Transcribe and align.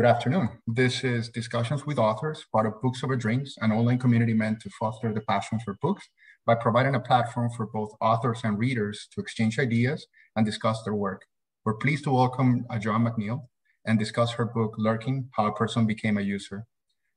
Good 0.00 0.08
afternoon. 0.08 0.48
This 0.66 1.04
is 1.04 1.28
Discussions 1.28 1.84
with 1.84 1.98
Authors, 1.98 2.46
part 2.50 2.64
of 2.64 2.80
Books 2.80 3.04
Over 3.04 3.16
Drinks, 3.16 3.56
an 3.60 3.70
online 3.70 3.98
community 3.98 4.32
meant 4.32 4.58
to 4.60 4.70
foster 4.80 5.12
the 5.12 5.20
passion 5.20 5.60
for 5.62 5.76
books 5.82 6.08
by 6.46 6.54
providing 6.54 6.94
a 6.94 7.00
platform 7.00 7.50
for 7.54 7.66
both 7.66 7.92
authors 8.00 8.40
and 8.42 8.58
readers 8.58 9.08
to 9.12 9.20
exchange 9.20 9.58
ideas 9.58 10.06
and 10.36 10.46
discuss 10.46 10.82
their 10.84 10.94
work. 10.94 11.26
We're 11.66 11.74
pleased 11.74 12.04
to 12.04 12.12
welcome 12.12 12.64
Joanne 12.80 13.04
McNeil 13.04 13.42
and 13.84 13.98
discuss 13.98 14.32
her 14.32 14.46
book, 14.46 14.74
Lurking, 14.78 15.28
How 15.36 15.48
a 15.48 15.54
Person 15.54 15.84
Became 15.84 16.16
a 16.16 16.22
User. 16.22 16.64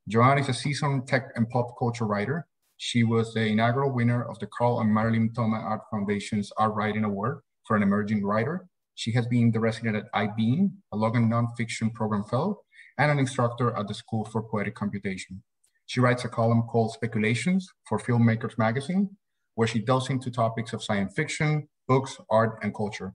Joanne 0.10 0.40
is 0.40 0.50
a 0.50 0.54
seasoned 0.54 1.08
tech 1.08 1.30
and 1.38 1.50
pop 1.50 1.80
culture 1.80 2.06
writer. 2.06 2.48
She 2.76 3.06
was 3.06 3.34
the 3.34 3.46
inaugural 3.46 3.94
winner 3.94 4.26
of 4.26 4.40
the 4.40 4.48
Carl 4.48 4.82
and 4.82 4.94
Marilyn 4.94 5.30
Thoma 5.34 5.56
Art 5.56 5.84
Foundation's 5.90 6.52
Art 6.58 6.74
Writing 6.74 7.06
Award 7.06 7.40
for 7.66 7.78
an 7.78 7.84
emerging 7.84 8.26
writer 8.26 8.68
she 8.96 9.12
has 9.14 9.26
been 9.28 9.52
the 9.52 9.60
resident 9.60 9.96
at 9.96 10.12
Eyebeam, 10.14 10.72
a 10.92 10.98
Logan 10.98 11.30
Nonfiction 11.30 11.94
Program 11.94 12.24
Fellow, 12.24 12.60
and 12.98 13.12
an 13.12 13.20
instructor 13.20 13.76
at 13.76 13.88
the 13.88 13.94
School 13.94 14.26
for 14.26 14.42
Poetic 14.44 14.76
Computation. 14.76 15.44
She 15.86 16.00
writes 16.00 16.24
a 16.24 16.30
column 16.30 16.64
called 16.64 16.94
Speculations 16.94 17.68
for 17.88 18.00
Filmmakers 18.00 18.58
Magazine, 18.58 19.18
where 19.56 19.68
she 19.68 19.80
delves 19.80 20.10
into 20.10 20.32
topics 20.32 20.74
of 20.74 20.84
science 20.84 21.14
fiction, 21.14 21.68
books, 21.88 22.18
art, 22.30 22.58
and 22.62 22.74
culture. 22.74 23.14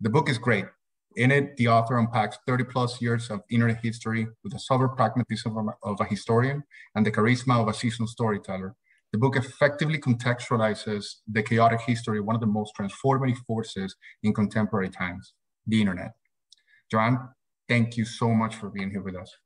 The 0.00 0.10
book 0.10 0.28
is 0.28 0.38
great. 0.38 0.66
In 1.16 1.32
it, 1.32 1.56
the 1.56 1.68
author 1.68 1.98
unpacks 1.98 2.38
30 2.46 2.64
plus 2.64 3.02
years 3.02 3.30
of 3.30 3.40
internet 3.50 3.80
history 3.82 4.28
with 4.44 4.52
the 4.52 4.58
sober 4.58 4.88
pragmatism 4.88 5.70
of 5.82 6.00
a 6.00 6.04
historian 6.04 6.62
and 6.94 7.04
the 7.04 7.10
charisma 7.10 7.60
of 7.60 7.68
a 7.68 7.74
seasoned 7.74 8.08
storyteller 8.08 8.76
the 9.12 9.18
book 9.18 9.36
effectively 9.36 9.98
contextualizes 9.98 11.16
the 11.26 11.42
chaotic 11.42 11.80
history 11.80 12.18
of 12.18 12.24
one 12.24 12.36
of 12.36 12.40
the 12.40 12.46
most 12.46 12.74
transformative 12.78 13.38
forces 13.46 13.96
in 14.22 14.32
contemporary 14.32 14.88
times, 14.88 15.32
the 15.66 15.80
internet. 15.80 16.12
Joanne, 16.90 17.18
thank 17.70 17.96
you 17.96 18.04
so 18.04 18.34
much 18.34 18.56
for 18.56 18.68
being 18.68 18.90
here 18.90 19.00
with 19.00 19.14
us. 19.14 19.36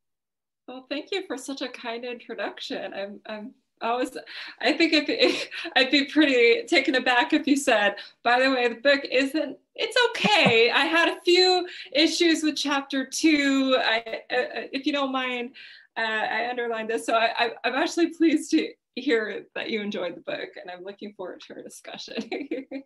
Well, 0.66 0.86
thank 0.88 1.10
you 1.12 1.26
for 1.26 1.36
such 1.36 1.60
a 1.60 1.68
kind 1.68 2.06
introduction. 2.06 2.94
I'm, 2.94 3.20
I'm 3.26 3.52
always, 3.82 4.16
I 4.62 4.72
think 4.72 4.94
if, 4.94 5.10
if, 5.10 5.50
I'd 5.76 5.90
be 5.90 6.06
pretty 6.06 6.64
taken 6.66 6.94
aback 6.94 7.34
if 7.34 7.46
you 7.46 7.54
said, 7.54 7.96
by 8.22 8.40
the 8.40 8.50
way, 8.50 8.68
the 8.68 8.76
book 8.76 9.02
isn't, 9.04 9.58
it's 9.74 9.96
okay. 10.08 10.70
I 10.70 10.86
had 10.86 11.10
a 11.10 11.20
few 11.20 11.68
issues 11.92 12.42
with 12.42 12.56
chapter 12.56 13.04
two. 13.04 13.76
I, 13.78 14.22
uh, 14.30 14.72
if 14.72 14.86
you 14.86 14.94
don't 14.94 15.12
mind, 15.12 15.50
uh, 15.98 16.00
I 16.00 16.48
underlined 16.48 16.88
this. 16.88 17.04
So 17.04 17.14
I, 17.14 17.50
I'm 17.62 17.74
actually 17.74 18.14
pleased 18.14 18.50
to 18.52 18.70
hear 18.94 19.44
that 19.54 19.68
you 19.68 19.82
enjoyed 19.82 20.16
the 20.16 20.22
book, 20.22 20.48
and 20.60 20.70
I'm 20.70 20.82
looking 20.82 21.12
forward 21.12 21.42
to 21.42 21.56
our 21.56 21.62
discussion. 21.62 22.22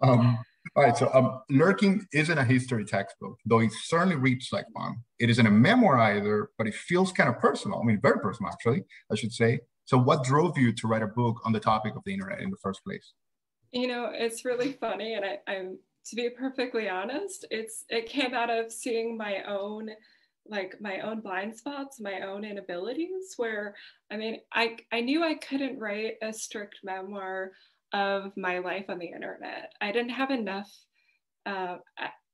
um, 0.00 0.38
all 0.74 0.82
right, 0.82 0.96
so 0.96 1.10
um, 1.12 1.40
Lurking 1.50 2.06
isn't 2.12 2.38
a 2.38 2.44
history 2.44 2.84
textbook, 2.84 3.38
though 3.44 3.58
it 3.58 3.72
certainly 3.72 4.16
reads 4.16 4.48
like 4.52 4.64
one. 4.72 4.96
It 5.18 5.28
isn't 5.28 5.46
a 5.46 5.50
memoir 5.50 5.98
either, 5.98 6.48
but 6.56 6.66
it 6.66 6.74
feels 6.74 7.12
kind 7.12 7.28
of 7.28 7.38
personal. 7.38 7.80
I 7.80 7.84
mean, 7.84 8.00
very 8.00 8.20
personal, 8.20 8.50
actually, 8.50 8.84
I 9.10 9.16
should 9.16 9.32
say. 9.32 9.60
So, 9.84 9.98
what 9.98 10.24
drove 10.24 10.56
you 10.56 10.72
to 10.72 10.86
write 10.86 11.02
a 11.02 11.08
book 11.08 11.40
on 11.44 11.52
the 11.52 11.60
topic 11.60 11.94
of 11.94 12.02
the 12.06 12.14
internet 12.14 12.40
in 12.40 12.50
the 12.50 12.56
first 12.62 12.82
place? 12.84 13.12
You 13.72 13.86
know, 13.86 14.10
it's 14.12 14.44
really 14.44 14.72
funny, 14.72 15.14
and 15.14 15.24
I, 15.24 15.38
I'm 15.46 15.78
to 16.06 16.16
be 16.16 16.30
perfectly 16.30 16.88
honest, 16.88 17.44
it's 17.50 17.84
it 17.88 18.06
came 18.06 18.32
out 18.32 18.50
of 18.50 18.72
seeing 18.72 19.16
my 19.16 19.42
own 19.46 19.90
like 20.46 20.74
my 20.80 21.00
own 21.00 21.20
blind 21.20 21.56
spots, 21.56 22.00
my 22.00 22.22
own 22.22 22.44
inabilities, 22.44 23.34
where 23.36 23.74
I 24.10 24.16
mean, 24.16 24.38
I, 24.52 24.76
I 24.90 25.00
knew 25.00 25.22
I 25.22 25.34
couldn't 25.34 25.78
write 25.78 26.14
a 26.22 26.32
strict 26.32 26.78
memoir 26.82 27.52
of 27.92 28.36
my 28.36 28.58
life 28.58 28.86
on 28.88 28.98
the 28.98 29.06
internet. 29.06 29.72
I 29.80 29.92
didn't 29.92 30.10
have 30.10 30.30
enough, 30.30 30.70
uh, 31.46 31.76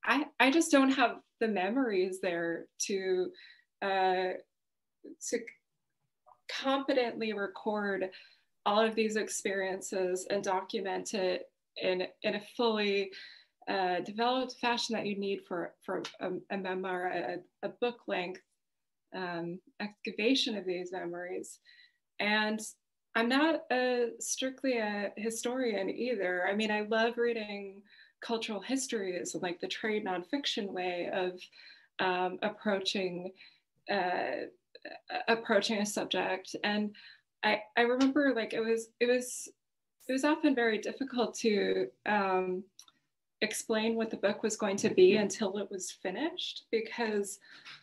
I, 0.05 0.27
I 0.39 0.51
just 0.51 0.71
don't 0.71 0.93
have 0.93 1.17
the 1.41 1.49
memories 1.49 2.21
there 2.23 2.67
to, 2.87 3.31
uh, 3.83 4.29
to 5.31 5.39
competently 6.49 7.33
record 7.33 8.11
all 8.67 8.81
of 8.85 8.95
these 8.95 9.17
experiences 9.17 10.27
and 10.31 10.43
document 10.43 11.15
it 11.15 11.51
in, 11.77 12.07
in 12.23 12.35
a 12.35 12.43
fully 12.57 13.11
uh, 13.69 14.01
developed 14.01 14.57
fashion 14.61 14.95
that 14.95 15.07
you 15.07 15.19
need 15.19 15.41
for, 15.47 15.75
for 15.85 16.03
a, 16.21 16.31
a 16.51 16.57
memoir, 16.57 17.09
a, 17.09 17.37
a, 17.67 17.69
book 17.81 18.01
length 18.07 18.41
um, 19.15 19.59
excavation 19.81 20.57
of 20.57 20.65
these 20.65 20.91
memories. 20.91 21.59
And 22.19 22.61
I'm 23.15 23.29
not 23.29 23.63
a, 23.73 24.11
strictly 24.21 24.79
a 24.79 25.13
historian 25.17 25.91
either. 25.91 26.47
I 26.47 26.55
mean, 26.55 26.71
I 26.71 26.83
love 26.83 27.19
reading 27.19 27.83
cultural 28.21 28.61
histories, 28.61 29.35
and 29.35 29.43
like 29.43 29.61
the 29.61 29.69
trade 29.69 30.05
nonfiction 30.05 30.73
way 30.73 31.09
of 31.13 31.41
um, 32.01 32.39
approaching 32.43 33.33
uh, 33.91 34.47
approaching 35.29 35.81
a 35.81 35.87
subject. 35.87 36.55
And 36.63 36.95
I, 37.43 37.61
I 37.77 37.83
remember 37.83 38.33
like 38.35 38.53
it 38.53 38.61
was 38.61 38.89
it 39.01 39.07
was 39.07 39.49
it 40.09 40.13
was 40.13 40.25
often 40.25 40.55
very 40.55 40.79
difficult 40.79 41.35
to 41.37 41.89
um, 42.07 42.65
explain 43.41 43.95
what 43.95 44.11
the 44.11 44.17
book 44.17 44.43
was 44.43 44.57
going 44.57 44.77
to 44.79 44.91
be 44.91 45.17
until 45.17 45.59
it 45.59 45.71
was 45.71 45.91
finished 45.91 46.65
because 46.71 47.39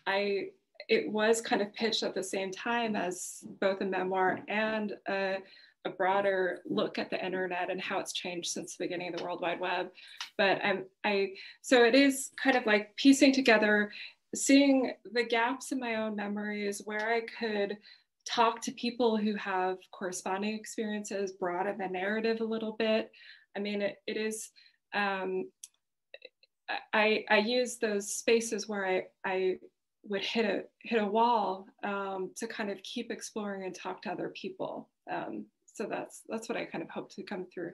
I 0.07 0.49
it 0.87 1.11
was 1.11 1.41
kind 1.41 1.61
of 1.61 1.73
pitched 1.73 2.03
at 2.03 2.15
the 2.15 2.23
same 2.23 2.51
time 2.51 2.95
as 2.95 3.43
both 3.59 3.81
a 3.81 3.85
memoir 3.85 4.39
and 4.47 4.93
a, 5.07 5.37
a, 5.85 5.89
broader 5.89 6.61
look 6.65 6.97
at 6.97 7.09
the 7.09 7.23
internet 7.23 7.69
and 7.69 7.81
how 7.81 7.99
it's 7.99 8.13
changed 8.13 8.51
since 8.51 8.75
the 8.75 8.83
beginning 8.85 9.13
of 9.13 9.17
the 9.17 9.23
World 9.23 9.41
Wide 9.41 9.59
Web. 9.59 9.87
But 10.37 10.59
I'm, 10.63 10.85
I 11.03 11.33
so 11.61 11.83
it 11.83 11.95
is 11.95 12.31
kind 12.41 12.55
of 12.55 12.65
like 12.65 12.95
piecing 12.97 13.33
together, 13.33 13.91
seeing 14.35 14.93
the 15.11 15.23
gaps 15.23 15.71
in 15.71 15.79
my 15.79 15.95
own 15.95 16.15
memories 16.15 16.81
where 16.85 17.09
I 17.09 17.21
could 17.39 17.77
talk 18.27 18.61
to 18.61 18.71
people 18.71 19.17
who 19.17 19.35
have 19.35 19.77
corresponding 19.91 20.55
experiences, 20.55 21.33
broaden 21.33 21.77
the 21.77 21.87
narrative 21.87 22.41
a 22.41 22.45
little 22.45 22.73
bit. 22.73 23.11
I 23.55 23.59
mean, 23.59 23.81
it, 23.81 23.97
it 24.07 24.17
is 24.17 24.49
um, 24.93 25.45
I, 26.93 27.25
I 27.29 27.37
use 27.37 27.77
those 27.77 28.11
spaces 28.11 28.67
where 28.67 28.85
I, 28.85 29.03
I 29.25 29.57
would 30.07 30.23
hit 30.23 30.45
a 30.45 30.61
hit 30.81 31.01
a 31.01 31.05
wall 31.05 31.65
um, 31.83 32.31
to 32.37 32.47
kind 32.47 32.69
of 32.69 32.77
keep 32.83 33.11
exploring 33.11 33.63
and 33.63 33.75
talk 33.75 34.01
to 34.03 34.11
other 34.11 34.31
people. 34.39 34.89
Um, 35.11 35.45
so 35.65 35.87
that's 35.89 36.21
that's 36.29 36.47
what 36.47 36.57
I 36.57 36.65
kind 36.65 36.83
of 36.83 36.89
hope 36.89 37.11
to 37.11 37.23
come 37.23 37.45
through. 37.53 37.71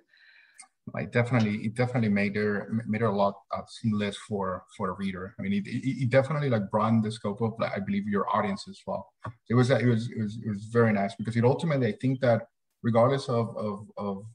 I 0.95 1.05
definitely 1.05 1.57
it 1.65 1.75
definitely 1.75 2.09
made 2.09 2.35
it 2.35 2.63
made 2.87 3.01
it 3.01 3.05
a 3.05 3.11
lot 3.11 3.35
uh, 3.55 3.61
seamless 3.67 4.17
for 4.27 4.63
for 4.75 4.89
a 4.89 4.93
reader. 4.93 5.35
I 5.39 5.43
mean, 5.43 5.53
it, 5.53 5.67
it, 5.67 6.03
it, 6.03 6.09
definitely 6.09 6.49
like 6.49 6.71
broadened 6.71 7.03
the 7.03 7.11
scope 7.11 7.41
of 7.41 7.53
I 7.61 7.79
believe 7.79 8.07
your 8.07 8.25
audience 8.35 8.65
as 8.67 8.79
well. 8.87 9.13
It 9.49 9.53
was 9.53 9.69
it 9.69 9.85
was 9.85 10.09
it 10.09 10.21
was 10.21 10.39
it 10.43 10.49
was 10.49 10.65
very 10.71 10.91
nice 10.91 11.13
because 11.15 11.35
it 11.35 11.45
ultimately 11.45 11.87
I 11.87 11.95
think 12.01 12.19
that 12.21 12.47
regardless 12.81 13.29
of 13.29 13.55
of 13.55 13.87
of 13.97 14.25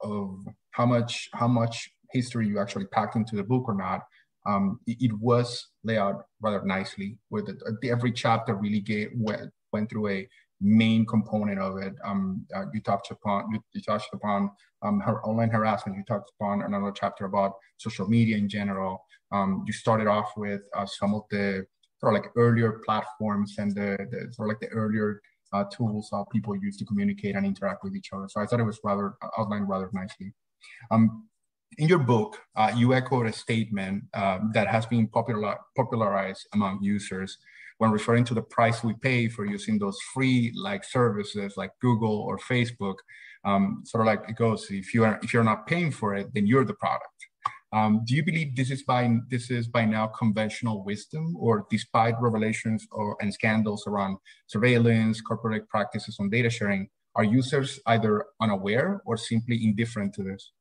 of 0.00 0.44
how 0.72 0.86
much 0.86 1.28
how 1.32 1.48
much 1.48 1.90
history 2.10 2.48
you 2.48 2.58
actually 2.58 2.86
packed 2.86 3.16
into 3.16 3.36
the 3.36 3.44
book 3.44 3.64
or 3.68 3.74
not, 3.74 4.02
um, 4.48 4.80
it, 4.86 4.96
it, 5.00 5.12
was 5.20 5.68
laid 5.84 5.98
out 5.98 6.24
rather 6.40 6.64
nicely. 6.64 7.18
With 7.30 7.48
it, 7.48 7.56
every 7.84 8.12
chapter 8.12 8.54
really 8.54 8.80
gave, 8.80 9.10
went, 9.14 9.52
went 9.72 9.90
through 9.90 10.08
a 10.08 10.28
main 10.60 11.04
component 11.06 11.60
of 11.60 11.76
it. 11.78 11.94
Um, 12.04 12.46
uh, 12.56 12.64
you 12.72 12.80
touched 12.80 13.10
upon 13.10 13.44
you, 13.52 13.62
you 13.74 13.82
touched 13.82 14.08
upon 14.12 14.50
um, 14.82 15.00
her 15.00 15.22
online 15.24 15.50
harassment. 15.50 15.98
You 15.98 16.04
touched 16.04 16.32
upon 16.40 16.62
another 16.62 16.92
chapter 16.92 17.26
about 17.26 17.52
social 17.76 18.08
media 18.08 18.36
in 18.38 18.48
general. 18.48 19.04
Um, 19.32 19.64
you 19.66 19.72
started 19.72 20.06
off 20.06 20.32
with 20.36 20.62
uh, 20.74 20.86
some 20.86 21.14
of 21.14 21.22
the 21.30 21.66
sort 22.00 22.14
of 22.14 22.22
like 22.22 22.30
earlier 22.36 22.80
platforms 22.86 23.56
and 23.58 23.74
the, 23.74 23.98
the 24.10 24.32
sort 24.32 24.48
of 24.48 24.54
like 24.54 24.60
the 24.60 24.74
earlier 24.74 25.20
uh, 25.52 25.64
tools 25.74 26.08
uh, 26.12 26.24
people 26.32 26.56
use 26.56 26.76
to 26.78 26.84
communicate 26.84 27.34
and 27.34 27.44
interact 27.44 27.84
with 27.84 27.94
each 27.94 28.10
other. 28.12 28.28
So 28.28 28.40
I 28.40 28.46
thought 28.46 28.60
it 28.60 28.64
was 28.64 28.80
rather 28.82 29.14
outlined 29.38 29.68
rather 29.68 29.90
nicely. 29.92 30.32
Um, 30.90 31.28
in 31.76 31.88
your 31.88 31.98
book, 31.98 32.38
uh, 32.56 32.72
you 32.74 32.94
echoed 32.94 33.26
a 33.26 33.32
statement 33.32 34.04
um, 34.14 34.50
that 34.54 34.68
has 34.68 34.86
been 34.86 35.06
popular, 35.08 35.56
popularized 35.76 36.46
among 36.54 36.78
users 36.82 37.36
when 37.78 37.90
referring 37.90 38.24
to 38.24 38.34
the 38.34 38.42
price 38.42 38.82
we 38.82 38.94
pay 38.94 39.28
for 39.28 39.44
using 39.44 39.78
those 39.78 39.98
free 40.12 40.52
like 40.56 40.84
services 40.84 41.54
like 41.56 41.70
Google 41.80 42.20
or 42.20 42.38
Facebook. 42.38 42.96
Um, 43.44 43.82
sort 43.84 44.02
of 44.02 44.06
like 44.06 44.28
it 44.28 44.36
goes, 44.36 44.66
if 44.70 44.92
you 44.92 45.04
are 45.04 45.20
if 45.22 45.32
you're 45.32 45.44
not 45.44 45.66
paying 45.66 45.92
for 45.92 46.14
it, 46.14 46.28
then 46.34 46.46
you're 46.46 46.64
the 46.64 46.74
product. 46.74 47.06
Um, 47.72 48.00
do 48.06 48.14
you 48.14 48.24
believe 48.24 48.56
this 48.56 48.70
is 48.70 48.82
by 48.82 49.16
this 49.28 49.50
is 49.50 49.68
by 49.68 49.84
now 49.84 50.06
conventional 50.06 50.84
wisdom, 50.84 51.36
or 51.38 51.66
despite 51.70 52.14
revelations 52.20 52.86
or 52.90 53.16
and 53.20 53.32
scandals 53.32 53.86
around 53.86 54.16
surveillance, 54.46 55.20
corporate 55.20 55.68
practices 55.68 56.16
on 56.18 56.30
data 56.30 56.50
sharing, 56.50 56.88
are 57.14 57.24
users 57.24 57.78
either 57.86 58.24
unaware 58.40 59.02
or 59.04 59.16
simply 59.16 59.60
indifferent 59.62 60.14
to 60.14 60.22
this? 60.22 60.52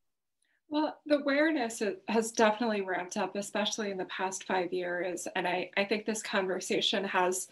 Well, 0.70 0.98
the 1.06 1.20
awareness 1.20 1.82
has 2.10 2.32
definitely 2.32 2.82
ramped 2.82 3.16
up, 3.16 3.36
especially 3.36 3.90
in 3.90 3.98
the 3.98 4.06
past 4.06 4.44
five 4.44 4.74
years. 4.74 5.28
And 5.36 5.48
I, 5.48 5.70
I 5.78 5.86
think 5.86 6.06
this 6.06 6.22
conversation 6.22 7.06
has, 7.06 7.48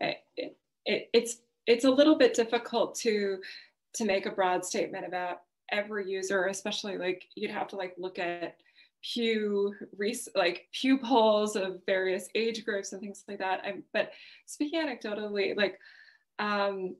eh, 0.00 0.14
it, 0.36 0.56
it, 0.84 1.08
it's, 1.12 1.38
it's 1.66 1.84
a 1.84 1.90
little 1.90 2.16
bit 2.16 2.34
difficult 2.34 2.96
to, 2.96 3.38
to 3.94 4.04
make 4.04 4.26
a 4.26 4.32
broad 4.32 4.64
statement 4.64 5.06
about 5.06 5.42
every 5.70 6.10
user, 6.10 6.46
especially 6.46 6.98
like 6.98 7.28
you'd 7.36 7.50
have 7.50 7.68
to 7.68 7.76
like 7.76 7.94
look 7.98 8.18
at 8.18 8.56
Pew 9.02 9.72
like 10.34 10.66
Pew 10.72 10.98
polls 10.98 11.54
of 11.54 11.80
various 11.86 12.28
age 12.34 12.64
groups 12.64 12.92
and 12.92 13.00
things 13.00 13.24
like 13.28 13.38
that. 13.38 13.62
I'm, 13.64 13.84
but 13.92 14.10
speaking 14.46 14.80
anecdotally, 14.80 15.56
like, 15.56 15.78
um, 16.40 16.96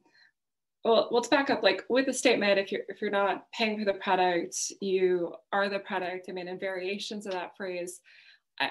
well, 0.87 1.09
let's 1.11 1.29
back 1.29 1.51
up. 1.51 1.63
Like 1.63 1.85
with 1.89 2.07
the 2.07 2.13
statement, 2.13 2.59
if 2.59 2.71
you're 2.71 2.83
if 2.89 3.01
you're 3.03 3.11
not 3.11 3.51
paying 3.53 3.79
for 3.79 3.85
the 3.85 3.99
product, 3.99 4.57
you 4.81 5.35
are 5.53 5.69
the 5.69 5.81
product. 5.81 6.27
I 6.29 6.33
mean, 6.33 6.49
in 6.49 6.59
variations 6.59 7.27
of 7.27 7.33
that 7.33 7.57
phrase, 7.57 8.01
I 8.61 8.71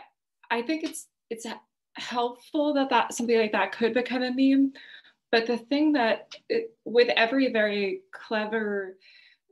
I 0.50 0.62
think 0.62 0.84
it's 0.84 1.08
it's 1.30 1.46
helpful 1.98 2.74
that 2.74 2.90
that 2.90 3.14
something 3.14 3.38
like 3.38 3.52
that 3.52 3.74
could 3.74 3.94
become 3.94 4.24
a 4.24 4.32
meme. 4.32 4.72
But 5.32 5.46
the 5.46 5.58
thing 5.58 5.92
that 5.94 6.34
it, 6.48 6.74
with 6.86 7.10
every 7.10 7.52
very 7.52 8.02
clever 8.14 8.98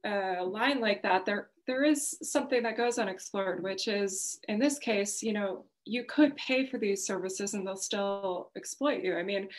uh, 0.06 0.46
line 0.46 0.80
like 0.80 1.04
that, 1.04 1.26
there 1.26 1.50
there 1.68 1.84
is 1.84 2.18
something 2.22 2.64
that 2.64 2.78
goes 2.78 2.98
unexplored, 2.98 3.62
which 3.62 3.90
is 3.90 4.40
in 4.48 4.60
this 4.60 4.80
case, 4.80 5.22
you 5.22 5.34
know, 5.34 5.66
you 5.86 6.06
could 6.06 6.36
pay 6.38 6.66
for 6.66 6.78
these 6.78 7.06
services 7.06 7.54
and 7.54 7.68
they'll 7.68 7.76
still 7.76 8.52
exploit 8.56 9.04
you. 9.04 9.18
I 9.18 9.24
mean, 9.24 9.50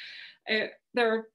it, 0.46 0.72
there, 0.94 1.26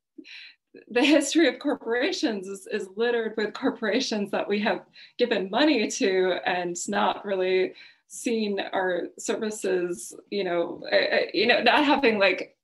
the 0.89 1.03
history 1.03 1.47
of 1.47 1.59
corporations 1.59 2.47
is, 2.47 2.67
is 2.71 2.87
littered 2.95 3.33
with 3.37 3.53
corporations 3.53 4.31
that 4.31 4.47
we 4.47 4.59
have 4.59 4.85
given 5.17 5.49
money 5.49 5.87
to 5.87 6.37
and 6.45 6.77
not 6.87 7.25
really 7.25 7.73
seen 8.07 8.59
our 8.73 9.07
services, 9.17 10.13
you 10.29 10.43
know, 10.43 10.83
uh, 10.91 11.25
you 11.33 11.47
know, 11.47 11.61
not 11.61 11.85
having 11.85 12.19
like 12.19 12.55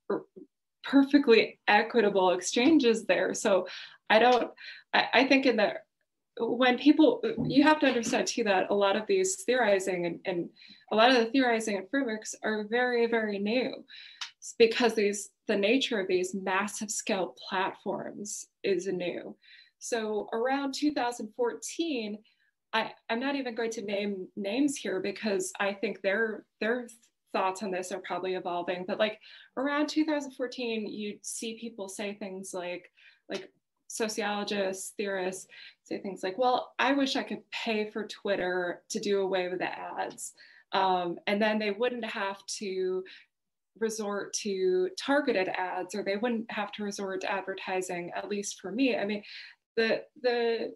perfectly 0.84 1.60
equitable 1.68 2.31
exchanges 2.31 3.06
there. 3.06 3.34
So 3.34 3.68
I 4.10 4.19
don't, 4.19 4.51
I, 4.94 5.06
I 5.13 5.28
think 5.28 5.46
in 5.46 5.58
the 5.58 5.74
when 6.38 6.78
people 6.78 7.22
you 7.46 7.63
have 7.63 7.80
to 7.80 7.88
understand 7.88 8.28
too 8.28 8.44
that 8.44 8.69
a 8.69 8.74
lot 8.74 8.98
of 8.98 9.08
these 9.08 9.44
theorizing 9.44 10.06
and, 10.06 10.19
and 10.25 10.50
a 10.92 10.96
lot 10.96 11.10
of 11.10 11.18
the 11.18 11.25
theorizing 11.28 11.78
and 11.78 11.90
frameworks 11.90 12.36
are 12.44 12.66
very 12.69 13.08
very 13.08 13.40
new 13.40 13.74
because 14.59 14.94
these 14.94 15.30
the 15.47 15.56
nature 15.56 16.00
of 16.00 16.07
these 16.07 16.36
massive 16.36 16.92
scale 16.92 17.36
platforms 17.50 18.47
is 18.63 18.88
new 18.88 19.36
so 19.80 20.27
around 20.33 20.74
2014 20.74 22.18
I, 22.74 22.92
i'm 23.09 23.19
not 23.19 23.36
even 23.36 23.56
going 23.56 23.71
to 23.71 23.81
name 23.81 24.27
names 24.36 24.75
here 24.75 25.00
because 25.00 25.51
i 25.59 25.74
think 25.74 26.01
their 26.01 26.45
their 26.59 26.88
thoughts 27.33 27.63
on 27.63 27.71
this 27.71 27.92
are 27.92 28.00
probably 28.00 28.36
evolving 28.36 28.86
but 28.88 29.00
like 29.00 29.19
around 29.57 29.88
2014 29.88 30.88
you'd 30.88 31.25
see 31.25 31.57
people 31.59 31.89
say 31.89 32.13
things 32.13 32.51
like 32.53 32.89
like 33.30 33.50
sociologists, 33.88 34.94
theorists 34.98 35.48
say 35.83 36.00
things 36.00 36.24
like, 36.24 36.38
well, 36.38 36.74
I 36.80 36.94
wish 36.94 37.15
I 37.15 37.24
could 37.24 37.50
pay 37.51 37.89
for 37.89 38.07
Twitter 38.07 38.81
to 38.89 39.00
do 39.00 39.21
away 39.21 39.48
with 39.48 39.59
the 39.59 39.68
ads. 39.68 40.33
Um, 40.74 41.18
and 41.27 41.41
then 41.41 41.59
they 41.59 41.71
wouldn't 41.71 42.06
have 42.06 42.45
to 42.57 43.03
resort 43.80 44.33
to 44.33 44.89
targeted 44.98 45.50
ads 45.50 45.95
or 45.95 46.04
they 46.04 46.18
wouldn't 46.18 46.50
have 46.51 46.72
to 46.74 46.83
resort 46.83 47.22
to 47.22 47.31
advertising, 47.31 48.12
at 48.16 48.30
least 48.30 48.60
for 48.62 48.72
me. 48.72 48.98
I 48.98 49.06
mean, 49.06 49.24
the, 49.75 50.04
the, 50.22 50.74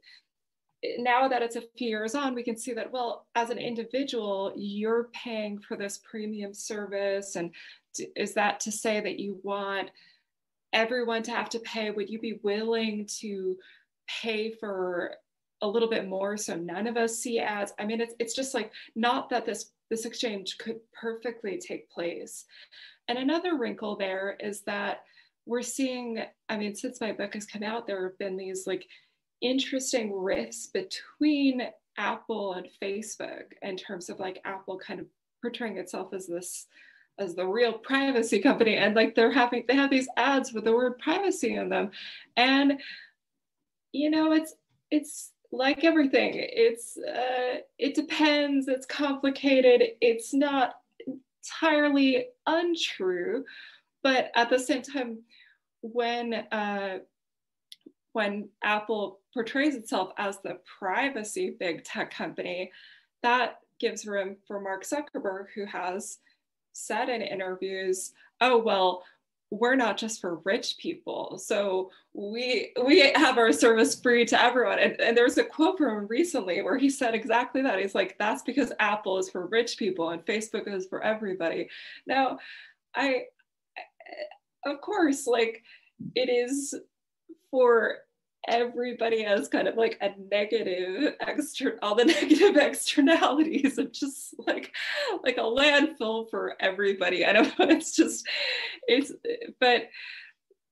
now 0.98 1.28
that 1.28 1.42
it's 1.42 1.56
a 1.56 1.63
few 1.78 1.90
years 1.90 2.16
on, 2.16 2.34
we 2.34 2.44
can 2.44 2.57
see 2.57 2.74
that, 2.74 2.92
well, 2.92 3.28
as 3.36 3.50
an 3.50 3.57
individual, 3.57 4.54
you're 4.56 5.10
paying 5.13 5.60
for 5.60 5.75
this 5.75 6.00
premium 6.10 6.54
service. 6.54 7.36
And 7.36 7.51
is 8.16 8.34
that 8.36 8.60
to 8.62 8.72
say 8.72 9.01
that 9.01 9.19
you 9.19 9.40
want 9.44 9.92
everyone 10.72 11.24
to 11.24 11.31
have 11.31 11.50
to 11.50 11.60
pay, 11.60 11.92
would 11.92 12.10
you 12.10 12.19
be 12.19 12.40
willing 12.44 13.07
to 13.19 13.57
pay 14.22 14.51
for 14.51 15.16
a 15.62 15.68
little 15.68 15.90
bit 15.90 16.07
more 16.07 16.38
so 16.38 16.56
none 16.56 16.88
of 16.88 16.96
us 16.96 17.18
see 17.18 17.40
ads? 17.40 17.74
I 17.78 17.86
mean, 17.86 18.00
it's, 18.00 18.13
it's 18.19 18.36
just 18.36 18.54
like 18.54 18.72
not 18.96 19.30
that 19.30 19.46
this, 19.46 19.72
this 19.89 20.06
exchange 20.06 20.57
could 20.57 20.80
perfectly 20.94 21.57
take 21.57 21.89
place. 21.89 22.45
And 23.07 23.18
another 23.18 23.57
wrinkle 23.57 23.95
there 23.95 24.38
is 24.39 24.62
that 24.62 25.03
we're 25.45 25.62
seeing, 25.63 26.24
I 26.47 26.57
mean, 26.57 26.75
since 26.75 27.01
my 27.01 27.12
book 27.12 27.33
has 27.33 27.45
come 27.45 27.63
out, 27.63 27.88
there 27.88 28.03
have 28.03 28.18
been 28.19 28.38
these 28.38 28.68
like 28.68 28.86
interesting 29.41 30.13
rifts 30.13 30.68
between 30.68 31.63
Apple 31.97 32.53
and 32.53 32.68
Facebook 32.81 33.53
in 33.62 33.75
terms 33.75 34.09
of 34.09 34.19
like 34.19 34.41
Apple 34.45 34.77
kind 34.77 35.00
of 35.00 35.07
portraying 35.41 35.77
itself 35.77 36.13
as 36.13 36.27
this 36.27 36.68
as 37.18 37.36
the 37.36 37.45
real 37.45 37.74
privacy 37.74 38.39
company 38.39 38.77
and 38.77 38.95
like 38.95 39.13
they're 39.13 39.31
having 39.31 39.65
they 39.68 39.75
have 39.75 39.89
these 39.89 40.07
ads 40.15 40.53
with 40.53 40.63
the 40.63 40.74
word 40.74 40.97
privacy 41.00 41.56
in 41.56 41.68
them 41.68 41.91
and 42.38 42.80
you 43.91 44.09
know 44.09 44.31
it's 44.31 44.56
it's 44.89 45.31
like 45.51 45.84
everything 45.84 46.34
it's 46.36 46.98
uh, 46.98 47.60
it 47.78 47.96
depends 47.96 48.68
it's 48.68 48.86
complicated 48.86 49.81
it's 50.00 50.34
not 50.34 50.75
entirely 51.42 52.28
untrue 52.46 53.44
but 54.04 54.31
at 54.36 54.50
the 54.50 54.60
same 54.60 54.81
time 54.81 55.18
when 55.81 56.34
uh, 56.51 57.00
when 58.13 58.48
apple 58.63 59.19
portrays 59.34 59.75
itself 59.75 60.12
as 60.18 60.40
the 60.42 60.60
privacy 60.80 61.56
big 61.60 61.84
tech 61.84 62.12
company 62.12 62.72
that 63.24 63.60
gives 63.80 64.06
room 64.06 64.36
for 64.48 64.60
mark 64.60 64.84
zuckerberg 64.84 65.46
who 65.56 65.66
has 65.66 66.19
said 66.80 67.10
in 67.10 67.22
interviews, 67.22 68.13
oh, 68.42 68.57
well, 68.57 69.04
we're 69.51 69.75
not 69.75 69.98
just 69.98 70.22
for 70.22 70.42
rich 70.44 70.78
people. 70.78 71.40
So 71.40 71.92
we 72.13 72.72
we 72.86 73.12
have 73.16 73.38
our 73.38 73.51
service 73.51 74.00
free 74.00 74.25
to 74.25 74.42
everyone. 74.42 74.80
And, 74.80 75.00
and 75.01 75.18
there's 75.18 75.38
a 75.38 75.44
quote 75.44 75.78
from 75.78 75.98
him 75.98 76.07
recently 76.07 76.62
where 76.62 76.78
he 76.78 76.90
said 76.90 77.16
exactly 77.16 77.62
that. 77.63 77.80
He's 77.80 77.96
like, 77.96 78.16
that's 78.19 78.44
because 78.44 78.72
Apple 78.80 79.18
is 79.18 79.30
for 79.30 79.48
rich 79.48 79.78
people 79.78 80.12
and 80.12 80.25
Facebook 80.25 80.68
is 80.68 80.88
for 80.88 81.04
everybody. 81.04 81.69
Now, 82.06 82.40
I 82.94 83.24
of 84.66 84.81
course, 84.81 85.28
like 85.28 85.63
it 86.16 86.30
is 86.30 86.75
for 87.51 87.98
everybody 88.47 89.24
has 89.24 89.47
kind 89.47 89.68
of 89.68 89.75
like 89.75 89.97
a 90.01 90.12
negative 90.31 91.15
extra 91.19 91.74
all 91.81 91.95
the 91.95 92.06
negative 92.21 92.56
externalities 92.56 93.77
of 93.77 93.91
just 93.91 94.33
like 94.47 94.74
like 95.24 95.38
a 95.38 95.41
landfill 95.41 96.30
for 96.30 96.56
everybody. 96.59 97.25
I 97.25 97.33
don't 97.33 97.47
know 97.59 97.65
it's 97.69 97.95
just 97.95 98.27
it's 98.88 99.12
but 99.59 99.89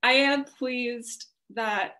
i 0.03 0.11
am 0.11 0.43
pleased 0.43 1.27
that 1.51 1.95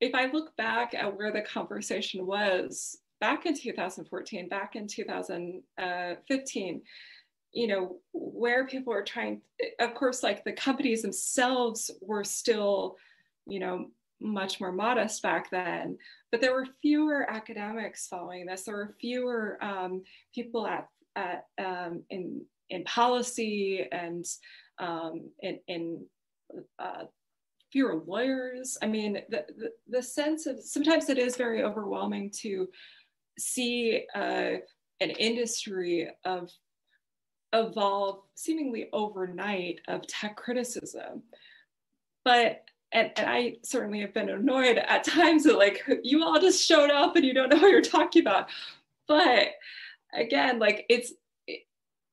if 0.00 0.14
i 0.14 0.26
look 0.26 0.56
back 0.56 0.94
at 0.94 1.16
where 1.16 1.32
the 1.32 1.42
conversation 1.42 2.26
was 2.26 2.98
back 3.20 3.46
in 3.46 3.54
2014 3.54 4.48
back 4.48 4.76
in 4.76 4.86
2015 4.86 6.82
you 7.52 7.66
know 7.66 7.96
where 8.12 8.66
people 8.66 8.92
are 8.92 9.04
trying 9.04 9.40
of 9.80 9.94
course 9.94 10.22
like 10.22 10.44
the 10.44 10.52
companies 10.52 11.02
themselves 11.02 11.90
were 12.00 12.24
still 12.24 12.96
you 13.46 13.60
know 13.60 13.86
much 14.20 14.60
more 14.60 14.72
modest 14.72 15.22
back 15.22 15.50
then, 15.50 15.98
but 16.30 16.40
there 16.40 16.54
were 16.54 16.66
fewer 16.80 17.28
academics 17.30 18.06
following 18.06 18.46
this. 18.46 18.64
There 18.64 18.76
were 18.76 18.94
fewer 19.00 19.58
um, 19.62 20.02
people 20.34 20.66
at, 20.66 20.88
at 21.16 21.46
um, 21.58 22.02
in 22.10 22.44
in 22.70 22.84
policy 22.84 23.86
and 23.92 24.24
um, 24.78 25.30
in, 25.40 25.58
in 25.68 26.06
uh, 26.78 27.04
fewer 27.72 28.02
lawyers. 28.06 28.78
I 28.82 28.86
mean, 28.86 29.18
the, 29.28 29.44
the, 29.58 29.70
the 29.88 30.02
sense 30.02 30.46
of 30.46 30.60
sometimes 30.60 31.08
it 31.08 31.18
is 31.18 31.36
very 31.36 31.62
overwhelming 31.62 32.30
to 32.40 32.68
see 33.38 34.06
uh, 34.14 34.54
an 35.00 35.10
industry 35.10 36.08
of 36.24 36.50
evolve 37.52 38.20
seemingly 38.34 38.88
overnight 38.92 39.80
of 39.88 40.06
tech 40.06 40.36
criticism. 40.36 41.22
But 42.24 42.64
and, 42.92 43.10
and 43.16 43.28
I 43.28 43.56
certainly 43.64 44.00
have 44.00 44.14
been 44.14 44.28
annoyed 44.28 44.78
at 44.78 45.04
times 45.04 45.44
that 45.44 45.58
like 45.58 45.82
you 46.02 46.24
all 46.24 46.40
just 46.40 46.66
showed 46.66 46.90
up 46.90 47.16
and 47.16 47.24
you 47.24 47.34
don't 47.34 47.50
know 47.50 47.56
what 47.56 47.70
you're 47.70 47.80
talking 47.80 48.22
about. 48.22 48.48
But 49.08 49.48
again, 50.14 50.58
like 50.58 50.86
it's 50.88 51.12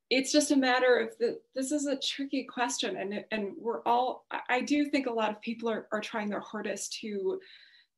it's 0.09 0.31
just 0.33 0.51
a 0.51 0.57
matter 0.57 0.97
of 0.99 1.17
the, 1.19 1.39
this 1.55 1.71
is 1.71 1.85
a 1.85 1.97
tricky 1.97 2.43
question 2.43 2.97
and 2.97 3.23
and 3.31 3.53
we're 3.57 3.81
all 3.83 4.25
I 4.49 4.61
do 4.61 4.85
think 4.85 5.07
a 5.07 5.13
lot 5.13 5.31
of 5.31 5.41
people 5.41 5.69
are, 5.69 5.87
are 5.91 6.01
trying 6.01 6.29
their 6.29 6.41
hardest 6.41 6.99
to 6.99 7.39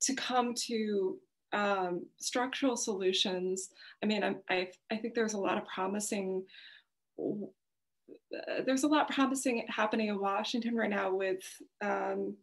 to 0.02 0.14
come 0.14 0.54
to 0.54 1.18
um, 1.54 2.06
structural 2.20 2.76
solutions. 2.76 3.70
I 4.02 4.08
mean, 4.08 4.24
I'm, 4.24 4.38
I, 4.50 4.70
I 4.92 4.98
think 4.98 5.14
there's 5.14 5.34
a 5.34 5.40
lot 5.40 5.58
of 5.58 5.66
promising 5.66 6.44
there's 8.66 8.84
a 8.84 8.88
lot 8.88 9.10
promising 9.10 9.66
happening 9.70 10.08
in 10.08 10.20
Washington 10.20 10.76
right 10.76 10.90
now 10.90 11.14
with 11.14 11.44
um, 11.82 12.36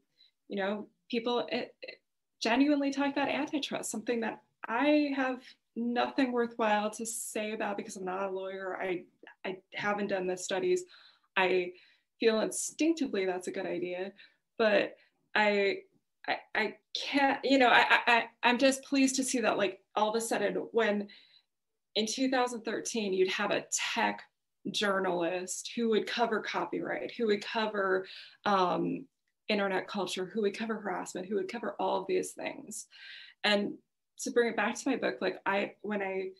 you 0.51 0.57
know, 0.57 0.89
people 1.09 1.47
it, 1.51 1.75
it 1.81 2.01
genuinely 2.43 2.91
talk 2.91 3.13
about 3.13 3.29
antitrust, 3.29 3.91
something 3.91 4.21
that 4.21 4.43
I 4.69 5.13
have 5.15 5.41
nothing 5.77 6.33
worthwhile 6.33 6.91
to 6.91 7.07
say 7.07 7.53
about 7.53 7.77
because 7.77 7.97
I'm 7.97 8.05
not 8.05 8.25
a 8.25 8.31
lawyer. 8.31 8.77
I, 8.81 9.05
I 9.45 9.59
haven't 9.75 10.09
done 10.09 10.27
the 10.27 10.37
studies. 10.37 10.85
I 11.37 11.73
feel 12.19 12.41
instinctively 12.41 13.25
that's 13.25 13.47
a 13.47 13.53
good 13.53 13.65
idea, 13.65 14.13
but 14.59 14.97
I, 15.35 15.79
I, 16.27 16.37
I 16.55 16.77
can't, 16.95 17.39
you 17.45 17.59
know, 17.59 17.69
I, 17.69 17.85
I, 18.07 18.25
I'm 18.43 18.59
just 18.59 18.85
pleased 18.85 19.17
to 19.17 19.25
see 19.25 19.41
that 19.41 19.57
like 19.57 19.81
all 19.95 20.11
of 20.11 20.17
a 20.17 20.21
sudden 20.21 20.55
when 20.73 21.07
in 21.95 22.07
2013 22.07 23.13
you'd 23.13 23.29
have 23.29 23.53
a 23.53 23.65
tech 23.95 24.23
journalist 24.73 25.71
who 25.77 25.91
would 25.91 26.07
cover 26.07 26.41
copyright, 26.41 27.13
who 27.17 27.27
would 27.29 27.45
cover 27.45 28.07
um, 28.45 29.07
internet 29.51 29.89
culture, 29.89 30.25
who 30.25 30.43
would 30.43 30.57
cover 30.57 30.77
harassment, 30.77 31.27
who 31.27 31.35
would 31.37 31.51
cover 31.51 31.75
all 31.79 32.01
of 32.01 32.07
these 32.07 32.33
things. 32.33 32.87
And 33.45 33.75
to 34.21 34.31
bring 34.31 34.51
it 34.51 34.57
back 34.57 34.75
to 34.75 34.89
my 34.89 34.97
book, 34.97 35.17
like 35.21 35.41
I, 35.45 35.73
when 35.83 36.03
I 36.03 36.31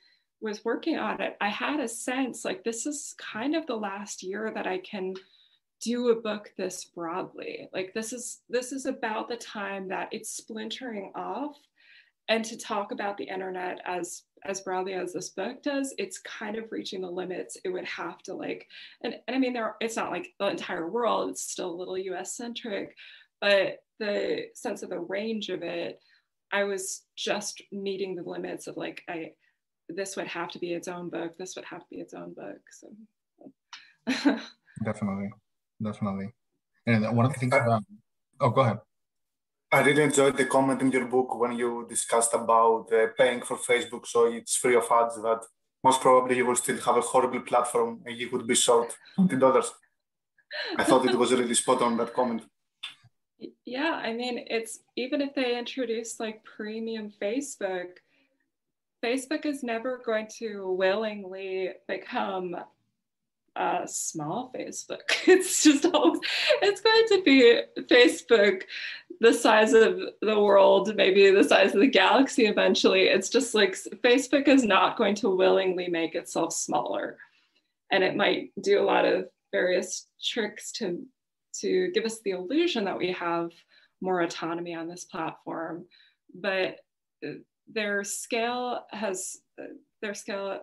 was 0.41 0.65
working 0.65 0.99
on 0.99 1.21
it, 1.21 1.37
I 1.41 1.49
had 1.49 1.81
a 1.81 1.89
sense 1.89 2.45
like 2.45 2.65
this 2.65 2.87
is 2.87 3.15
kind 3.19 3.55
of 3.55 3.67
the 3.67 3.77
last 3.77 4.23
year 4.23 4.51
that 4.55 4.67
I 4.67 4.79
can 4.79 5.15
do 5.81 6.11
a 6.11 6.21
book 6.21 6.53
this 6.57 6.85
broadly. 6.85 7.69
Like 7.73 7.93
this 7.95 8.13
is 8.13 8.41
this 8.49 8.73
is 8.73 8.87
about 8.87 9.29
the 9.29 9.37
time 9.37 9.89
that 9.89 10.09
it's 10.13 10.31
splintering 10.31 11.13
off 11.15 11.57
and 12.29 12.45
to 12.45 12.57
talk 12.57 12.93
about 12.93 13.17
the 13.17 13.25
internet 13.25 13.81
as 13.85 14.23
as 14.45 14.61
broadly 14.61 14.95
as 14.95 15.13
this 15.13 15.31
book 15.31 15.63
does 15.63 15.95
it's 15.99 16.21
kind 16.21 16.57
of 16.57 16.71
reaching 16.71 17.01
the 17.01 17.11
limits. 17.11 17.57
It 17.65 17.71
would 17.71 17.85
have 17.85 18.19
to 18.23 18.35
like 18.35 18.67
and, 19.03 19.15
and 19.27 19.37
i 19.37 19.39
mean 19.39 19.53
there 19.53 19.77
it's 19.81 19.97
not 19.97 20.11
like 20.11 20.33
the 20.39 20.49
entire 20.49 20.89
world 20.89 21.31
it's 21.31 21.43
still 21.43 21.71
a 21.71 21.77
little 21.77 21.95
us 21.95 22.37
centric 22.37 22.97
but 23.41 23.79
the 23.99 24.45
sense 24.55 24.83
of 24.83 24.91
the 24.91 25.01
range 25.01 25.49
of 25.49 25.63
it 25.63 26.01
i 26.53 26.65
was 26.65 27.03
just 27.17 27.63
meeting 27.73 28.15
the 28.15 28.23
limits 28.23 28.67
of 28.67 28.77
like 28.77 29.03
i 29.09 29.31
this 29.89 30.17
would 30.17 30.29
have 30.29 30.51
to 30.51 30.59
be 30.59 30.73
its 30.73 30.89
own 30.89 31.09
book 31.09 31.37
this 31.39 31.57
would 31.57 31.65
have 31.65 31.81
to 31.81 31.87
be 31.91 32.01
its 32.01 32.15
own 32.15 32.33
book 32.35 32.61
so. 32.71 32.89
Definitely 34.85 35.31
definitely. 35.83 36.29
And 36.87 37.17
one 37.17 37.27
of 37.27 37.33
the 37.33 37.39
things 37.39 37.53
uh, 37.53 37.61
about 37.61 37.83
oh 38.41 38.51
go 38.51 38.63
ahead 38.63 38.79
I 39.73 39.83
really 39.83 40.03
enjoyed 40.03 40.37
the 40.37 40.47
comment 40.47 40.83
in 40.83 40.91
your 40.91 41.07
book 41.07 41.39
when 41.39 41.53
you 41.53 41.87
discussed 41.89 42.35
about 42.35 42.93
uh, 42.93 43.07
paying 43.17 43.41
for 43.43 43.57
Facebook 43.57 44.05
so 44.05 44.27
it's 44.27 44.57
free 44.57 44.75
of 44.75 44.91
ads 44.91 45.17
that 45.23 45.43
most 45.85 46.01
probably 46.01 46.37
you 46.39 46.47
will 46.47 46.57
still 46.57 46.79
have 46.79 46.97
a 46.97 47.01
horrible 47.01 47.41
platform 47.41 48.01
and 48.05 48.17
you 48.17 48.29
would 48.33 48.47
be 48.47 48.55
short 48.55 48.97
$20. 49.19 49.71
I 50.77 50.85
thought 50.85 51.07
it 51.07 51.17
was 51.17 51.33
really 51.33 51.55
spot 51.55 51.83
on 51.83 51.97
that 51.99 52.13
comment. 52.13 52.43
Yeah, 53.65 53.93
I 53.95 54.13
mean, 54.13 54.45
it's 54.49 54.81
even 54.97 55.21
if 55.21 55.35
they 55.35 55.57
introduce 55.57 56.21
like 56.21 56.45
premium 56.45 57.11
Facebook, 57.23 57.91
Facebook 59.03 59.47
is 59.47 59.63
never 59.63 60.03
going 60.05 60.27
to 60.39 60.73
willingly 60.73 61.71
become 61.89 62.57
a 63.57 63.83
small 63.87 64.53
Facebook. 64.57 65.01
It's 65.27 65.63
just 65.63 65.85
always, 65.85 66.21
it's 66.63 66.81
going 66.81 67.07
to 67.09 67.23
be 67.23 67.61
Facebook 67.83 68.63
the 69.21 69.35
size 69.35 69.75
of 69.75 70.01
the 70.23 70.41
world, 70.41 70.95
maybe 70.97 71.31
the 71.31 71.45
size 71.45 71.75
of 71.75 71.81
the 71.81 71.87
galaxy 71.87 72.47
eventually. 72.47 73.03
It's 73.03 73.29
just 73.29 73.55
like 73.55 73.77
Facebook 74.03 74.49
is 74.49 74.65
not 74.65 74.97
going 74.97 75.15
to 75.17 75.35
willingly 75.35 75.89
make 75.89 76.15
itself 76.15 76.53
smaller. 76.55 77.19
And 77.93 78.03
it 78.03 78.17
might 78.17 78.53
do 78.61 78.81
a 78.81 78.85
lot 78.85 79.05
of 79.05 79.27
various 79.53 80.07
tricks 80.23 80.73
to, 80.73 81.05
to 81.61 81.91
give 81.93 82.05
us 82.05 82.21
the 82.21 82.31
illusion 82.31 82.85
that 82.85 82.99
we 82.99 83.13
have 83.13 83.51
more 84.01 84.23
autonomy 84.23 84.75
on 84.75 84.89
this 84.89 85.05
platform. 85.05 85.85
But 86.35 86.77
uh, 87.27 87.33
their 87.71 88.05
scale 88.05 88.87
has, 88.91 89.37
uh, 89.61 89.67
their 90.01 90.15
scale 90.15 90.61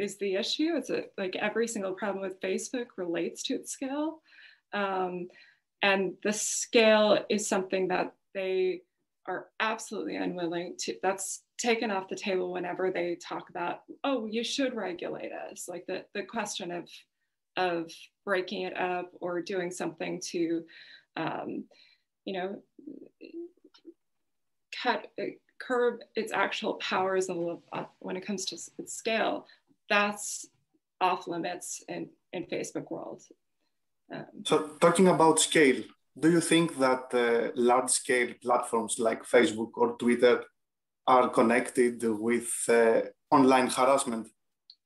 is 0.00 0.18
the 0.18 0.34
issue. 0.34 0.74
It's 0.76 0.90
a, 0.90 1.04
like 1.18 1.36
every 1.36 1.68
single 1.68 1.92
problem 1.92 2.22
with 2.22 2.40
Facebook 2.40 2.86
relates 2.96 3.42
to 3.44 3.54
its 3.54 3.72
scale. 3.72 4.22
Um, 4.72 5.28
and 5.82 6.14
the 6.22 6.32
scale 6.32 7.24
is 7.28 7.48
something 7.48 7.88
that 7.88 8.14
they 8.34 8.82
are 9.26 9.46
absolutely 9.60 10.16
unwilling 10.16 10.74
to 10.78 10.96
that's 11.02 11.42
taken 11.58 11.90
off 11.90 12.08
the 12.08 12.16
table 12.16 12.52
whenever 12.52 12.90
they 12.90 13.16
talk 13.16 13.50
about 13.50 13.80
oh 14.02 14.26
you 14.26 14.42
should 14.42 14.74
regulate 14.74 15.30
us 15.30 15.68
like 15.68 15.84
the, 15.86 16.04
the 16.14 16.22
question 16.22 16.72
of 16.72 16.88
of 17.56 17.90
breaking 18.24 18.62
it 18.62 18.76
up 18.78 19.10
or 19.20 19.42
doing 19.42 19.70
something 19.70 20.20
to 20.20 20.62
um, 21.16 21.64
you 22.24 22.32
know 22.32 22.62
cut 24.82 25.06
curb 25.60 26.00
its 26.16 26.32
actual 26.32 26.74
powers 26.74 27.28
uh, 27.28 27.84
when 27.98 28.16
it 28.16 28.26
comes 28.26 28.46
to 28.46 28.56
its 28.78 28.94
scale 28.94 29.46
that's 29.90 30.46
off 31.00 31.26
limits 31.26 31.84
in 31.88 32.08
in 32.32 32.44
facebook 32.44 32.90
world 32.90 33.22
um, 34.12 34.26
so, 34.44 34.70
talking 34.80 35.08
about 35.08 35.40
scale, 35.40 35.82
do 36.18 36.30
you 36.30 36.40
think 36.40 36.78
that 36.78 37.14
uh, 37.14 37.52
large 37.54 37.90
scale 37.90 38.34
platforms 38.42 38.98
like 38.98 39.24
Facebook 39.24 39.70
or 39.74 39.96
Twitter 39.96 40.44
are 41.06 41.28
connected 41.28 42.02
with 42.02 42.50
uh, 42.68 43.02
online 43.30 43.68
harassment? 43.68 44.28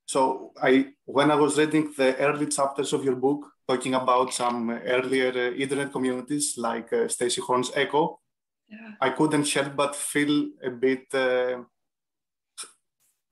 So, 0.05 0.51
I 0.61 0.93
when 1.05 1.31
I 1.31 1.35
was 1.35 1.57
reading 1.57 1.91
the 1.97 2.15
early 2.17 2.47
chapters 2.47 2.93
of 2.93 3.03
your 3.03 3.15
book, 3.15 3.47
talking 3.67 3.95
about 3.95 4.33
some 4.33 4.69
earlier 4.69 5.31
uh, 5.31 5.55
internet 5.55 5.91
communities 5.91 6.55
like 6.57 6.93
uh, 6.93 7.07
Stacy 7.07 7.41
Horn's 7.41 7.71
Echo, 7.75 8.19
yeah. 8.69 8.91
I 9.01 9.09
couldn't 9.09 9.49
help 9.49 9.75
but 9.75 9.95
feel 9.95 10.49
a 10.63 10.69
bit 10.69 11.05
uh, 11.13 11.63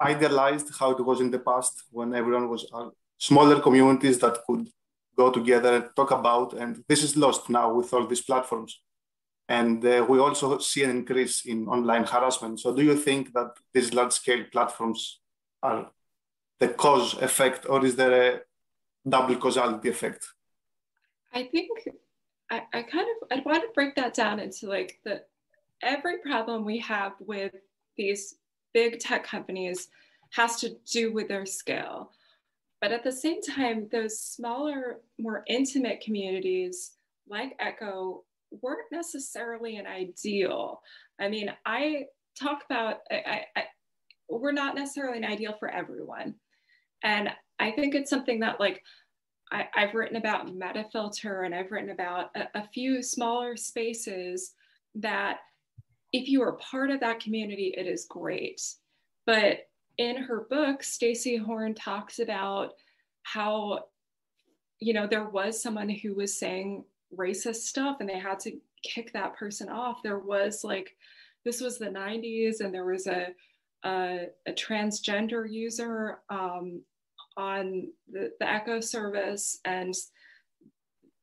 idealized 0.01 0.69
how 0.79 0.91
it 0.91 1.03
was 1.03 1.19
in 1.21 1.31
the 1.31 1.39
past 1.39 1.83
when 1.91 2.13
everyone 2.13 2.49
was 2.49 2.65
uh, 2.73 2.89
smaller 3.17 3.59
communities 3.59 4.19
that 4.19 4.39
could 4.45 4.67
go 5.15 5.31
together 5.31 5.75
and 5.75 5.85
talk 5.95 6.11
about. 6.11 6.53
And 6.53 6.83
this 6.87 7.03
is 7.03 7.15
lost 7.15 7.49
now 7.49 7.73
with 7.73 7.93
all 7.93 8.05
these 8.07 8.21
platforms. 8.21 8.81
And 9.49 9.85
uh, 9.85 10.05
we 10.07 10.19
also 10.19 10.57
see 10.59 10.83
an 10.83 10.89
increase 10.89 11.45
in 11.45 11.67
online 11.67 12.05
harassment. 12.05 12.59
So, 12.59 12.73
do 12.73 12.81
you 12.81 12.95
think 12.95 13.33
that 13.33 13.51
these 13.73 13.93
large 13.93 14.13
scale 14.13 14.43
platforms 14.51 15.19
are 15.61 15.91
the 16.59 16.69
cause 16.69 17.13
effect, 17.21 17.65
or 17.69 17.85
is 17.85 17.95
there 17.95 18.13
a 18.35 18.39
double 19.07 19.35
causality 19.35 19.89
effect? 19.89 20.25
I 21.33 21.43
think 21.43 21.71
I, 22.49 22.63
I 22.73 22.81
kind 22.83 23.07
of 23.13 23.37
I 23.37 23.41
want 23.45 23.63
to 23.63 23.69
break 23.75 23.95
that 23.95 24.13
down 24.13 24.39
into 24.39 24.67
like 24.67 24.99
the 25.03 25.23
every 25.81 26.19
problem 26.19 26.63
we 26.63 26.79
have 26.79 27.13
with 27.19 27.53
these 27.97 28.35
big 28.73 28.99
tech 28.99 29.23
companies 29.23 29.87
has 30.31 30.57
to 30.57 30.75
do 30.91 31.13
with 31.13 31.27
their 31.27 31.45
scale. 31.45 32.11
But 32.81 32.91
at 32.91 33.03
the 33.03 33.11
same 33.11 33.41
time, 33.41 33.87
those 33.91 34.19
smaller, 34.19 34.99
more 35.17 35.43
intimate 35.47 36.01
communities 36.01 36.91
like 37.29 37.55
Echo 37.59 38.23
weren't 38.61 38.91
necessarily 38.91 39.77
an 39.77 39.87
ideal. 39.87 40.81
I 41.19 41.29
mean, 41.29 41.49
I 41.65 42.05
talk 42.39 42.63
about, 42.69 42.97
I, 43.09 43.45
I, 43.55 43.63
we're 44.29 44.51
not 44.51 44.75
necessarily 44.75 45.17
an 45.17 45.25
ideal 45.25 45.55
for 45.59 45.69
everyone. 45.69 46.35
And 47.03 47.29
I 47.59 47.71
think 47.71 47.95
it's 47.95 48.09
something 48.09 48.39
that 48.41 48.59
like 48.59 48.81
I, 49.51 49.67
have 49.75 49.93
written 49.93 50.17
about 50.17 50.47
Metafilter 50.47 51.45
and 51.45 51.53
I've 51.53 51.71
written 51.71 51.91
about 51.91 52.31
a, 52.35 52.59
a 52.59 52.67
few 52.73 53.03
smaller 53.03 53.55
spaces 53.55 54.53
that 54.95 55.37
if 56.13 56.29
you 56.29 56.43
are 56.43 56.53
part 56.53 56.91
of 56.91 56.99
that 56.99 57.19
community, 57.19 57.73
it 57.75 57.87
is 57.87 58.05
great. 58.05 58.61
But 59.25 59.67
in 59.97 60.15
her 60.15 60.45
book, 60.49 60.83
Stacy 60.83 61.35
Horn 61.35 61.73
talks 61.73 62.19
about 62.19 62.73
how, 63.23 63.85
you 64.79 64.93
know, 64.93 65.07
there 65.07 65.27
was 65.27 65.61
someone 65.61 65.89
who 65.89 66.13
was 66.13 66.37
saying 66.37 66.85
racist 67.17 67.63
stuff 67.63 67.97
and 67.99 68.07
they 68.07 68.19
had 68.19 68.39
to 68.41 68.59
kick 68.83 69.11
that 69.13 69.35
person 69.35 69.69
off. 69.69 70.03
There 70.03 70.19
was 70.19 70.63
like, 70.63 70.95
this 71.45 71.59
was 71.59 71.79
the 71.79 71.87
90s 71.87 72.59
and 72.59 72.73
there 72.73 72.85
was 72.85 73.07
a, 73.07 73.29
a, 73.83 74.27
a 74.47 74.51
transgender 74.51 75.49
user 75.49 76.19
um, 76.29 76.81
on 77.37 77.87
the, 78.11 78.31
the 78.39 78.49
Echo 78.49 78.79
service 78.79 79.59
and 79.65 79.93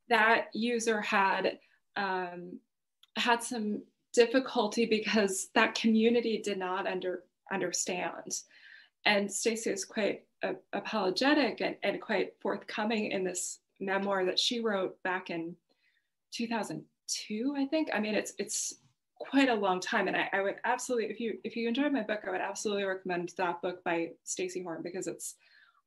that 0.08 0.46
user 0.52 1.00
had 1.00 1.58
um, 1.96 2.58
had 3.16 3.42
some 3.42 3.82
difficulty 4.12 4.86
because 4.86 5.48
that 5.54 5.74
community 5.74 6.40
did 6.42 6.58
not 6.58 6.86
under 6.86 7.24
understand 7.52 8.42
and 9.04 9.30
Stacy 9.30 9.70
is 9.70 9.84
quite 9.84 10.24
uh, 10.42 10.54
apologetic 10.72 11.60
and, 11.60 11.76
and 11.82 12.00
quite 12.00 12.34
forthcoming 12.40 13.12
in 13.12 13.24
this 13.24 13.60
memoir 13.78 14.24
that 14.24 14.38
she 14.38 14.60
wrote 14.60 15.02
back 15.02 15.30
in 15.30 15.56
2002, 16.32 17.54
I 17.56 17.66
think. 17.66 17.88
I 17.92 18.00
mean, 18.00 18.14
it's 18.14 18.32
it's 18.38 18.74
quite 19.18 19.48
a 19.48 19.54
long 19.54 19.80
time, 19.80 20.08
and 20.08 20.16
I, 20.16 20.28
I 20.32 20.42
would 20.42 20.56
absolutely, 20.64 21.10
if 21.10 21.20
you 21.20 21.38
if 21.44 21.56
you 21.56 21.68
enjoyed 21.68 21.92
my 21.92 22.02
book, 22.02 22.20
I 22.26 22.30
would 22.30 22.40
absolutely 22.40 22.84
recommend 22.84 23.32
that 23.36 23.62
book 23.62 23.82
by 23.84 24.10
Stacy 24.24 24.62
Horn 24.62 24.82
because 24.82 25.06
it's 25.06 25.36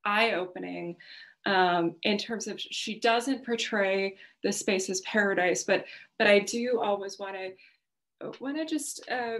eye-opening 0.05 0.97
um, 1.45 1.95
in 2.03 2.17
terms 2.17 2.47
of 2.47 2.59
she 2.59 2.99
doesn't 2.99 3.45
portray 3.45 4.17
the 4.43 4.51
space 4.51 4.89
as 4.89 5.01
paradise, 5.01 5.63
but 5.63 5.85
but 6.17 6.27
I 6.27 6.39
do 6.39 6.79
always 6.81 7.19
want 7.19 7.35
to 7.35 7.51
want 8.39 8.57
to 8.57 8.65
just 8.65 9.09
uh, 9.09 9.39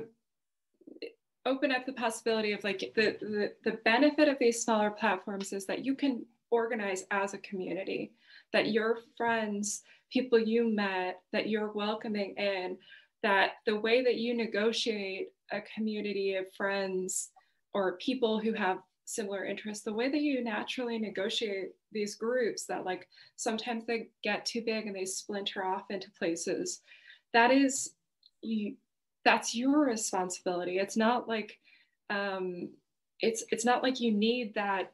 open 1.46 1.72
up 1.72 1.86
the 1.86 1.94
possibility 1.94 2.54
of 2.54 2.64
like 2.64 2.80
the, 2.96 3.18
the, 3.22 3.54
the 3.64 3.78
benefit 3.84 4.28
of 4.28 4.38
these 4.40 4.64
smaller 4.64 4.92
platforms 4.92 5.54
is 5.54 5.66
that 5.66 5.86
you 5.86 5.96
can 5.96 6.26
organize 6.52 7.06
as 7.12 7.34
a 7.34 7.40
community 7.40 8.14
that 8.52 8.72
your 8.72 9.00
friends 9.18 9.82
people 10.12 10.40
you 10.40 10.70
met 10.74 11.22
that 11.32 11.50
you're 11.50 11.72
welcoming 11.72 12.36
in 12.38 12.78
that 13.24 13.54
the 13.66 13.80
way 13.80 14.04
that 14.04 14.16
you 14.16 14.36
negotiate 14.36 15.30
a 15.52 15.62
community 15.74 16.36
of 16.36 16.46
friends 16.56 17.30
or 17.74 17.98
people 17.98 18.40
who 18.40 18.54
have 18.54 18.80
similar 19.06 19.46
interests, 19.46 19.84
the 19.84 19.94
way 19.94 20.10
that 20.10 20.22
you 20.22 20.44
naturally 20.44 20.98
negotiate 20.98 21.70
these 21.92 22.16
groups 22.16 22.66
that 22.66 22.86
like 22.86 23.08
sometimes 23.36 23.86
they 23.86 24.10
get 24.24 24.46
too 24.46 24.62
big 24.66 24.88
and 24.88 24.96
they 24.96 25.06
splinter 25.06 25.66
off 25.66 25.84
into 25.90 26.12
places, 26.18 26.82
that 27.34 27.52
is 27.52 27.92
you 28.44 28.76
that's 29.26 29.56
your 29.56 29.86
responsibility. 29.86 30.80
It's 30.80 30.98
not 30.98 31.28
like 31.28 31.58
um, 32.10 32.70
it's 33.20 33.44
it's 33.52 33.66
not 33.66 33.84
like 33.84 34.00
you 34.00 34.12
need 34.12 34.54
that 34.56 34.92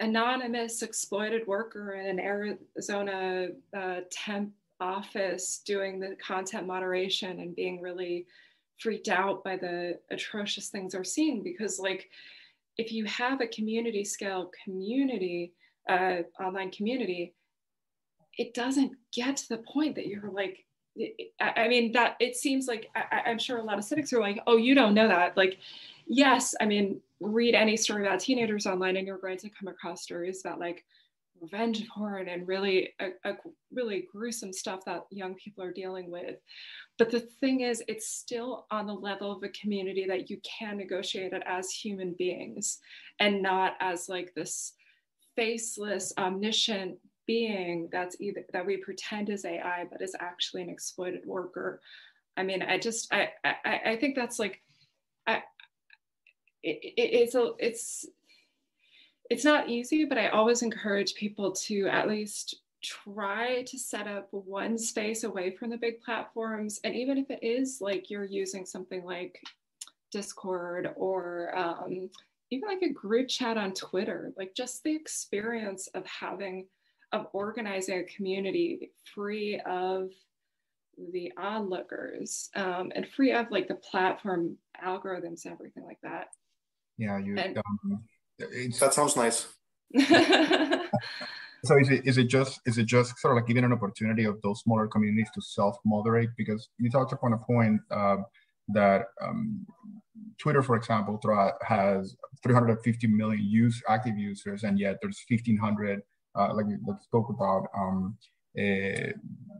anonymous 0.00 0.82
exploited 0.82 1.46
worker 1.46 1.94
in 1.94 2.06
an 2.06 2.20
Arizona 2.20 3.48
uh, 3.76 4.00
temp 4.10 4.52
office 4.80 5.60
doing 5.66 6.00
the 6.00 6.16
content 6.16 6.66
moderation 6.66 7.40
and 7.40 7.54
being 7.54 7.80
really 7.82 8.26
freaked 8.78 9.08
out 9.08 9.44
by 9.44 9.56
the 9.56 9.98
atrocious 10.10 10.68
things 10.68 10.92
they're 10.92 11.04
seeing 11.04 11.42
because 11.42 11.78
like 11.78 12.08
if 12.78 12.90
you 12.90 13.04
have 13.04 13.42
a 13.42 13.46
community 13.48 14.02
scale 14.02 14.50
community 14.64 15.52
uh, 15.90 16.22
online 16.40 16.70
community 16.70 17.34
it 18.38 18.54
doesn't 18.54 18.92
get 19.12 19.36
to 19.36 19.48
the 19.50 19.62
point 19.70 19.94
that 19.94 20.06
you're 20.06 20.30
like 20.30 20.64
I 21.40 21.68
mean 21.68 21.92
that 21.92 22.16
it 22.20 22.36
seems 22.36 22.66
like 22.66 22.90
I, 22.94 23.22
I'm 23.26 23.38
sure 23.38 23.58
a 23.58 23.64
lot 23.64 23.78
of 23.78 23.84
cynics 23.84 24.12
are 24.12 24.20
like, 24.20 24.40
oh, 24.46 24.56
you 24.56 24.74
don't 24.74 24.94
know 24.94 25.08
that. 25.08 25.36
Like, 25.36 25.58
yes, 26.06 26.54
I 26.60 26.66
mean, 26.66 27.00
read 27.20 27.54
any 27.54 27.76
story 27.76 28.06
about 28.06 28.20
teenagers 28.20 28.66
online, 28.66 28.96
and 28.96 29.06
you're 29.06 29.18
going 29.18 29.38
to 29.38 29.50
come 29.50 29.68
across 29.68 30.02
stories 30.02 30.40
about 30.44 30.58
like 30.58 30.84
revenge 31.40 31.88
porn 31.88 32.28
and 32.28 32.46
really 32.46 32.92
a, 33.00 33.10
a 33.24 33.36
really 33.72 34.06
gruesome 34.12 34.52
stuff 34.52 34.84
that 34.84 35.04
young 35.10 35.34
people 35.36 35.64
are 35.64 35.72
dealing 35.72 36.10
with. 36.10 36.36
But 36.98 37.10
the 37.10 37.20
thing 37.20 37.60
is, 37.60 37.82
it's 37.88 38.08
still 38.08 38.66
on 38.70 38.86
the 38.86 38.92
level 38.92 39.32
of 39.32 39.42
a 39.42 39.48
community 39.48 40.06
that 40.06 40.28
you 40.28 40.38
can 40.42 40.76
negotiate 40.76 41.32
it 41.32 41.42
as 41.46 41.70
human 41.70 42.14
beings, 42.18 42.78
and 43.20 43.42
not 43.42 43.74
as 43.80 44.08
like 44.08 44.34
this 44.34 44.74
faceless, 45.36 46.12
omniscient 46.18 46.98
being 47.30 47.88
that's 47.92 48.16
either 48.20 48.44
that 48.52 48.66
we 48.66 48.76
pretend 48.76 49.30
is 49.30 49.44
AI 49.44 49.86
but 49.88 50.02
is 50.02 50.16
actually 50.18 50.62
an 50.62 50.68
exploited 50.68 51.24
worker. 51.24 51.80
I 52.36 52.42
mean, 52.42 52.60
I 52.60 52.76
just 52.76 53.14
I 53.14 53.28
I, 53.44 53.80
I 53.86 53.96
think 53.96 54.16
that's 54.16 54.40
like 54.40 54.60
I 55.28 55.44
it, 56.64 56.78
it, 56.82 56.92
it's 56.96 57.36
a 57.36 57.52
it's 57.60 58.04
it's 59.30 59.44
not 59.44 59.68
easy, 59.68 60.04
but 60.06 60.18
I 60.18 60.30
always 60.30 60.62
encourage 60.62 61.14
people 61.14 61.52
to 61.52 61.86
at 61.86 62.08
least 62.08 62.56
try 62.82 63.62
to 63.62 63.78
set 63.78 64.08
up 64.08 64.26
one 64.32 64.76
space 64.76 65.22
away 65.22 65.54
from 65.54 65.70
the 65.70 65.76
big 65.76 66.00
platforms. 66.00 66.80
And 66.82 66.96
even 66.96 67.16
if 67.16 67.30
it 67.30 67.38
is 67.42 67.78
like 67.80 68.10
you're 68.10 68.24
using 68.24 68.66
something 68.66 69.04
like 69.04 69.40
Discord 70.10 70.90
or 70.96 71.56
um, 71.56 72.10
even 72.50 72.68
like 72.68 72.82
a 72.82 72.92
group 72.92 73.28
chat 73.28 73.56
on 73.56 73.72
Twitter, 73.72 74.32
like 74.36 74.52
just 74.56 74.82
the 74.82 74.96
experience 74.96 75.86
of 75.94 76.04
having 76.06 76.66
of 77.12 77.26
organizing 77.32 77.98
a 77.98 78.04
community 78.04 78.92
free 79.14 79.60
of 79.66 80.10
the 81.12 81.32
onlookers 81.38 82.50
um, 82.54 82.92
and 82.94 83.06
free 83.08 83.32
of 83.32 83.50
like 83.50 83.68
the 83.68 83.74
platform 83.76 84.56
algorithms 84.84 85.44
and 85.44 85.52
everything 85.52 85.84
like 85.84 86.00
that. 86.02 86.28
Yeah, 86.98 87.18
you. 87.18 87.36
And, 87.38 87.58
um, 87.58 88.02
that 88.80 88.94
sounds 88.94 89.16
nice. 89.16 89.46
so 91.64 91.78
is 91.78 91.90
it 91.90 92.06
is 92.06 92.18
it 92.18 92.28
just 92.28 92.60
is 92.66 92.78
it 92.78 92.86
just 92.86 93.18
sort 93.18 93.32
of 93.32 93.42
like 93.42 93.46
giving 93.46 93.64
an 93.64 93.72
opportunity 93.72 94.24
of 94.24 94.40
those 94.42 94.60
smaller 94.60 94.86
communities 94.86 95.28
to 95.34 95.40
self 95.40 95.76
moderate? 95.84 96.30
Because 96.36 96.68
you 96.78 96.90
talked 96.90 97.12
upon 97.12 97.32
a 97.32 97.38
point 97.38 97.80
uh, 97.90 98.18
that 98.68 99.06
um, 99.22 99.66
Twitter, 100.38 100.62
for 100.62 100.76
example, 100.76 101.20
has 101.62 102.16
350 102.42 103.06
million 103.08 103.44
use 103.44 103.82
active 103.88 104.16
users, 104.16 104.62
and 104.64 104.78
yet 104.78 104.98
there's 105.02 105.24
1,500 105.28 106.02
uh, 106.38 106.54
like 106.54 106.66
we 106.66 106.76
spoke 107.02 107.28
about, 107.28 107.68
um, 107.76 108.16
uh, 108.58 109.12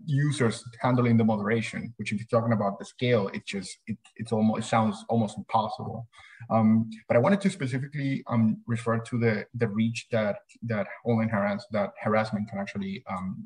users 0.04 0.64
handling 0.80 1.16
the 1.16 1.24
moderation, 1.24 1.94
which 1.96 2.12
if 2.12 2.18
you're 2.18 2.40
talking 2.40 2.52
about 2.52 2.78
the 2.78 2.84
scale, 2.84 3.28
it 3.28 3.46
just, 3.46 3.78
it, 3.86 3.96
it's 4.16 4.32
almost, 4.32 4.58
it 4.58 4.68
sounds 4.68 5.04
almost 5.08 5.38
impossible. 5.38 6.08
Um, 6.50 6.90
but 7.06 7.16
I 7.16 7.20
wanted 7.20 7.40
to 7.42 7.50
specifically 7.50 8.24
um, 8.26 8.60
refer 8.66 8.98
to 8.98 9.18
the, 9.18 9.46
the 9.54 9.68
reach 9.68 10.08
that, 10.10 10.38
that 10.62 10.88
online 11.04 11.28
harass, 11.28 11.64
that 11.70 11.92
harassment 12.00 12.48
can 12.48 12.58
actually 12.58 13.04
um, 13.08 13.44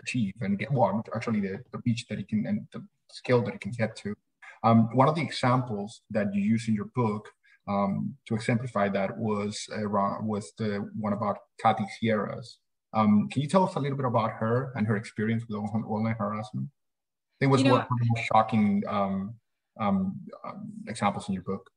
achieve 0.00 0.34
and 0.40 0.58
get, 0.58 0.72
well, 0.72 1.04
actually 1.14 1.40
the, 1.40 1.62
the 1.70 1.80
reach 1.86 2.06
that 2.08 2.18
it 2.18 2.26
can, 2.28 2.46
and 2.46 2.66
the 2.72 2.84
scale 3.12 3.42
that 3.42 3.54
it 3.54 3.60
can 3.60 3.72
get 3.72 3.94
to. 3.96 4.16
Um, 4.64 4.88
one 4.96 5.08
of 5.08 5.14
the 5.14 5.22
examples 5.22 6.00
that 6.10 6.34
you 6.34 6.42
use 6.42 6.66
in 6.68 6.74
your 6.74 6.90
book 6.96 7.28
um, 7.66 8.14
to 8.26 8.34
exemplify 8.34 8.88
that 8.90 9.16
was 9.16 9.66
around, 9.72 10.26
was 10.26 10.52
the 10.58 10.88
one 10.98 11.12
about 11.12 11.38
Kathy 11.60 11.84
Sierras. 11.98 12.58
Um, 12.92 13.28
can 13.30 13.42
you 13.42 13.48
tell 13.48 13.64
us 13.64 13.74
a 13.74 13.80
little 13.80 13.96
bit 13.96 14.06
about 14.06 14.30
her 14.32 14.72
and 14.76 14.86
her 14.86 14.96
experience 14.96 15.44
with 15.48 15.56
online 15.56 16.14
harassment? 16.18 16.68
I 16.68 17.34
think 17.40 17.50
it 17.50 17.52
was 17.52 17.62
you 17.62 17.68
know, 17.68 17.74
one 17.74 17.82
of 17.82 17.88
the 17.88 18.06
most 18.14 18.26
shocking 18.32 18.82
um, 18.88 19.34
um, 19.80 20.20
um, 20.44 20.72
examples 20.86 21.28
in 21.28 21.34
your 21.34 21.42
book. 21.42 21.70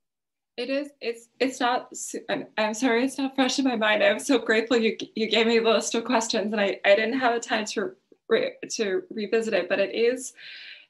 It 0.58 0.70
is. 0.70 0.90
It's. 1.02 1.30
It's 1.40 1.60
not. 1.60 1.92
I'm, 2.30 2.48
I'm 2.58 2.74
sorry. 2.74 3.06
It's 3.06 3.18
not 3.18 3.36
fresh 3.36 3.60
in 3.60 3.66
my 3.66 3.76
mind. 3.76 4.04
I'm 4.04 4.20
so 4.20 4.40
grateful 4.40 4.78
you 4.78 4.98
you 5.16 5.30
gave 5.30 5.46
me 5.46 5.58
a 5.58 5.62
list 5.62 5.94
of 5.94 6.04
questions, 6.04 6.52
and 6.52 6.60
I 6.60 6.80
I 6.84 6.96
didn't 6.96 7.20
have 7.20 7.36
a 7.36 7.40
time 7.40 7.66
to 7.66 7.92
re, 8.28 8.54
to 8.72 9.04
revisit 9.12 9.54
it. 9.54 9.70
But 9.70 9.80
it 9.80 9.94
is, 9.94 10.34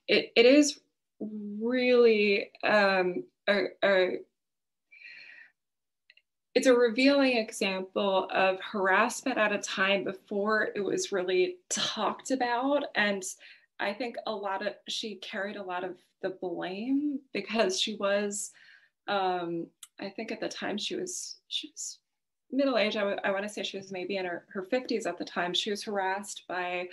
it 0.07 0.31
it 0.37 0.45
is 0.45 0.79
really 1.19 2.51
um, 2.63 3.23
a, 3.49 3.63
a 3.83 4.19
it's 6.57 6.65
a 6.65 6.73
revealing 6.73 7.37
example 7.37 8.27
of 8.31 8.59
harassment 8.59 9.37
at 9.37 9.53
a 9.53 9.59
time 9.59 10.03
before 10.03 10.69
it 10.75 10.83
was 10.83 11.11
really 11.11 11.57
talked 11.69 12.31
about 12.31 12.83
and 12.95 13.23
i 13.79 13.93
think 13.93 14.15
a 14.25 14.31
lot 14.31 14.65
of 14.65 14.73
she 14.87 15.15
carried 15.15 15.55
a 15.55 15.63
lot 15.63 15.83
of 15.83 15.97
the 16.23 16.31
blame 16.41 17.19
because 17.31 17.79
she 17.79 17.95
was 17.97 18.51
um, 19.07 19.67
i 19.99 20.09
think 20.09 20.31
at 20.31 20.39
the 20.39 20.49
time 20.49 20.79
she 20.79 20.95
was 20.95 21.35
she 21.47 21.69
was 21.69 21.99
middle 22.51 22.79
age 22.79 22.95
I, 22.95 23.01
w- 23.01 23.19
I 23.23 23.31
want 23.31 23.43
to 23.43 23.49
say 23.49 23.61
she 23.61 23.77
was 23.77 23.91
maybe 23.91 24.17
in 24.17 24.25
her, 24.25 24.45
her 24.53 24.65
50s 24.71 25.05
at 25.05 25.17
the 25.17 25.25
time. 25.25 25.53
She 25.53 25.69
was 25.69 25.83
harassed 25.83 26.43
by 26.47 26.87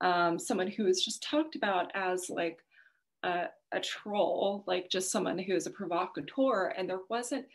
um, 0.00 0.38
someone 0.38 0.68
who 0.68 0.84
was 0.84 1.04
just 1.04 1.24
talked 1.24 1.56
about 1.56 1.90
as 1.94 2.30
like 2.30 2.60
a, 3.24 3.46
a 3.72 3.80
troll 3.80 4.62
like 4.66 4.90
just 4.90 5.10
someone 5.10 5.38
who 5.38 5.54
is 5.54 5.66
a 5.66 5.70
provocateur 5.70 6.72
and 6.76 6.88
there 6.88 7.00
wasn't 7.08 7.46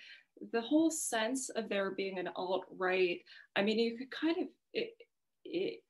the 0.52 0.62
whole 0.62 0.92
sense 0.92 1.50
of 1.50 1.70
there 1.70 1.92
being 1.92 2.20
an 2.20 2.30
alt 2.36 2.66
right, 2.78 3.22
I 3.56 3.64
mean, 3.64 3.80
you 3.80 3.98
could 3.98 4.12
kind 4.12 4.38
of, 4.38 4.48
it, 4.74 4.94
it, 5.46 5.84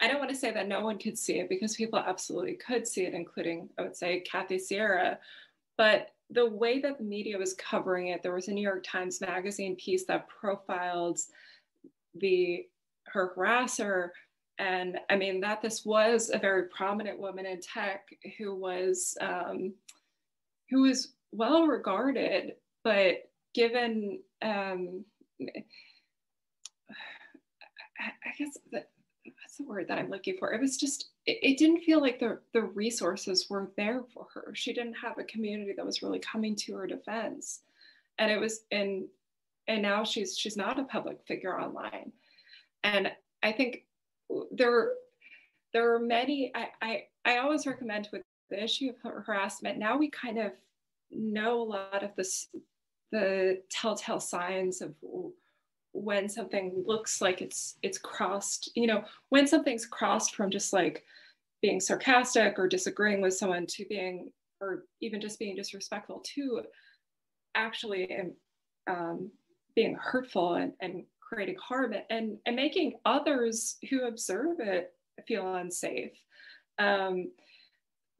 I 0.00 0.08
don't 0.08 0.18
want 0.18 0.30
to 0.30 0.36
say 0.36 0.50
that 0.52 0.68
no 0.68 0.80
one 0.80 0.98
could 0.98 1.18
see 1.18 1.40
it 1.40 1.48
because 1.48 1.76
people 1.76 1.98
absolutely 1.98 2.54
could 2.54 2.86
see 2.86 3.04
it, 3.04 3.14
including, 3.14 3.68
I 3.78 3.82
would 3.82 3.96
say, 3.96 4.20
Kathy 4.20 4.58
Sierra. 4.58 5.18
But 5.76 6.08
the 6.30 6.48
way 6.48 6.80
that 6.80 6.98
the 6.98 7.04
media 7.04 7.38
was 7.38 7.54
covering 7.54 8.08
it, 8.08 8.22
there 8.22 8.34
was 8.34 8.48
a 8.48 8.52
New 8.52 8.62
York 8.62 8.84
Times 8.86 9.20
Magazine 9.20 9.76
piece 9.76 10.04
that 10.06 10.28
profiled 10.28 11.18
the 12.14 12.66
her 13.06 13.34
harasser 13.36 14.10
and 14.58 14.98
i 15.10 15.16
mean 15.16 15.40
that 15.40 15.60
this 15.60 15.84
was 15.84 16.30
a 16.32 16.38
very 16.38 16.64
prominent 16.68 17.18
woman 17.18 17.46
in 17.46 17.60
tech 17.60 18.06
who 18.38 18.54
was 18.54 19.16
um, 19.20 19.72
who 20.70 20.82
was 20.82 21.14
well 21.32 21.66
regarded 21.66 22.52
but 22.84 23.30
given 23.54 24.20
um, 24.42 25.04
I 27.98 28.30
guess 28.38 28.58
that 28.72 28.90
that's 29.24 29.56
the 29.56 29.64
word 29.64 29.88
that 29.88 29.98
I'm 29.98 30.10
looking 30.10 30.36
for. 30.38 30.52
It 30.52 30.60
was 30.60 30.76
just 30.76 31.10
it, 31.26 31.38
it, 31.42 31.58
didn't 31.58 31.82
feel 31.82 32.00
like 32.00 32.18
the 32.18 32.40
the 32.52 32.62
resources 32.62 33.46
were 33.48 33.70
there 33.76 34.02
for 34.12 34.26
her. 34.34 34.52
She 34.54 34.72
didn't 34.72 34.94
have 34.94 35.18
a 35.18 35.24
community 35.24 35.72
that 35.76 35.86
was 35.86 36.02
really 36.02 36.18
coming 36.18 36.54
to 36.56 36.74
her 36.74 36.86
defense, 36.86 37.60
and 38.18 38.30
it 38.30 38.38
was 38.38 38.60
and 38.70 39.04
and 39.68 39.82
now 39.82 40.04
she's 40.04 40.36
she's 40.36 40.56
not 40.56 40.78
a 40.78 40.84
public 40.84 41.18
figure 41.26 41.58
online, 41.58 42.12
and 42.82 43.10
I 43.42 43.52
think 43.52 43.84
there 44.52 44.92
there 45.72 45.94
are 45.94 46.00
many. 46.00 46.52
I 46.54 46.68
I, 46.82 47.02
I 47.24 47.38
always 47.38 47.66
recommend 47.66 48.08
with 48.12 48.22
the 48.50 48.62
issue 48.62 48.90
of 48.90 49.24
harassment. 49.24 49.78
Now 49.78 49.96
we 49.96 50.10
kind 50.10 50.38
of 50.38 50.52
know 51.10 51.62
a 51.62 51.64
lot 51.64 52.02
of 52.02 52.10
this 52.16 52.48
the 53.14 53.62
telltale 53.70 54.18
signs 54.18 54.82
of 54.82 54.92
when 55.92 56.28
something 56.28 56.82
looks 56.84 57.20
like 57.20 57.40
it's 57.40 57.78
it's 57.84 57.98
crossed 57.98 58.72
you 58.74 58.88
know 58.88 59.04
when 59.28 59.46
something's 59.46 59.86
crossed 59.86 60.34
from 60.34 60.50
just 60.50 60.72
like 60.72 61.04
being 61.62 61.80
sarcastic 61.80 62.58
or 62.58 62.66
disagreeing 62.66 63.20
with 63.20 63.32
someone 63.32 63.66
to 63.66 63.86
being 63.88 64.32
or 64.60 64.84
even 65.00 65.20
just 65.20 65.38
being 65.38 65.54
disrespectful 65.54 66.20
to 66.24 66.62
actually 67.54 68.10
um, 68.88 69.30
being 69.76 69.94
hurtful 69.94 70.54
and, 70.54 70.72
and 70.80 71.04
creating 71.20 71.56
harm 71.62 71.94
and, 72.10 72.36
and 72.46 72.56
making 72.56 72.94
others 73.04 73.76
who 73.90 74.06
observe 74.06 74.58
it 74.60 74.92
feel 75.26 75.54
unsafe. 75.54 76.12
Um, 76.78 77.30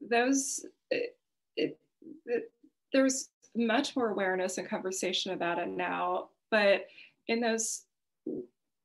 those 0.01 0.65
it, 0.91 1.17
it, 1.57 1.79
it, 2.27 2.53
there's 2.93 3.31
much 3.57 3.95
more 3.97 4.11
awareness 4.11 4.59
and 4.59 4.69
conversation 4.69 5.33
about 5.33 5.59
it 5.59 5.69
now. 5.69 6.29
But 6.51 6.87
in 7.29 7.41
those 7.41 7.83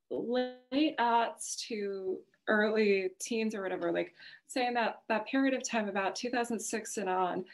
late 0.10 0.98
aughts 0.98 1.58
to 1.68 2.18
early 2.48 3.10
teens 3.20 3.54
or 3.56 3.62
whatever, 3.62 3.92
like 3.92 4.14
saying 4.48 4.74
that 4.74 5.02
that 5.08 5.28
period 5.28 5.54
of 5.54 5.68
time 5.68 5.88
about 5.88 6.16
2006 6.16 6.98
and 6.98 7.10
on, 7.10 7.46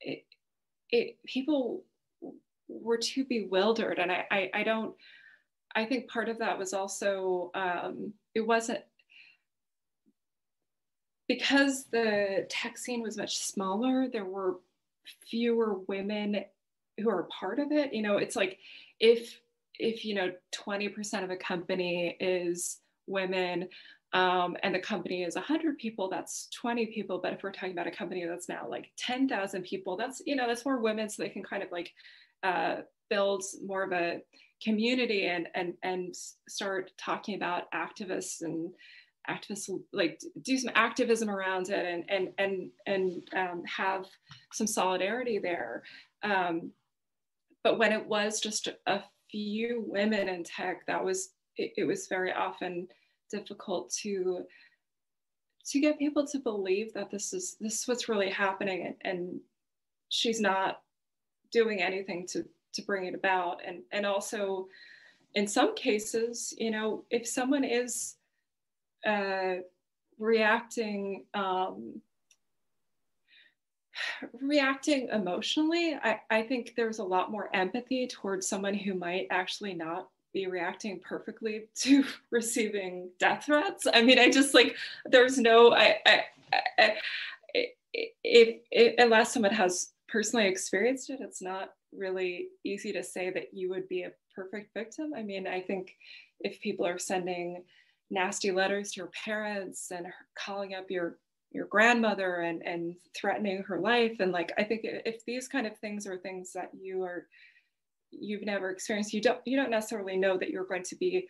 it, 0.00 0.24
it 0.90 1.16
people 1.24 1.82
were 2.68 2.98
too 2.98 3.24
bewildered, 3.24 3.98
and 3.98 4.12
I, 4.12 4.26
I, 4.30 4.50
I 4.54 4.62
don't. 4.62 4.94
I 5.74 5.84
think 5.84 6.08
part 6.08 6.28
of 6.28 6.38
that 6.38 6.58
was 6.58 6.72
also 6.72 7.50
um, 7.54 8.12
it 8.34 8.40
wasn't 8.40 8.80
because 11.28 11.84
the 11.84 12.46
tech 12.48 12.78
scene 12.78 13.02
was 13.02 13.16
much 13.16 13.38
smaller. 13.38 14.08
There 14.10 14.24
were 14.24 14.56
fewer 15.28 15.80
women 15.88 16.44
who 16.98 17.10
are 17.10 17.28
part 17.38 17.58
of 17.58 17.72
it. 17.72 17.92
You 17.94 18.02
know, 18.02 18.16
it's 18.16 18.36
like 18.36 18.58
if 19.00 19.40
if 19.78 20.04
you 20.04 20.14
know 20.14 20.32
20% 20.54 21.24
of 21.24 21.30
a 21.30 21.36
company 21.36 22.16
is 22.20 22.80
women 23.06 23.68
um, 24.12 24.56
and 24.62 24.74
the 24.74 24.80
company 24.80 25.22
is 25.22 25.36
100 25.36 25.78
people 25.78 26.08
that's 26.08 26.48
20 26.60 26.86
people 26.86 27.20
but 27.22 27.32
if 27.32 27.42
we're 27.42 27.52
talking 27.52 27.72
about 27.72 27.86
a 27.86 27.90
company 27.90 28.24
that's 28.26 28.48
now 28.48 28.66
like 28.68 28.90
10,000 28.96 29.62
people 29.62 29.96
that's 29.96 30.20
you 30.26 30.34
know 30.34 30.46
that's 30.48 30.64
more 30.64 30.80
women 30.80 31.08
so 31.08 31.22
they 31.22 31.28
can 31.28 31.44
kind 31.44 31.62
of 31.62 31.70
like 31.70 31.92
uh, 32.42 32.76
build 33.08 33.44
more 33.64 33.84
of 33.84 33.92
a 33.92 34.20
community 34.62 35.26
and 35.26 35.46
and 35.54 35.74
and 35.82 36.14
start 36.48 36.90
talking 36.98 37.36
about 37.36 37.70
activists 37.72 38.42
and 38.42 38.70
activists 39.28 39.70
like 39.92 40.20
do 40.42 40.58
some 40.58 40.72
activism 40.74 41.28
around 41.30 41.68
it 41.70 41.86
and 41.86 42.04
and 42.08 42.28
and 42.38 42.70
and 42.86 43.22
um, 43.36 43.62
have 43.64 44.06
some 44.52 44.66
solidarity 44.66 45.38
there. 45.38 45.82
Um, 46.22 46.72
but 47.62 47.78
when 47.78 47.92
it 47.92 48.06
was 48.06 48.40
just 48.40 48.68
a 48.86 49.00
few 49.30 49.84
women 49.86 50.28
in 50.28 50.42
tech 50.44 50.86
that 50.86 51.04
was 51.04 51.30
it, 51.56 51.72
it 51.76 51.84
was 51.84 52.06
very 52.08 52.32
often 52.32 52.88
difficult 53.30 53.90
to 54.02 54.44
to 55.66 55.80
get 55.80 55.98
people 55.98 56.26
to 56.26 56.38
believe 56.38 56.92
that 56.94 57.10
this 57.10 57.32
is 57.32 57.56
this 57.60 57.80
is 57.80 57.88
what's 57.88 58.08
really 58.08 58.30
happening 58.30 58.86
and, 58.86 59.18
and 59.18 59.40
she's 60.08 60.40
not 60.40 60.80
doing 61.52 61.82
anything 61.82 62.26
to 62.28 62.44
to 62.72 62.82
bring 62.82 63.06
it 63.06 63.14
about. 63.14 63.60
And 63.66 63.82
and 63.92 64.06
also 64.06 64.68
in 65.34 65.46
some 65.46 65.74
cases 65.74 66.54
you 66.56 66.70
know 66.70 67.04
if 67.10 67.26
someone 67.26 67.64
is 67.64 68.14
uh, 69.08 69.54
reacting 70.18 71.24
um, 71.34 72.00
reacting 74.40 75.08
emotionally 75.08 75.94
I, 76.02 76.20
I 76.30 76.42
think 76.42 76.74
there's 76.76 76.98
a 76.98 77.04
lot 77.04 77.30
more 77.30 77.48
empathy 77.54 78.06
towards 78.06 78.46
someone 78.46 78.74
who 78.74 78.94
might 78.94 79.26
actually 79.30 79.74
not 79.74 80.08
be 80.32 80.46
reacting 80.46 81.00
perfectly 81.00 81.64
to 81.76 82.04
receiving 82.30 83.10
death 83.18 83.44
threats. 83.46 83.86
I 83.92 84.02
mean 84.02 84.18
i 84.18 84.30
just 84.30 84.54
like 84.54 84.76
there's 85.06 85.38
no 85.38 85.72
i, 85.72 85.96
I, 86.06 86.24
I 86.78 86.94
if, 87.94 88.60
if 88.70 88.94
unless 88.98 89.32
someone 89.32 89.54
has 89.54 89.90
personally 90.08 90.46
experienced 90.46 91.10
it 91.10 91.20
it's 91.20 91.42
not 91.42 91.72
really 91.96 92.48
easy 92.64 92.92
to 92.92 93.02
say 93.02 93.30
that 93.30 93.54
you 93.54 93.70
would 93.70 93.88
be 93.88 94.02
a 94.02 94.12
perfect 94.34 94.74
victim. 94.74 95.12
I 95.16 95.22
mean 95.22 95.46
i 95.46 95.60
think 95.60 95.96
if 96.40 96.60
people 96.60 96.86
are 96.86 96.98
sending 96.98 97.64
nasty 98.10 98.50
letters 98.50 98.92
to 98.92 99.00
your 99.00 99.10
parents 99.24 99.90
and 99.90 100.06
calling 100.36 100.74
up 100.74 100.90
your 100.90 101.18
your 101.50 101.66
grandmother 101.66 102.40
and 102.40 102.62
and 102.62 102.94
threatening 103.16 103.62
her 103.62 103.80
life. 103.80 104.16
And 104.20 104.32
like 104.32 104.52
i 104.58 104.64
think 104.64 104.80
if 104.84 105.24
these 105.24 105.48
kind 105.48 105.66
of 105.66 105.76
things 105.78 106.06
are 106.06 106.18
things 106.18 106.52
that 106.52 106.70
you 106.78 107.02
are 107.02 107.26
you've 108.10 108.44
never 108.44 108.70
experienced 108.70 109.12
you 109.12 109.20
don't 109.20 109.40
you 109.44 109.56
don't 109.56 109.70
necessarily 109.70 110.16
know 110.16 110.38
that 110.38 110.50
you're 110.50 110.64
going 110.64 110.82
to 110.82 110.96
be 110.96 111.28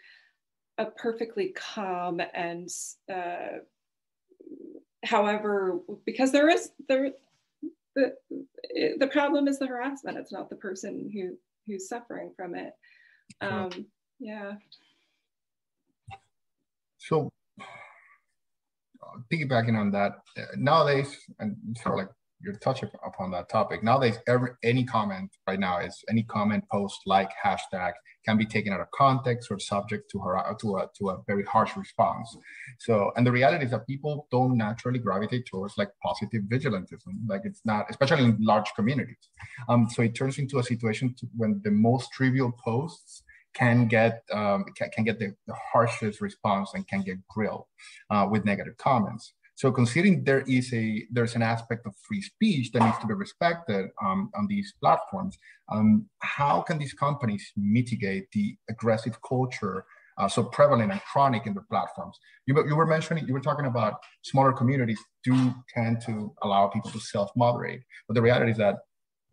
a 0.79 0.87
perfectly 0.87 1.53
calm 1.57 2.21
and 2.35 2.69
uh, 3.13 3.59
however 5.05 5.81
because 6.05 6.31
there 6.31 6.49
is 6.49 6.71
there 6.89 7.11
the 7.99 8.15
the 8.99 9.09
problem 9.09 9.49
is 9.49 9.59
the 9.59 9.67
harassment. 9.67 10.19
It's 10.19 10.33
not 10.33 10.49
the 10.49 10.57
person 10.57 11.11
who 11.13 11.37
who's 11.67 11.89
suffering 11.89 12.33
from 12.37 12.55
it. 12.55 12.73
Um 13.41 13.87
yeah 14.19 14.55
so 16.99 17.31
piggybacking 19.33 19.79
on 19.79 19.91
that, 19.93 20.13
uh, 20.37 20.43
nowadays, 20.57 21.17
and 21.39 21.57
sort 21.83 21.95
of 21.95 21.99
like 21.99 22.09
you're 22.41 22.55
touching 22.59 22.89
upon 23.05 23.31
that 23.33 23.49
topic. 23.49 23.83
Nowadays, 23.83 24.17
every 24.29 24.51
any 24.63 24.85
comment 24.85 25.31
right 25.47 25.59
now 25.59 25.79
is 25.79 26.05
any 26.09 26.23
comment, 26.23 26.65
post, 26.71 27.01
like, 27.07 27.31
hashtag 27.45 27.93
can 28.25 28.37
be 28.37 28.47
taken 28.47 28.73
out 28.73 28.81
of 28.81 28.91
context 28.93 29.51
or 29.51 29.59
subject 29.59 30.11
to 30.13 30.19
her 30.21 30.55
to 30.61 30.77
a 30.77 30.87
to 30.99 31.11
a 31.11 31.19
very 31.27 31.45
harsh 31.45 31.77
response. 31.77 32.37
So, 32.79 33.11
and 33.17 33.27
the 33.27 33.33
reality 33.33 33.65
is 33.65 33.71
that 33.73 33.87
people 33.87 34.29
don't 34.31 34.57
naturally 34.57 34.99
gravitate 34.99 35.47
towards 35.47 35.77
like 35.79 35.89
positive 36.03 36.43
vigilantism. 36.43 37.13
Like 37.27 37.43
it's 37.45 37.63
not, 37.65 37.87
especially 37.91 38.25
in 38.25 38.37
large 38.41 38.71
communities. 38.77 39.31
Um, 39.69 39.89
so 39.89 40.03
it 40.03 40.15
turns 40.15 40.39
into 40.39 40.59
a 40.59 40.63
situation 40.63 41.15
to, 41.19 41.27
when 41.37 41.61
the 41.65 41.71
most 41.71 42.13
trivial 42.13 42.53
posts 42.65 43.23
can 43.55 43.89
get 43.89 44.23
um, 44.33 44.65
can, 44.77 44.91
can, 44.91 45.05
get 45.05 45.19
the, 45.19 45.35
the, 45.47 45.55
harshest 45.73 46.21
response 46.21 46.71
and 46.75 46.87
can 46.87 47.03
get 47.03 47.17
grilled 47.29 47.67
uh, 48.11 48.27
with 48.31 48.45
negative 48.45 48.77
comments. 48.77 49.33
So 49.57 49.73
considering 49.73 50.23
there 50.23 50.43
is 50.43 50.73
a 50.73 51.05
there's 51.11 51.35
an 51.35 51.43
aspect 51.43 51.85
of 51.85 51.93
free 52.07 52.23
speech 52.23 52.71
that 52.73 52.83
needs 52.83 52.99
to 52.99 53.09
be 53.09 53.15
respected 53.15 53.91
um, 54.01 54.31
on 54.37 54.47
these 54.47 54.73
platforms, 54.81 55.37
um, 55.73 56.07
how 56.21 56.61
can 56.63 56.79
these 56.79 56.93
companies 56.93 57.51
mitigate 57.57 58.31
the 58.31 58.57
aggressive 58.71 59.19
culture 59.29 59.85
uh, 60.17 60.29
so 60.29 60.45
prevalent 60.45 60.93
and 60.93 61.01
chronic 61.03 61.47
in 61.47 61.55
the 61.55 61.63
platforms? 61.63 62.17
You, 62.47 62.55
you 62.69 62.77
were 62.77 62.87
mentioning 62.87 63.27
you 63.27 63.35
were 63.35 63.41
talking 63.41 63.67
about 63.67 63.95
smaller 64.23 64.53
communities 64.53 65.01
do 65.25 65.53
tend 65.75 66.03
to 66.07 66.33
allow 66.43 66.69
people 66.69 66.93
to 66.93 67.01
self-moderate, 67.01 67.81
but 68.07 68.15
the 68.15 68.23
reality 68.23 68.53
is 68.53 68.59
that 68.59 68.77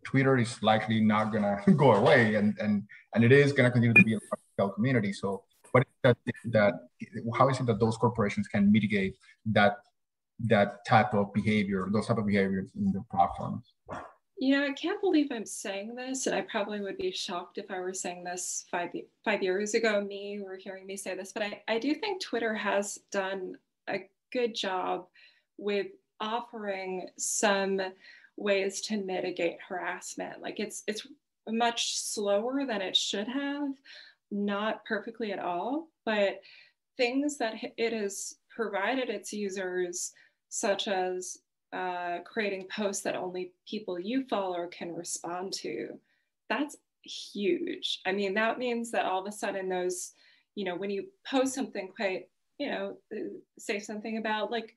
Twitter 0.06 0.38
is 0.38 0.62
likely 0.62 1.00
not 1.00 1.32
gonna 1.32 1.60
go 1.76 1.92
away, 1.92 2.36
and 2.36 2.56
and 2.60 2.84
and 3.14 3.24
it 3.24 3.32
is 3.32 3.52
gonna 3.52 3.70
continue 3.70 3.92
to 3.92 4.04
be 4.04 4.14
a 4.14 4.68
community. 4.70 5.12
So, 5.12 5.42
what 5.72 5.82
is 5.82 5.92
that, 6.04 6.16
that 6.52 6.74
how 7.36 7.48
is 7.48 7.60
it 7.60 7.66
that 7.66 7.80
those 7.80 7.96
corporations 7.96 8.46
can 8.46 8.72
mitigate 8.72 9.16
that 9.46 9.78
that 10.38 10.86
type 10.86 11.12
of 11.12 11.34
behavior, 11.34 11.88
those 11.92 12.06
type 12.06 12.18
of 12.18 12.26
behaviors 12.26 12.70
in 12.76 12.92
the 12.92 13.02
platforms? 13.10 13.64
Know, 14.38 14.64
I 14.64 14.72
can't 14.72 15.00
believe 15.00 15.28
I'm 15.30 15.46
saying 15.46 15.94
this, 15.94 16.26
and 16.26 16.36
I 16.36 16.42
probably 16.42 16.80
would 16.80 16.98
be 16.98 17.10
shocked 17.10 17.58
if 17.58 17.70
I 17.70 17.80
were 17.80 17.94
saying 17.94 18.22
this 18.22 18.66
five 18.70 18.90
five 19.24 19.42
years 19.42 19.74
ago. 19.74 20.00
Me 20.02 20.40
or 20.44 20.56
hearing 20.56 20.86
me 20.86 20.96
say 20.96 21.16
this, 21.16 21.32
but 21.32 21.42
I, 21.42 21.62
I 21.66 21.78
do 21.78 21.94
think 21.94 22.22
Twitter 22.22 22.54
has 22.54 22.98
done 23.10 23.56
a 23.88 24.08
good 24.32 24.54
job 24.54 25.06
with 25.58 25.88
offering 26.20 27.08
some 27.18 27.80
ways 28.36 28.80
to 28.82 28.96
mitigate 28.96 29.58
harassment. 29.66 30.40
Like 30.42 30.60
it's 30.60 30.82
it's 30.86 31.06
much 31.48 31.96
slower 31.96 32.64
than 32.66 32.82
it 32.82 32.96
should 32.96 33.28
have, 33.28 33.70
not 34.30 34.84
perfectly 34.84 35.32
at 35.32 35.38
all, 35.38 35.88
but 36.04 36.40
things 36.96 37.38
that 37.38 37.54
it 37.76 37.92
has 37.92 38.36
provided 38.50 39.10
its 39.10 39.32
users, 39.32 40.12
such 40.48 40.88
as 40.88 41.38
uh, 41.72 42.18
creating 42.24 42.66
posts 42.74 43.02
that 43.02 43.16
only 43.16 43.52
people 43.68 43.98
you 43.98 44.24
follow 44.28 44.66
can 44.66 44.94
respond 44.94 45.52
to, 45.52 45.88
that's 46.48 46.76
huge. 47.02 48.00
I 48.06 48.12
mean, 48.12 48.34
that 48.34 48.58
means 48.58 48.90
that 48.92 49.04
all 49.04 49.20
of 49.20 49.26
a 49.26 49.32
sudden 49.32 49.68
those, 49.68 50.12
you 50.54 50.64
know, 50.64 50.74
when 50.74 50.90
you 50.90 51.06
post 51.28 51.54
something 51.54 51.92
quite, 51.94 52.28
you 52.58 52.70
know, 52.70 52.96
say 53.58 53.78
something 53.78 54.16
about 54.16 54.50
like 54.50 54.74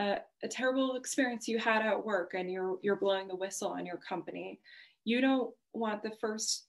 a, 0.00 0.18
a 0.42 0.48
terrible 0.48 0.96
experience 0.96 1.46
you 1.46 1.58
had 1.58 1.82
at 1.82 2.04
work 2.04 2.32
and 2.34 2.50
you're 2.50 2.78
you're 2.82 2.96
blowing 2.96 3.28
the 3.28 3.36
whistle 3.36 3.68
on 3.68 3.84
your 3.86 3.98
company 3.98 4.58
you 5.04 5.20
don't 5.20 5.52
want 5.72 6.02
the 6.02 6.12
first 6.20 6.66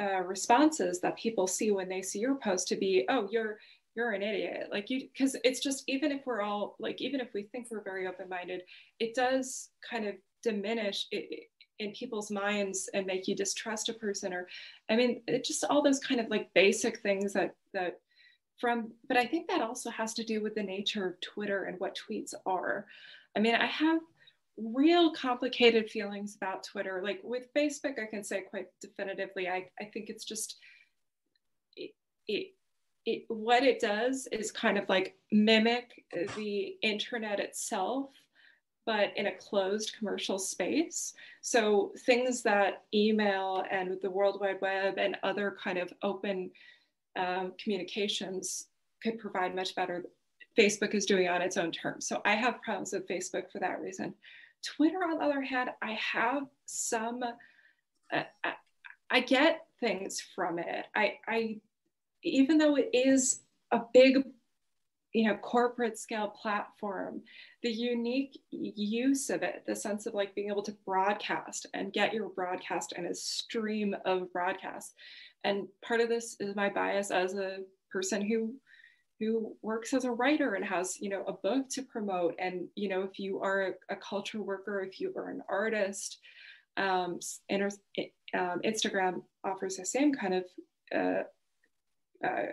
uh, 0.00 0.22
responses 0.22 1.00
that 1.00 1.18
people 1.18 1.46
see 1.46 1.72
when 1.72 1.88
they 1.88 2.00
see 2.00 2.20
your 2.20 2.36
post 2.36 2.68
to 2.68 2.76
be 2.76 3.04
oh 3.08 3.28
you're 3.30 3.58
you're 3.96 4.12
an 4.12 4.22
idiot. 4.22 4.68
Like 4.70 4.88
you 4.88 5.08
because 5.12 5.36
it's 5.42 5.60
just 5.60 5.82
even 5.88 6.12
if 6.12 6.22
we're 6.24 6.42
all 6.42 6.76
like 6.78 7.00
even 7.00 7.20
if 7.20 7.34
we 7.34 7.42
think 7.44 7.66
we're 7.70 7.82
very 7.82 8.06
open-minded 8.06 8.62
it 9.00 9.14
does 9.14 9.70
kind 9.88 10.06
of 10.06 10.14
diminish 10.42 11.06
it, 11.10 11.48
in 11.80 11.92
people's 11.92 12.30
minds 12.30 12.88
and 12.94 13.06
make 13.06 13.26
you 13.26 13.34
distrust 13.34 13.88
a 13.88 13.94
person 13.94 14.34
or 14.34 14.46
i 14.90 14.96
mean 14.96 15.22
it 15.26 15.44
just 15.44 15.64
all 15.70 15.82
those 15.82 15.98
kind 15.98 16.20
of 16.20 16.28
like 16.28 16.52
basic 16.54 17.00
things 17.00 17.32
that 17.32 17.54
that 17.72 18.00
from, 18.60 18.90
but 19.08 19.16
I 19.16 19.26
think 19.26 19.48
that 19.48 19.62
also 19.62 19.90
has 19.90 20.14
to 20.14 20.24
do 20.24 20.42
with 20.42 20.54
the 20.54 20.62
nature 20.62 21.06
of 21.06 21.20
Twitter 21.20 21.64
and 21.64 21.78
what 21.80 21.96
tweets 21.96 22.34
are. 22.46 22.86
I 23.36 23.40
mean, 23.40 23.54
I 23.54 23.66
have 23.66 24.00
real 24.56 25.12
complicated 25.12 25.90
feelings 25.90 26.36
about 26.36 26.64
Twitter. 26.64 27.00
Like 27.02 27.20
with 27.22 27.52
Facebook, 27.56 27.98
I 28.00 28.06
can 28.10 28.22
say 28.22 28.42
quite 28.42 28.66
definitively, 28.80 29.48
I, 29.48 29.68
I 29.80 29.84
think 29.84 30.10
it's 30.10 30.24
just, 30.24 30.58
it, 31.76 31.92
it, 32.28 32.48
it, 33.06 33.24
what 33.28 33.62
it 33.62 33.80
does 33.80 34.28
is 34.30 34.52
kind 34.52 34.76
of 34.76 34.88
like 34.88 35.16
mimic 35.32 36.04
the 36.36 36.76
internet 36.82 37.40
itself 37.40 38.10
but 38.86 39.12
in 39.16 39.26
a 39.26 39.36
closed 39.36 39.94
commercial 39.96 40.38
space. 40.38 41.12
So 41.42 41.92
things 42.06 42.42
that 42.42 42.84
email 42.94 43.62
and 43.70 43.98
the 44.02 44.10
World 44.10 44.40
Wide 44.40 44.60
Web 44.60 44.94
and 44.98 45.16
other 45.22 45.56
kind 45.62 45.78
of 45.78 45.92
open 46.02 46.50
um, 47.16 47.52
communications 47.62 48.66
could 49.02 49.18
provide 49.18 49.54
much 49.54 49.74
better. 49.74 50.04
Facebook 50.58 50.94
is 50.94 51.06
doing 51.06 51.28
on 51.28 51.42
its 51.42 51.56
own 51.56 51.70
terms. 51.70 52.06
So 52.06 52.20
I 52.24 52.34
have 52.34 52.62
problems 52.62 52.92
with 52.92 53.08
Facebook 53.08 53.50
for 53.50 53.58
that 53.60 53.80
reason. 53.80 54.14
Twitter, 54.64 54.98
on 54.98 55.18
the 55.18 55.24
other 55.24 55.40
hand, 55.40 55.70
I 55.80 55.92
have 55.92 56.44
some, 56.66 57.22
uh, 57.22 58.22
I, 58.44 58.52
I 59.10 59.20
get 59.20 59.66
things 59.80 60.20
from 60.34 60.58
it. 60.58 60.86
I, 60.94 61.18
I, 61.26 61.60
even 62.22 62.58
though 62.58 62.76
it 62.76 62.90
is 62.92 63.40
a 63.70 63.80
big 63.94 64.24
you 65.12 65.26
know 65.26 65.36
corporate 65.36 65.98
scale 65.98 66.28
platform 66.28 67.20
the 67.62 67.70
unique 67.70 68.40
use 68.50 69.28
of 69.30 69.42
it 69.42 69.64
the 69.66 69.74
sense 69.74 70.06
of 70.06 70.14
like 70.14 70.34
being 70.34 70.48
able 70.48 70.62
to 70.62 70.76
broadcast 70.86 71.66
and 71.74 71.92
get 71.92 72.14
your 72.14 72.28
broadcast 72.28 72.92
and 72.96 73.06
a 73.06 73.14
stream 73.14 73.94
of 74.04 74.32
broadcast 74.32 74.94
and 75.44 75.66
part 75.82 76.00
of 76.00 76.08
this 76.08 76.36
is 76.40 76.56
my 76.56 76.68
bias 76.68 77.10
as 77.10 77.34
a 77.34 77.58
person 77.92 78.26
who 78.26 78.54
who 79.18 79.54
works 79.60 79.92
as 79.92 80.04
a 80.04 80.10
writer 80.10 80.54
and 80.54 80.64
has 80.64 80.98
you 81.00 81.10
know 81.10 81.24
a 81.26 81.32
book 81.32 81.68
to 81.70 81.82
promote. 81.82 82.34
And 82.38 82.68
you 82.74 82.88
know 82.88 83.02
if 83.02 83.18
you 83.18 83.40
are 83.42 83.74
a 83.88 83.96
culture 83.96 84.42
worker 84.42 84.82
if 84.82 85.00
you 85.00 85.12
are 85.16 85.30
an 85.30 85.42
artist 85.48 86.18
um, 86.76 87.18
inter- 87.48 87.68
um, 88.32 88.60
instagram 88.64 89.22
offers 89.44 89.76
the 89.76 89.84
same 89.84 90.14
kind 90.14 90.34
of 90.34 90.44
uh, 90.94 91.22
uh, 92.26 92.46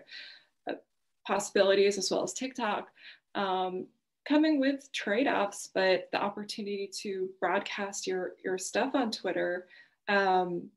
possibilities 1.28 1.98
as 1.98 2.10
well 2.10 2.24
as 2.24 2.34
TikTok, 2.34 2.88
um, 3.36 3.86
coming 4.28 4.60
with 4.60 4.90
trade-offs, 4.94 5.70
but 5.76 6.08
the 6.12 6.22
opportunity 6.22 6.90
to 7.02 7.30
broadcast 7.40 8.08
your 8.08 8.34
your 8.44 8.58
stuff 8.58 8.96
on 8.96 9.12
Twitter 9.12 9.68
um, 10.08 10.70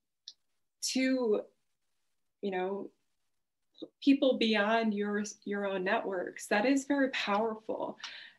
to, 0.83 1.43
you 2.43 2.51
know, 2.51 2.91
people 4.03 4.39
beyond 4.39 4.95
your 4.95 5.25
your 5.45 5.67
own 5.67 5.85
networks. 5.85 6.47
That 6.47 6.67
is 6.67 6.85
very 6.85 7.11
powerful. 7.11 7.99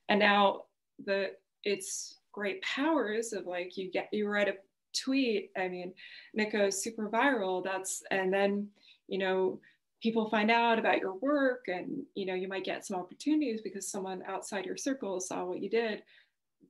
And 0.10 0.20
now 0.20 0.64
the 1.06 1.32
it's 1.64 2.18
great 2.32 2.62
powers 2.62 3.34
of 3.34 3.46
like 3.46 3.78
you 3.78 3.92
get 3.92 4.10
you 4.12 4.28
write 4.28 4.50
a 4.50 4.56
tweet. 4.94 5.52
I 5.58 5.68
mean, 5.68 5.94
and 6.36 6.52
goes 6.52 6.82
super 6.82 7.10
viral. 7.10 7.64
That's 7.64 8.04
and 8.12 8.34
then 8.34 8.68
you 9.08 9.18
know 9.18 9.60
people 10.02 10.30
find 10.30 10.50
out 10.50 10.80
about 10.80 11.00
your 11.00 11.16
work 11.16 11.66
and 11.68 12.04
you 12.16 12.26
know 12.26 12.34
you 12.34 12.48
might 12.48 12.66
get 12.66 12.86
some 12.86 12.98
opportunities 12.98 13.62
because 13.62 13.88
someone 13.88 14.24
outside 14.28 14.66
your 14.66 14.78
circle 14.78 15.20
saw 15.20 15.46
what 15.46 15.62
you 15.62 15.70
did 15.70 16.02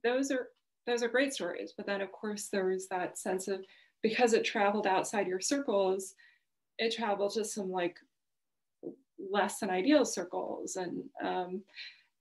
those 0.04 0.30
are 0.30 0.48
those 0.86 1.02
are 1.02 1.08
great 1.08 1.32
stories 1.32 1.72
but 1.76 1.86
then 1.86 2.00
of 2.00 2.12
course 2.12 2.48
there 2.48 2.66
was 2.66 2.88
that 2.88 3.18
sense 3.18 3.48
of 3.48 3.60
because 4.02 4.32
it 4.34 4.44
traveled 4.44 4.86
outside 4.86 5.26
your 5.26 5.40
circles 5.40 6.14
it 6.78 6.94
traveled 6.94 7.34
to 7.34 7.44
some 7.44 7.70
like 7.70 7.96
less 9.30 9.60
than 9.60 9.70
ideal 9.70 10.04
circles. 10.04 10.76
And 10.76 11.04
um, 11.24 11.62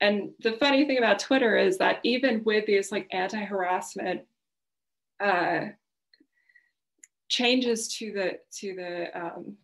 and 0.01 0.31
the 0.39 0.53
funny 0.53 0.85
thing 0.85 0.97
about 0.97 1.19
twitter 1.19 1.55
is 1.55 1.77
that 1.77 1.99
even 2.03 2.43
with 2.43 2.65
these 2.65 2.91
like 2.91 3.07
anti-harassment 3.11 4.21
uh, 5.23 5.65
changes 7.29 7.87
to 7.95 8.11
the 8.11 8.39
to 8.51 8.75
the 8.75 9.07
um, 9.17 9.55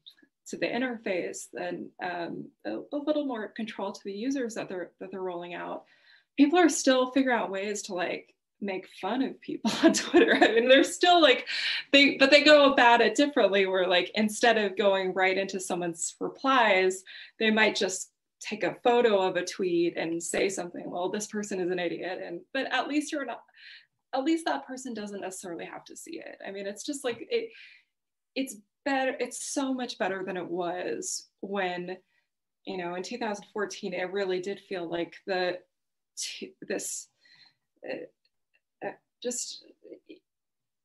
to 0.48 0.58
the 0.58 0.68
interface 0.68 1.48
and 1.60 1.88
um, 2.02 2.48
a, 2.66 2.78
a, 2.96 2.98
little 2.98 3.26
more 3.26 3.50
control 3.50 3.92
to 3.92 4.00
the 4.06 4.14
users 4.14 4.54
that 4.54 4.70
they're 4.70 4.92
that 5.00 5.12
they're 5.12 5.22
rolling 5.22 5.56
out 5.56 5.84
people 6.38 6.58
are 6.58 6.70
still 6.70 7.12
figuring 7.12 7.38
out 7.38 7.52
ways 7.52 7.82
to 7.82 7.94
like 7.94 8.34
make 8.62 8.88
fun 9.02 9.22
of 9.22 9.40
people 9.42 9.72
on 9.84 9.94
twitter. 9.94 10.36
I 10.36 10.52
mean 10.54 10.68
they're 10.68 10.84
still 10.84 11.22
like 11.22 11.48
they 11.92 12.18
but 12.18 12.32
they 12.32 12.44
go 12.44 12.72
about 12.72 13.02
it 13.02 13.16
differently 13.16 13.66
where 13.66 13.88
like 13.88 14.12
instead 14.16 14.58
of 14.58 14.78
going 14.78 15.14
right 15.14 15.38
into 15.38 15.60
someone's 15.60 16.16
replies 16.20 17.04
they 17.40 17.52
might 17.52 17.76
just 17.76 18.12
take 18.40 18.64
a 18.64 18.76
photo 18.84 19.20
of 19.20 19.36
a 19.36 19.46
tweet 19.46 19.98
and 19.98 20.22
say 20.22 20.50
something 20.50 20.90
well 20.90 21.10
this 21.10 21.28
person 21.28 21.60
is 21.60 21.72
an 21.72 21.80
idiot 21.80 22.20
and 22.24 22.40
but 22.54 22.72
at 22.72 22.88
least 22.88 23.12
you're 23.12 23.26
not 23.26 23.42
at 24.14 24.24
least 24.24 24.46
that 24.46 24.66
person 24.66 24.94
doesn't 24.94 25.22
necessarily 25.22 25.66
have 25.66 25.84
to 25.86 25.96
see 25.96 26.20
it. 26.20 26.38
I 26.46 26.52
mean 26.52 26.66
it's 26.66 26.86
just 26.86 27.04
like 27.04 27.28
it 27.30 27.50
it's 28.36 28.58
better 28.86 29.16
it's 29.20 29.52
so 29.54 29.74
much 29.74 29.98
better 29.98 30.24
than 30.26 30.38
it 30.38 30.48
was 30.48 31.28
when 31.42 31.98
you 32.66 32.78
know 32.78 32.96
in 32.96 33.04
2014 33.04 33.94
it 33.94 34.12
really 34.12 34.40
did 34.40 34.60
feel 34.68 34.90
like 34.90 35.16
the 35.26 35.60
this 36.68 37.10
uh, 37.88 37.94
uh, 37.94 38.06
just 39.22 39.66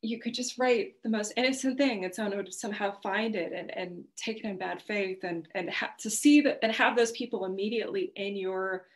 you 0.05 0.19
could 0.19 0.35
just 0.35 0.59
write 0.59 0.95
the 1.05 1.09
most 1.09 1.33
innocent 1.37 1.79
thing 1.79 2.05
and 2.05 2.13
someone 2.13 2.37
would 2.37 2.53
somehow 2.53 2.93
find 3.03 3.37
it 3.37 3.53
and, 3.53 3.71
and 3.77 4.05
take 4.17 4.39
it 4.39 4.45
in 4.45 4.59
bad 4.59 4.83
faith 4.83 5.21
and 5.23 5.47
and 5.55 5.71
ha- 5.71 5.93
to 5.99 6.11
see 6.11 6.41
that 6.41 6.59
and 6.63 6.73
have 6.73 6.97
those 6.97 7.13
people 7.13 7.45
immediately 7.45 8.13
in 8.17 8.37
your 8.37 8.87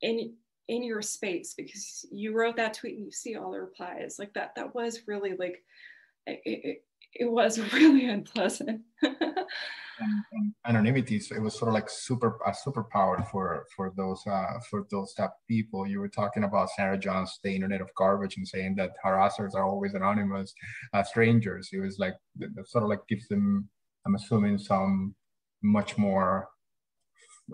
in 0.00 0.32
in 0.68 0.82
your 0.82 1.02
space 1.02 1.54
because 1.54 2.06
you 2.10 2.34
wrote 2.34 2.56
that 2.56 2.74
tweet 2.74 2.96
and 2.96 3.04
you 3.04 3.12
see 3.12 3.36
all 3.36 3.50
the 3.50 3.60
replies 3.60 4.16
like 4.18 4.32
that 4.32 4.54
that 4.56 4.74
was 4.74 5.02
really 5.06 5.36
like 5.36 5.62
it, 6.26 6.40
it, 6.44 6.84
it 7.14 7.30
was 7.30 7.58
really 7.72 8.06
unpleasant. 8.06 8.82
anonymity, 10.66 11.20
so 11.20 11.34
it 11.34 11.42
was 11.42 11.54
sort 11.54 11.68
of 11.68 11.74
like 11.74 11.88
super 11.88 12.38
a 12.46 12.50
superpower 12.50 13.28
for 13.30 13.66
for 13.74 13.92
those 13.96 14.22
uh, 14.26 14.58
for 14.68 14.86
those 14.90 15.14
type 15.14 15.30
of 15.30 15.46
people. 15.48 15.86
You 15.86 16.00
were 16.00 16.08
talking 16.08 16.44
about 16.44 16.70
Sarah 16.70 16.98
Jeong's 16.98 17.38
"The 17.42 17.54
Internet 17.54 17.80
of 17.80 17.94
Garbage" 17.96 18.36
and 18.36 18.46
saying 18.46 18.76
that 18.76 18.92
harassers 19.04 19.54
are 19.54 19.64
always 19.64 19.94
anonymous 19.94 20.54
uh, 20.92 21.02
strangers. 21.02 21.70
It 21.72 21.80
was 21.80 21.98
like 21.98 22.14
sort 22.64 22.84
of 22.84 22.90
like 22.90 23.06
gives 23.08 23.28
them, 23.28 23.68
I'm 24.06 24.14
assuming, 24.14 24.58
some 24.58 25.14
much 25.62 25.96
more 25.98 26.48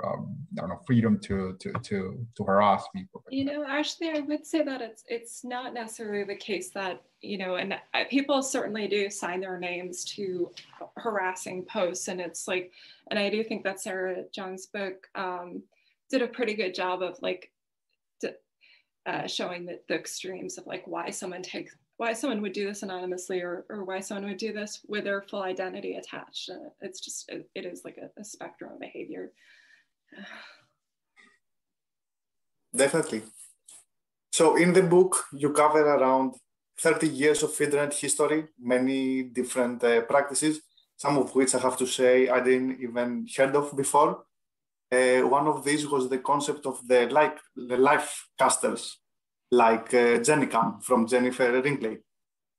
um, 0.05 0.37
I 0.57 0.61
don't 0.61 0.71
know 0.71 0.81
freedom 0.87 1.19
to 1.21 1.57
to 1.61 1.73
to 1.73 2.27
to 2.37 2.45
harass 2.45 2.85
people. 2.95 3.25
You 3.31 3.45
know, 3.45 3.65
actually, 3.67 4.11
I 4.11 4.21
would 4.21 4.47
say 4.47 4.63
that 4.63 4.81
it's 4.81 5.05
it's 5.09 5.45
not 5.45 5.75
necessarily 5.75 6.25
the 6.25 6.37
case 6.37 6.71
that 6.71 7.03
you 7.21 7.39
know, 7.39 7.57
and 7.57 7.75
people 8.11 8.43
certainly 8.43 8.89
do 8.89 9.11
sign 9.11 9.41
their 9.41 9.59
names 9.59 10.05
to 10.17 10.51
harassing 10.97 11.65
posts, 11.65 12.09
and 12.09 12.21
it's 12.21 12.47
like, 12.47 12.73
and 13.11 13.19
I 13.19 13.29
do 13.31 13.43
think 13.43 13.65
that 13.65 13.81
Sarah 13.81 14.25
Jeong's 14.33 14.67
book 14.67 15.09
um, 15.15 15.63
did 16.11 16.23
a 16.23 16.29
pretty 16.29 16.55
good 16.55 16.75
job 16.75 17.03
of 17.03 17.17
like 17.23 17.51
uh, 19.09 19.27
showing 19.27 19.65
the, 19.65 19.81
the 19.89 19.95
extremes 19.95 20.59
of 20.59 20.67
like 20.67 20.87
why 20.87 21.09
someone 21.09 21.43
takes 21.43 21.75
why 21.97 22.13
someone 22.13 22.41
would 22.43 22.53
do 22.53 22.67
this 22.67 22.83
anonymously 22.83 23.41
or, 23.41 23.65
or 23.69 23.85
why 23.85 23.99
someone 23.99 24.29
would 24.29 24.39
do 24.39 24.53
this 24.53 24.81
with 24.87 25.03
their 25.03 25.23
full 25.23 25.43
identity 25.43 25.97
attached. 25.97 26.49
Uh, 26.49 26.69
it's 26.81 27.01
just, 27.01 27.29
it, 27.29 27.51
it 27.57 27.67
is 27.67 27.83
like 27.85 27.97
a, 27.97 28.21
a 28.21 28.25
spectrum 28.25 28.73
of 28.73 28.79
behavior. 28.79 29.33
Definitely. 32.75 33.23
So 34.31 34.57
in 34.57 34.73
the 34.73 34.83
book, 34.83 35.25
you 35.33 35.51
cover 35.53 35.85
around 35.85 36.35
30 36.79 37.09
years 37.09 37.43
of 37.43 37.61
internet 37.61 37.95
history, 37.95 38.47
many 38.59 39.23
different 39.25 39.83
uh, 39.83 40.03
practices, 40.03 40.61
some 40.97 41.19
of 41.19 41.35
which 41.35 41.55
I 41.55 41.59
have 41.59 41.77
to 41.79 41.87
say 41.87 42.29
I 42.29 42.41
didn't 42.41 42.81
even 42.81 43.27
heard 43.37 43.57
of 43.57 43.77
before. 43.77 44.25
Uh, 44.93 45.21
one 45.23 45.49
of 45.49 45.65
these 45.65 45.89
was 45.89 46.09
the 46.09 46.19
concept 46.19 46.67
of 46.67 46.87
the 46.89 47.09
like 47.11 47.39
the 47.57 47.77
life 47.77 48.29
casters, 48.39 48.99
like 49.51 49.95
uh, 49.95 50.21
Jennicam 50.27 50.83
from 50.83 51.07
Jennifer 51.09 51.61
Ringley, 51.63 51.99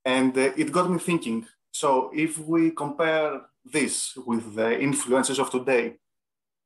and 0.05 0.37
uh, 0.37 0.51
it 0.57 0.71
got 0.71 0.89
me 0.91 0.99
thinking. 0.99 1.45
So 1.71 2.11
if 2.15 2.39
we 2.39 2.71
compare 2.71 3.41
this 3.65 4.15
with 4.17 4.55
the 4.55 4.79
influences 4.79 5.39
of 5.39 5.51
today, 5.51 5.97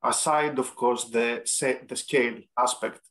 aside, 0.03 0.59
of 0.59 0.75
course, 0.75 1.05
the, 1.05 1.41
the 1.87 1.95
scale 1.95 2.39
aspect, 2.57 3.01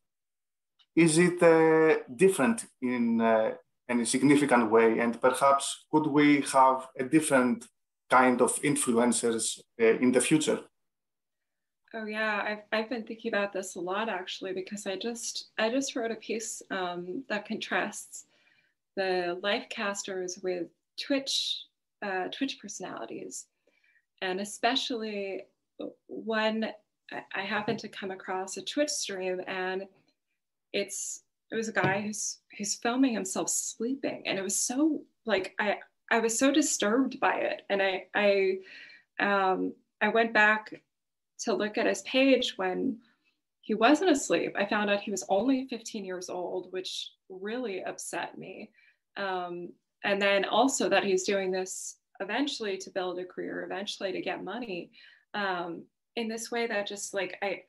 is 0.94 1.18
it 1.18 1.42
uh, 1.42 2.02
different 2.14 2.66
in 2.80 3.20
uh, 3.20 3.52
any 3.88 4.04
significant 4.04 4.70
way? 4.70 4.98
And 4.98 5.20
perhaps 5.20 5.86
could 5.90 6.06
we 6.06 6.42
have 6.52 6.88
a 6.98 7.04
different 7.04 7.66
kind 8.10 8.42
of 8.42 8.60
influencers 8.62 9.60
uh, 9.80 9.84
in 9.84 10.12
the 10.12 10.20
future? 10.20 10.60
Oh 11.94 12.06
yeah, 12.06 12.42
I've, 12.46 12.64
I've 12.72 12.88
been 12.88 13.04
thinking 13.04 13.32
about 13.32 13.52
this 13.52 13.76
a 13.76 13.80
lot 13.80 14.08
actually 14.08 14.54
because 14.54 14.86
I 14.86 14.96
just 14.96 15.50
I 15.58 15.68
just 15.68 15.94
wrote 15.94 16.10
a 16.10 16.16
piece 16.16 16.62
um, 16.70 17.22
that 17.28 17.46
contrasts 17.46 18.24
the 18.96 19.38
life 19.42 19.66
casters 19.68 20.38
with 20.42 20.68
Twitch 20.98 21.64
uh, 22.00 22.28
Twitch 22.28 22.58
personalities, 22.60 23.46
and 24.22 24.40
especially 24.40 25.42
when 26.08 26.72
I 27.34 27.42
happened 27.42 27.78
to 27.80 27.88
come 27.88 28.10
across 28.10 28.56
a 28.56 28.62
Twitch 28.62 28.90
stream 28.90 29.40
and 29.46 29.84
it's 30.72 31.22
it 31.50 31.56
was 31.56 31.68
a 31.68 31.72
guy 31.72 32.00
who's 32.00 32.38
who's 32.56 32.76
filming 32.76 33.12
himself 33.12 33.50
sleeping 33.50 34.22
and 34.26 34.38
it 34.38 34.42
was 34.42 34.56
so 34.56 35.02
like 35.26 35.54
I 35.58 35.76
I 36.10 36.20
was 36.20 36.38
so 36.38 36.50
disturbed 36.50 37.20
by 37.20 37.34
it 37.36 37.62
and 37.68 37.82
I 37.82 38.06
I 38.14 38.58
um 39.20 39.74
I 40.00 40.08
went 40.08 40.32
back 40.32 40.82
to 41.40 41.54
look 41.54 41.76
at 41.76 41.86
his 41.86 42.02
page 42.02 42.54
when 42.56 42.98
he 43.60 43.74
wasn't 43.74 44.10
asleep. 44.10 44.54
I 44.56 44.66
found 44.66 44.90
out 44.90 45.00
he 45.00 45.12
was 45.12 45.24
only 45.28 45.68
15 45.68 46.04
years 46.04 46.28
old, 46.28 46.72
which 46.72 47.12
really 47.28 47.82
upset 47.84 48.36
me. 48.36 48.70
Um, 49.16 49.68
and 50.02 50.20
then 50.20 50.44
also 50.44 50.88
that 50.88 51.04
he's 51.04 51.22
doing 51.22 51.52
this 51.52 51.98
eventually 52.18 52.76
to 52.78 52.90
build 52.90 53.20
a 53.20 53.24
career, 53.24 53.62
eventually 53.64 54.10
to 54.12 54.20
get 54.20 54.42
money 54.42 54.90
um, 55.34 55.82
in 56.16 56.28
this 56.28 56.50
way 56.50 56.66
that 56.66 56.86
just 56.86 57.14
like 57.14 57.36
I, 57.42 57.62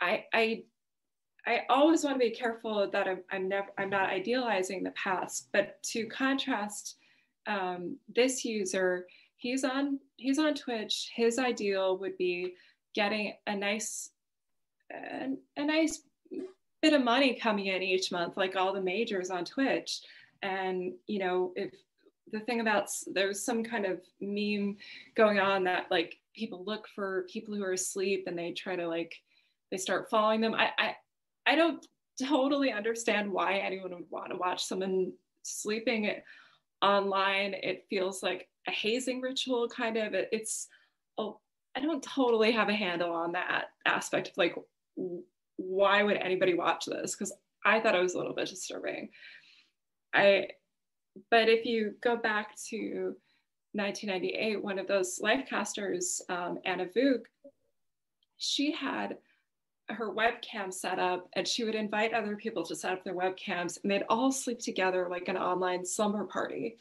I, 0.00 0.24
I, 0.32 0.62
I 1.46 1.60
always 1.68 2.04
want 2.04 2.16
to 2.16 2.18
be 2.18 2.30
careful 2.30 2.88
that 2.90 3.06
I'm, 3.06 3.20
I'm 3.30 3.48
never, 3.48 3.68
I'm 3.76 3.90
not 3.90 4.10
idealizing 4.10 4.82
the 4.82 4.92
past, 4.92 5.48
but 5.52 5.82
to 5.84 6.06
contrast 6.06 6.96
um, 7.46 7.98
this 8.14 8.44
user, 8.44 9.06
he's 9.36 9.64
on, 9.64 9.98
he's 10.16 10.38
on 10.38 10.54
Twitch. 10.54 11.10
His 11.14 11.38
ideal 11.38 11.98
would 11.98 12.16
be 12.16 12.54
getting 12.94 13.34
a 13.46 13.54
nice, 13.54 14.10
a, 14.92 15.34
a 15.56 15.64
nice 15.64 16.02
bit 16.80 16.94
of 16.94 17.04
money 17.04 17.34
coming 17.34 17.66
in 17.66 17.82
each 17.82 18.10
month, 18.10 18.36
like 18.36 18.56
all 18.56 18.72
the 18.72 18.80
majors 18.80 19.30
on 19.30 19.44
Twitch. 19.44 20.00
And, 20.42 20.94
you 21.06 21.18
know, 21.18 21.52
if 21.56 21.72
the 22.32 22.40
thing 22.40 22.60
about 22.60 22.88
there's 23.12 23.44
some 23.44 23.62
kind 23.62 23.86
of 23.86 24.00
meme 24.20 24.76
going 25.16 25.38
on 25.38 25.64
that 25.64 25.86
like 25.90 26.16
people 26.34 26.64
look 26.64 26.88
for 26.94 27.26
people 27.30 27.54
who 27.54 27.62
are 27.62 27.72
asleep 27.72 28.24
and 28.26 28.38
they 28.38 28.52
try 28.52 28.76
to 28.76 28.88
like, 28.88 29.14
they 29.70 29.76
start 29.76 30.10
following 30.10 30.40
them. 30.40 30.54
I, 30.54 30.70
I, 30.78 30.96
I 31.46 31.54
don't 31.54 31.84
totally 32.22 32.72
understand 32.72 33.30
why 33.30 33.58
anyone 33.58 33.92
would 33.92 34.10
want 34.10 34.30
to 34.30 34.36
watch 34.36 34.64
someone 34.64 35.12
sleeping 35.42 36.10
online. 36.82 37.54
It 37.54 37.86
feels 37.90 38.22
like 38.22 38.48
a 38.66 38.70
hazing 38.70 39.20
ritual 39.20 39.68
kind 39.68 39.96
of. 39.96 40.14
It, 40.14 40.28
it's, 40.32 40.68
oh, 41.18 41.40
I 41.76 41.80
don't 41.80 42.02
totally 42.02 42.52
have 42.52 42.68
a 42.68 42.74
handle 42.74 43.12
on 43.12 43.32
that 43.32 43.66
aspect 43.84 44.28
of 44.28 44.36
like 44.36 44.54
why 45.56 46.02
would 46.02 46.16
anybody 46.16 46.54
watch 46.54 46.86
this? 46.86 47.14
Because 47.14 47.32
I 47.64 47.80
thought 47.80 47.94
it 47.94 48.02
was 48.02 48.14
a 48.14 48.18
little 48.18 48.34
bit 48.34 48.48
disturbing. 48.48 49.10
I, 50.12 50.48
but 51.30 51.48
if 51.48 51.64
you 51.64 51.94
go 52.00 52.16
back 52.16 52.56
to 52.68 53.16
1998, 53.72 54.62
one 54.62 54.78
of 54.78 54.86
those 54.86 55.20
life 55.20 55.46
casters, 55.48 56.22
um, 56.28 56.58
Ana 56.64 56.86
Voog, 56.86 57.22
she 58.38 58.72
had 58.72 59.18
her 59.88 60.12
webcam 60.12 60.72
set 60.72 60.98
up 60.98 61.28
and 61.34 61.46
she 61.46 61.64
would 61.64 61.74
invite 61.74 62.14
other 62.14 62.36
people 62.36 62.64
to 62.64 62.74
set 62.74 62.92
up 62.92 63.04
their 63.04 63.14
webcams 63.14 63.78
and 63.82 63.90
they'd 63.90 64.04
all 64.08 64.32
sleep 64.32 64.58
together 64.58 65.08
like 65.10 65.28
an 65.28 65.36
online 65.36 65.84
slumber 65.84 66.24
party. 66.24 66.76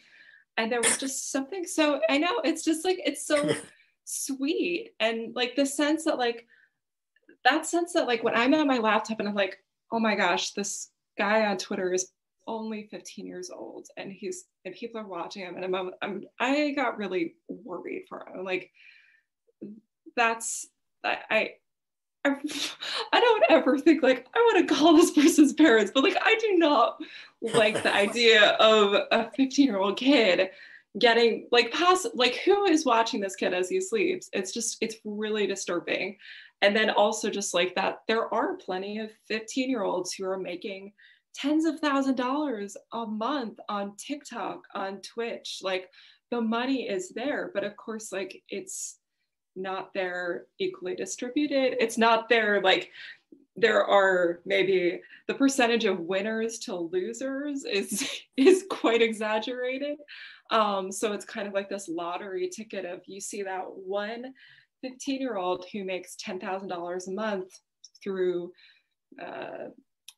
And 0.58 0.72
there 0.72 0.82
was 0.82 0.98
just 0.98 1.32
something 1.32 1.66
so, 1.66 2.00
I 2.10 2.18
know 2.18 2.40
it's 2.44 2.64
just 2.64 2.86
like, 2.86 3.00
it's 3.06 3.26
so 3.26 3.54
sweet. 4.06 4.92
And 5.00 5.36
like 5.36 5.56
the 5.56 5.66
sense 5.66 6.06
that 6.06 6.18
like, 6.18 6.48
that 7.44 7.66
sense 7.66 7.94
that 7.94 8.08
like 8.08 8.24
when 8.24 8.36
I'm 8.36 8.54
on 8.54 8.68
my 8.68 8.78
laptop 8.78 9.20
and 9.20 9.28
I'm 9.28 9.36
like, 9.36 9.58
oh 9.92 10.00
my 10.00 10.16
gosh, 10.16 10.52
this 10.52 10.90
guy 11.18 11.46
on 11.46 11.58
Twitter 11.58 11.94
is 11.94 12.12
only 12.48 12.88
15 12.92 13.26
years 13.26 13.50
old 13.50 13.88
and 13.98 14.12
he's 14.12 14.46
and 14.66 14.76
people 14.76 15.00
are 15.00 15.08
watching 15.08 15.44
him 15.44 15.56
and 15.56 15.76
I'm, 15.76 15.92
I'm 16.02 16.24
I 16.40 16.72
got 16.72 16.98
really 16.98 17.36
worried 17.48 18.06
for 18.10 18.26
him. 18.28 18.44
Like 18.44 18.72
that's 20.16 20.68
I, 21.04 21.18
I 21.30 21.50
I 22.26 22.40
don't 23.20 23.44
ever 23.50 23.78
think 23.78 24.04
like 24.04 24.28
I 24.34 24.40
want 24.40 24.68
to 24.68 24.76
call 24.76 24.96
this 24.96 25.12
person's 25.12 25.54
parents, 25.54 25.92
but 25.94 26.04
like 26.04 26.18
I 26.22 26.36
do 26.40 26.58
not 26.58 27.02
like 27.42 27.84
the 27.84 27.94
idea 27.94 28.52
of 28.52 28.94
a 29.12 29.32
15 29.36 29.66
year 29.66 29.78
old 29.78 29.98
kid 29.98 30.50
getting 31.00 31.48
like 31.52 31.72
past 31.72 32.08
like 32.14 32.36
who 32.46 32.66
is 32.66 32.86
watching 32.86 33.20
this 33.20 33.36
kid 33.36 33.52
as 33.52 33.68
he 33.68 33.82
sleeps 33.82 34.30
it's 34.32 34.52
just 34.52 34.78
it's 34.80 34.98
really 35.04 35.48
disturbing 35.48 36.16
and 36.62 36.76
then 36.76 36.92
also 36.92 37.32
just 37.32 37.54
like 37.54 37.74
that 37.74 38.02
there 38.08 38.32
are 38.32 38.56
plenty 38.58 39.00
of 39.00 39.10
15 39.28 39.70
year 39.70 39.82
olds 39.82 40.14
who 40.14 40.24
are 40.24 40.38
making 40.38 40.94
tens 41.36 41.66
of 41.66 41.80
thousand 41.80 42.16
dollars 42.16 42.78
a 42.94 43.06
month 43.06 43.60
on 43.70 43.96
tiktok 43.98 44.64
on 44.76 45.02
twitch 45.02 45.60
like 45.64 45.90
the 46.32 46.40
money 46.42 46.88
is 46.88 47.10
there 47.10 47.52
but 47.54 47.64
of 47.64 47.76
course 47.76 48.12
like 48.12 48.42
it's 48.50 49.00
not 49.56 49.94
there 49.94 50.46
equally 50.60 50.96
distributed. 50.96 51.76
It's 51.80 51.98
not 51.98 52.30
there 52.30 52.62
like 52.62 52.92
there 53.56 53.86
are 53.86 54.40
maybe 54.46 55.00
the 55.28 55.34
percentage 55.34 55.86
of 55.86 56.00
winners 56.00 56.58
to 56.60 56.76
losers 56.76 57.66
is 57.66 58.10
is 58.38 58.66
quite 58.70 59.02
exaggerated. 59.02 59.98
Um, 60.52 60.92
so 60.92 61.14
it's 61.14 61.26
kind 61.26 61.48
of 61.48 61.54
like 61.54 61.70
this 61.70 61.88
lottery 61.88 62.50
ticket 62.50 62.86
of 62.86 63.02
you 63.06 63.22
see 63.22 63.44
that 63.44 63.64
one 63.68 64.34
15 64.82 65.22
year 65.22 65.38
old 65.38 65.66
who 65.72 65.86
makes 65.86 66.16
$10,000 66.18 67.08
a 67.08 67.12
month 67.12 67.48
through 68.04 68.52
uh, 69.24 69.70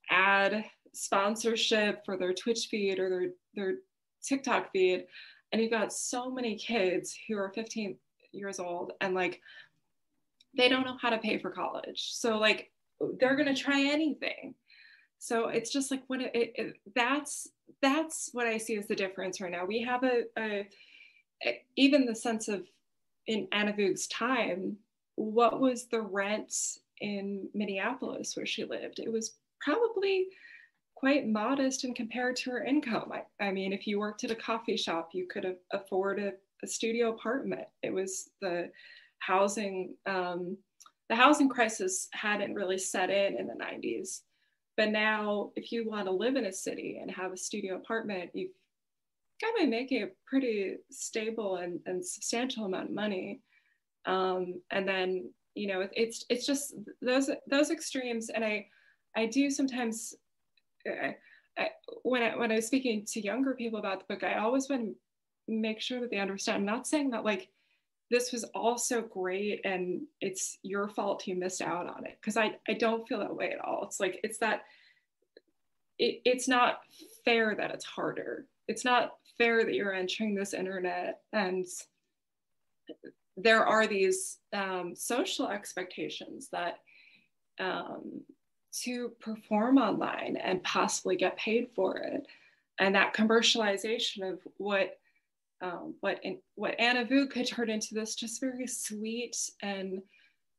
ad 0.09 0.65
sponsorship 0.95 2.05
for 2.05 2.17
their 2.17 2.33
Twitch 2.33 2.67
feed 2.67 2.99
or 2.99 3.09
their, 3.09 3.29
their 3.55 3.75
TikTok 4.23 4.71
feed. 4.71 5.05
And 5.51 5.61
you've 5.61 5.71
got 5.71 5.93
so 5.93 6.29
many 6.29 6.55
kids 6.55 7.17
who 7.27 7.37
are 7.37 7.51
15 7.53 7.95
years 8.31 8.59
old 8.59 8.93
and 9.01 9.13
like 9.13 9.41
they 10.57 10.69
don't 10.69 10.85
know 10.85 10.97
how 11.01 11.09
to 11.09 11.17
pay 11.17 11.37
for 11.37 11.49
college. 11.49 12.13
So 12.13 12.37
like 12.37 12.71
they're 13.19 13.35
gonna 13.35 13.55
try 13.55 13.81
anything. 13.81 14.55
So 15.19 15.49
it's 15.49 15.71
just 15.71 15.91
like 15.91 16.03
what 16.07 16.21
it, 16.21 16.31
it, 16.33 16.75
that's 16.93 17.49
that's 17.81 18.29
what 18.33 18.47
I 18.47 18.57
see 18.57 18.77
as 18.77 18.87
the 18.87 18.95
difference 18.95 19.41
right 19.41 19.51
now. 19.51 19.65
We 19.65 19.81
have 19.81 20.03
a, 20.03 20.23
a, 20.37 20.67
a 21.45 21.61
even 21.75 22.05
the 22.05 22.15
sense 22.15 22.47
of 22.47 22.65
in 23.27 23.47
Ana 23.51 23.73
Voog's 23.73 24.07
time, 24.07 24.77
what 25.15 25.59
was 25.59 25.85
the 25.85 26.01
rent 26.01 26.53
in 27.01 27.49
Minneapolis 27.53 28.35
where 28.35 28.45
she 28.45 28.65
lived? 28.65 28.99
It 28.99 29.11
was 29.11 29.35
probably 29.59 30.27
quite 31.05 31.27
modest 31.27 31.83
and 31.83 31.95
compared 31.95 32.35
to 32.35 32.49
her 32.49 32.63
income. 32.63 33.11
I, 33.13 33.45
I, 33.45 33.51
mean, 33.51 33.73
if 33.73 33.85
you 33.85 33.99
worked 33.99 34.23
at 34.23 34.31
a 34.31 34.35
coffee 34.35 34.75
shop, 34.75 35.09
you 35.13 35.27
could 35.27 35.55
afford 35.71 36.17
a, 36.17 36.31
a 36.63 36.67
studio 36.67 37.11
apartment. 37.11 37.67
It 37.83 37.93
was 37.93 38.31
the 38.41 38.71
housing, 39.19 39.93
um, 40.07 40.57
the 41.09 41.15
housing 41.15 41.47
crisis 41.47 42.07
hadn't 42.11 42.55
really 42.55 42.79
set 42.79 43.11
in 43.11 43.37
in 43.37 43.45
the 43.45 43.53
90s. 43.53 44.21
But 44.77 44.89
now, 44.89 45.51
if 45.55 45.71
you 45.71 45.87
want 45.87 46.07
to 46.07 46.11
live 46.11 46.37
in 46.37 46.47
a 46.47 46.51
city 46.51 46.97
and 46.99 47.11
have 47.11 47.31
a 47.31 47.37
studio 47.37 47.75
apartment, 47.75 48.31
you've 48.33 48.49
got 49.39 49.51
to 49.59 49.65
be 49.65 49.69
making 49.69 50.01
a 50.01 50.07
pretty 50.25 50.77
stable 50.89 51.57
and, 51.57 51.81
and 51.85 52.03
substantial 52.03 52.65
amount 52.65 52.89
of 52.89 52.95
money. 52.95 53.41
Um, 54.07 54.59
and 54.71 54.87
then, 54.87 55.29
you 55.53 55.67
know, 55.67 55.87
it's 55.93 56.25
it's 56.29 56.47
just 56.47 56.73
those 56.99 57.29
those 57.47 57.69
extremes. 57.69 58.29
And 58.29 58.43
I 58.43 58.65
I 59.15 59.27
do 59.27 59.51
sometimes 59.51 60.15
I, 60.87 61.69
when 62.03 62.21
I 62.23 62.35
when 62.35 62.51
I 62.51 62.55
was 62.55 62.67
speaking 62.67 63.05
to 63.13 63.21
younger 63.21 63.53
people 63.53 63.79
about 63.79 63.99
the 63.99 64.13
book, 64.13 64.23
I 64.23 64.39
always 64.39 64.69
want 64.69 64.81
to 64.81 64.95
make 65.47 65.81
sure 65.81 65.99
that 66.01 66.09
they 66.11 66.17
understand. 66.17 66.57
I'm 66.57 66.65
not 66.65 66.87
saying 66.87 67.11
that 67.11 67.23
like 67.23 67.49
this 68.11 68.31
was 68.31 68.43
all 68.55 68.77
so 68.77 69.01
great 69.01 69.61
and 69.65 70.01
it's 70.21 70.59
your 70.61 70.87
fault 70.87 71.27
you 71.27 71.35
missed 71.35 71.61
out 71.61 71.87
on 71.87 72.05
it 72.05 72.17
because 72.21 72.37
I, 72.37 72.55
I 72.67 72.73
don't 72.73 73.07
feel 73.07 73.19
that 73.19 73.35
way 73.35 73.51
at 73.51 73.63
all 73.63 73.83
it's 73.85 73.99
like 73.99 74.19
it's 74.23 74.37
that 74.39 74.63
it, 75.97 76.21
it's 76.25 76.47
not 76.47 76.79
fair 77.23 77.55
that 77.55 77.71
it's 77.71 77.85
harder 77.85 78.45
it's 78.67 78.85
not 78.85 79.13
fair 79.37 79.63
that 79.63 79.73
you're 79.73 79.93
entering 79.93 80.35
this 80.35 80.53
internet 80.53 81.21
and 81.33 81.65
there 83.37 83.65
are 83.65 83.87
these 83.87 84.37
um, 84.53 84.93
social 84.95 85.47
expectations 85.47 86.49
that 86.51 86.79
um, 87.59 88.21
to 88.83 89.11
perform 89.19 89.77
online 89.77 90.37
and 90.37 90.63
possibly 90.63 91.15
get 91.15 91.37
paid 91.37 91.69
for 91.75 91.97
it 91.97 92.25
and 92.79 92.95
that 92.95 93.13
commercialization 93.13 94.29
of 94.29 94.39
what 94.57 94.97
um, 95.61 95.95
what 96.01 96.19
in, 96.23 96.39
what 96.55 96.79
Anna 96.79 97.05
Vu 97.05 97.27
could 97.27 97.47
turn 97.47 97.69
into 97.69 97.93
this 97.93 98.15
just 98.15 98.41
very 98.41 98.67
sweet 98.67 99.37
and 99.61 100.01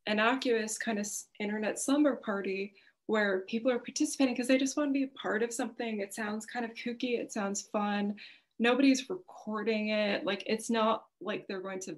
innocuous 0.06 0.78
kind 0.78 0.98
of 0.98 1.06
internet 1.38 1.78
slumber 1.78 2.16
party 2.16 2.72
where 3.06 3.40
people 3.40 3.70
are 3.70 3.78
participating 3.78 4.34
because 4.34 4.48
they 4.48 4.58
just 4.58 4.76
want 4.76 4.88
to 4.88 4.92
be 4.92 5.04
a 5.04 5.18
part 5.18 5.42
of 5.42 5.52
something. 5.52 6.00
It 6.00 6.14
sounds 6.14 6.46
kind 6.46 6.64
of 6.64 6.72
kooky, 6.72 7.18
it 7.20 7.32
sounds 7.32 7.62
fun. 7.62 8.16
Nobody's 8.58 9.10
recording 9.10 9.90
it. 9.90 10.24
Like 10.24 10.42
it's 10.46 10.70
not 10.70 11.04
like 11.20 11.46
they're 11.46 11.60
going 11.60 11.80
to 11.80 11.96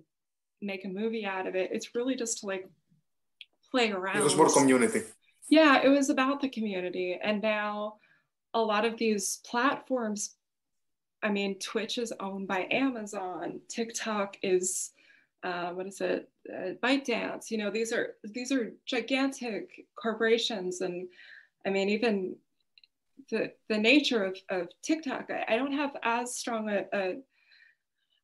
make 0.61 0.85
a 0.85 0.89
movie 0.89 1.25
out 1.25 1.47
of 1.47 1.55
it. 1.55 1.71
It's 1.73 1.95
really 1.95 2.17
just 2.17 2.41
to 2.41 2.47
like 2.47 2.69
play 3.71 3.93
around. 3.93 4.17
It 4.17 4.25
was 4.25 4.37
more 4.37 4.53
community. 4.53 5.03
Yeah, 5.49 5.83
it 5.83 5.89
was 5.89 6.11
about 6.11 6.41
the 6.41 6.49
community. 6.49 7.19
And 7.23 7.41
now 7.43 7.97
a 8.55 8.61
lot 8.61 8.85
of 8.85 8.97
these 8.99 9.41
platforms 9.47 10.37
I 11.23 11.31
mean, 11.31 11.59
Twitch 11.59 11.99
is 11.99 12.13
owned 12.21 12.47
by 12.47 12.69
Amazon. 12.71 13.61
TikTok 13.69 14.37
is, 14.43 14.93
uh, 15.43 15.71
what 15.71 15.87
is 15.87 16.01
it? 16.01 16.31
Uh, 16.49 16.75
ByteDance. 16.83 17.51
You 17.51 17.59
know, 17.59 17.71
these 17.71 17.93
are 17.93 18.15
these 18.25 18.53
are 18.53 18.73
gigantic 18.87 19.87
corporations, 20.01 20.81
and 20.81 21.09
I 21.67 21.71
mean, 21.71 21.89
even 21.89 22.37
the 23.31 23.53
the 23.69 23.79
nature 23.79 24.25
of, 24.25 24.37
of 24.49 24.69
TikTok. 24.83 25.31
I, 25.31 25.55
I 25.55 25.57
don't 25.57 25.73
have 25.73 25.97
as 26.03 26.37
strong 26.37 26.71
a, 26.71 26.85
a, 26.93 27.15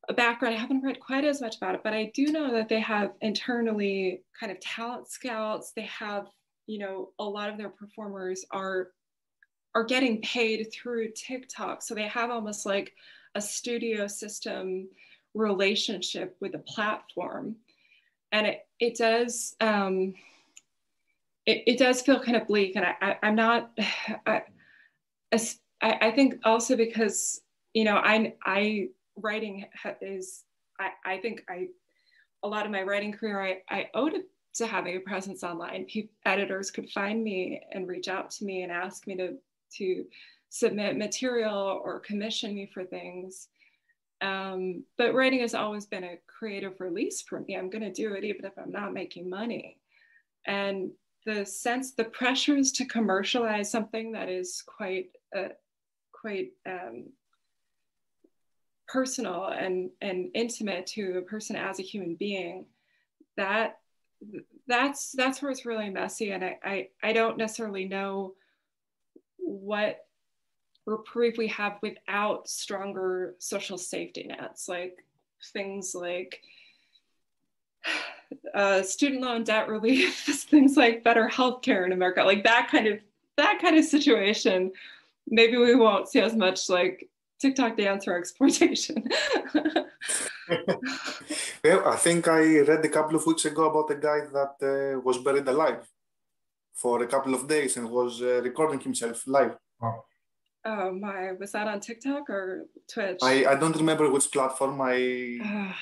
a 0.09 0.15
background. 0.15 0.55
I 0.55 0.59
haven't 0.59 0.83
read 0.83 1.01
quite 1.01 1.25
as 1.25 1.41
much 1.41 1.57
about 1.57 1.75
it, 1.75 1.83
but 1.83 1.95
I 1.95 2.13
do 2.15 2.27
know 2.27 2.53
that 2.53 2.69
they 2.69 2.81
have 2.81 3.13
internally 3.21 4.23
kind 4.39 4.53
of 4.53 4.61
talent 4.61 5.09
scouts. 5.09 5.73
They 5.75 5.83
have 5.87 6.29
you 6.67 6.79
know, 6.79 7.11
a 7.19 7.25
lot 7.25 7.51
of 7.51 7.59
their 7.59 7.69
performers 7.69 8.45
are 8.51 8.89
are 9.75 9.85
getting 9.85 10.21
paid 10.23 10.73
through 10.73 11.11
TikTok. 11.17 11.83
So 11.83 11.95
they 11.95 12.07
have 12.07 12.31
almost 12.31 12.65
like 12.65 12.95
a 13.35 13.41
studio 13.41 14.07
system 14.07 14.89
relationship 15.35 16.37
with 16.41 16.53
the 16.53 16.61
platform. 16.61 17.57
And 18.31 18.47
it, 18.47 18.67
it 18.79 18.97
does 18.97 19.57
um, 19.61 20.15
it, 21.47 21.63
it 21.67 21.79
does 21.79 22.03
feel 22.03 22.21
kind 22.21 22.37
of 22.37 22.47
bleak. 22.47 22.77
And 22.77 22.85
I, 22.85 23.17
I, 23.23 23.29
am 23.29 23.35
not 23.35 23.71
I, 24.27 24.43
I 25.83 26.11
think 26.13 26.37
also 26.45 26.77
because, 26.77 27.41
you 27.73 27.85
know, 27.85 27.97
I 27.97 28.35
I 28.45 28.89
writing 29.17 29.67
is 30.01 30.45
I, 30.79 30.91
I 31.05 31.19
think 31.19 31.45
I 31.49 31.69
a 32.43 32.49
lot 32.49 32.67
of 32.67 32.73
my 32.73 32.83
writing 32.83 33.13
career 33.13 33.41
I, 33.41 33.63
I 33.71 33.89
owed 33.95 34.15
it 34.15 34.29
to 34.55 34.67
having 34.67 34.97
a 34.97 35.01
presence 35.01 35.43
online. 35.43 35.87
Pe- 35.87 36.09
editors 36.25 36.71
could 36.71 36.91
find 36.91 37.23
me 37.23 37.63
and 37.73 37.89
reach 37.89 38.09
out 38.09 38.31
to 38.33 38.45
me 38.45 38.63
and 38.63 38.73
ask 38.73 39.07
me 39.07 39.17
to 39.17 39.37
to 39.77 40.05
submit 40.51 40.97
material 40.97 41.81
or 41.85 41.99
commission 41.99 42.55
me 42.55 42.71
for 42.73 42.85
things. 42.85 43.49
Um, 44.21 44.85
but 44.97 45.13
writing 45.13 45.41
has 45.41 45.55
always 45.55 45.87
been 45.87 46.05
a 46.05 46.19
creative 46.27 46.81
release 46.81 47.23
for 47.23 47.41
me. 47.41 47.57
I'm 47.57 47.71
going 47.71 47.83
to 47.83 47.93
do 47.93 48.15
it 48.15 48.25
even 48.25 48.45
if 48.45 48.53
I'm 48.57 48.71
not 48.71 48.95
making 48.95 49.29
money. 49.29 49.79
And 50.47 50.93
the 51.27 51.45
sense, 51.45 51.93
the 51.93 52.05
pressures 52.05 52.71
to 52.73 52.85
commercialize 52.85 53.71
something 53.71 54.13
that 54.13 54.29
is 54.29 54.63
quite, 54.65 55.09
uh, 55.37 55.49
quite 56.13 56.53
um, 56.67 57.07
personal 58.87 59.47
and, 59.47 59.91
and 60.01 60.31
intimate 60.35 60.87
to 60.89 61.19
a 61.19 61.23
person 61.23 61.57
as 61.57 61.81
a 61.81 61.83
human 61.83 62.15
being, 62.15 62.67
that 63.37 63.79
that's 64.67 65.13
that's 65.13 65.43
where 65.43 65.51
it's 65.51 65.67
really 65.67 65.91
messy. 65.91 66.31
And 66.31 66.45
I, 66.45 66.59
I, 66.65 66.89
I 67.03 67.13
don't 67.13 67.39
necessarily 67.39 67.87
know 67.87 68.35
what 69.39 70.07
reprieve 70.87 71.39
we 71.39 71.49
have 71.49 71.79
without 71.83 72.49
stronger 72.49 73.35
social 73.39 73.79
safety 73.79 74.25
nets, 74.25 74.69
like 74.69 75.05
things 75.53 75.95
like 75.95 76.43
uh, 78.55 78.83
student 78.83 79.23
loan 79.23 79.45
debt 79.45 79.69
relief, 79.69 80.25
things 80.51 80.77
like 80.77 81.05
better 81.05 81.29
healthcare 81.29 81.87
in 81.87 81.93
America, 81.93 82.23
like 82.23 82.45
that 82.45 82.69
kind 82.71 82.87
of 82.87 83.01
that 83.37 83.61
kind 83.61 83.77
of 83.77 83.85
situation. 83.85 84.73
Maybe 85.27 85.57
we 85.57 85.75
won't 85.75 86.09
see 86.09 86.21
as 86.21 86.35
much 86.35 86.69
like 86.69 87.09
TikTok 87.41 87.77
dance 87.77 88.09
or 88.09 88.17
exploitation. 88.19 89.09
well, 91.65 91.89
I 91.89 91.97
think 91.97 92.29
I 92.29 92.61
read 92.61 92.85
a 92.85 92.89
couple 92.89 93.17
of 93.17 93.27
weeks 93.27 93.45
ago 93.45 93.65
about 93.71 93.91
a 93.91 94.01
guy 94.01 94.21
that 94.33 94.55
uh, 94.63 95.01
was 95.01 95.19
buried 95.19 95.49
alive 95.49 95.87
for 96.75 97.03
a 97.03 97.07
couple 97.07 97.35
of 97.35 97.49
days 97.49 97.77
and 97.77 97.89
was 97.91 98.23
uh, 98.23 98.41
recording 98.43 98.81
himself 98.81 99.27
live. 99.27 99.57
Oh. 99.83 100.05
oh 100.65 100.93
my, 100.93 101.33
was 101.33 101.53
that 101.53 101.69
on 101.69 101.81
TikTok 101.81 102.29
or 102.31 102.67
Twitch? 102.93 103.19
I, 103.23 103.47
I 103.47 103.55
don't 103.55 103.77
remember 103.77 104.11
which 104.11 104.31
platform 104.31 104.81
I, 104.83 105.75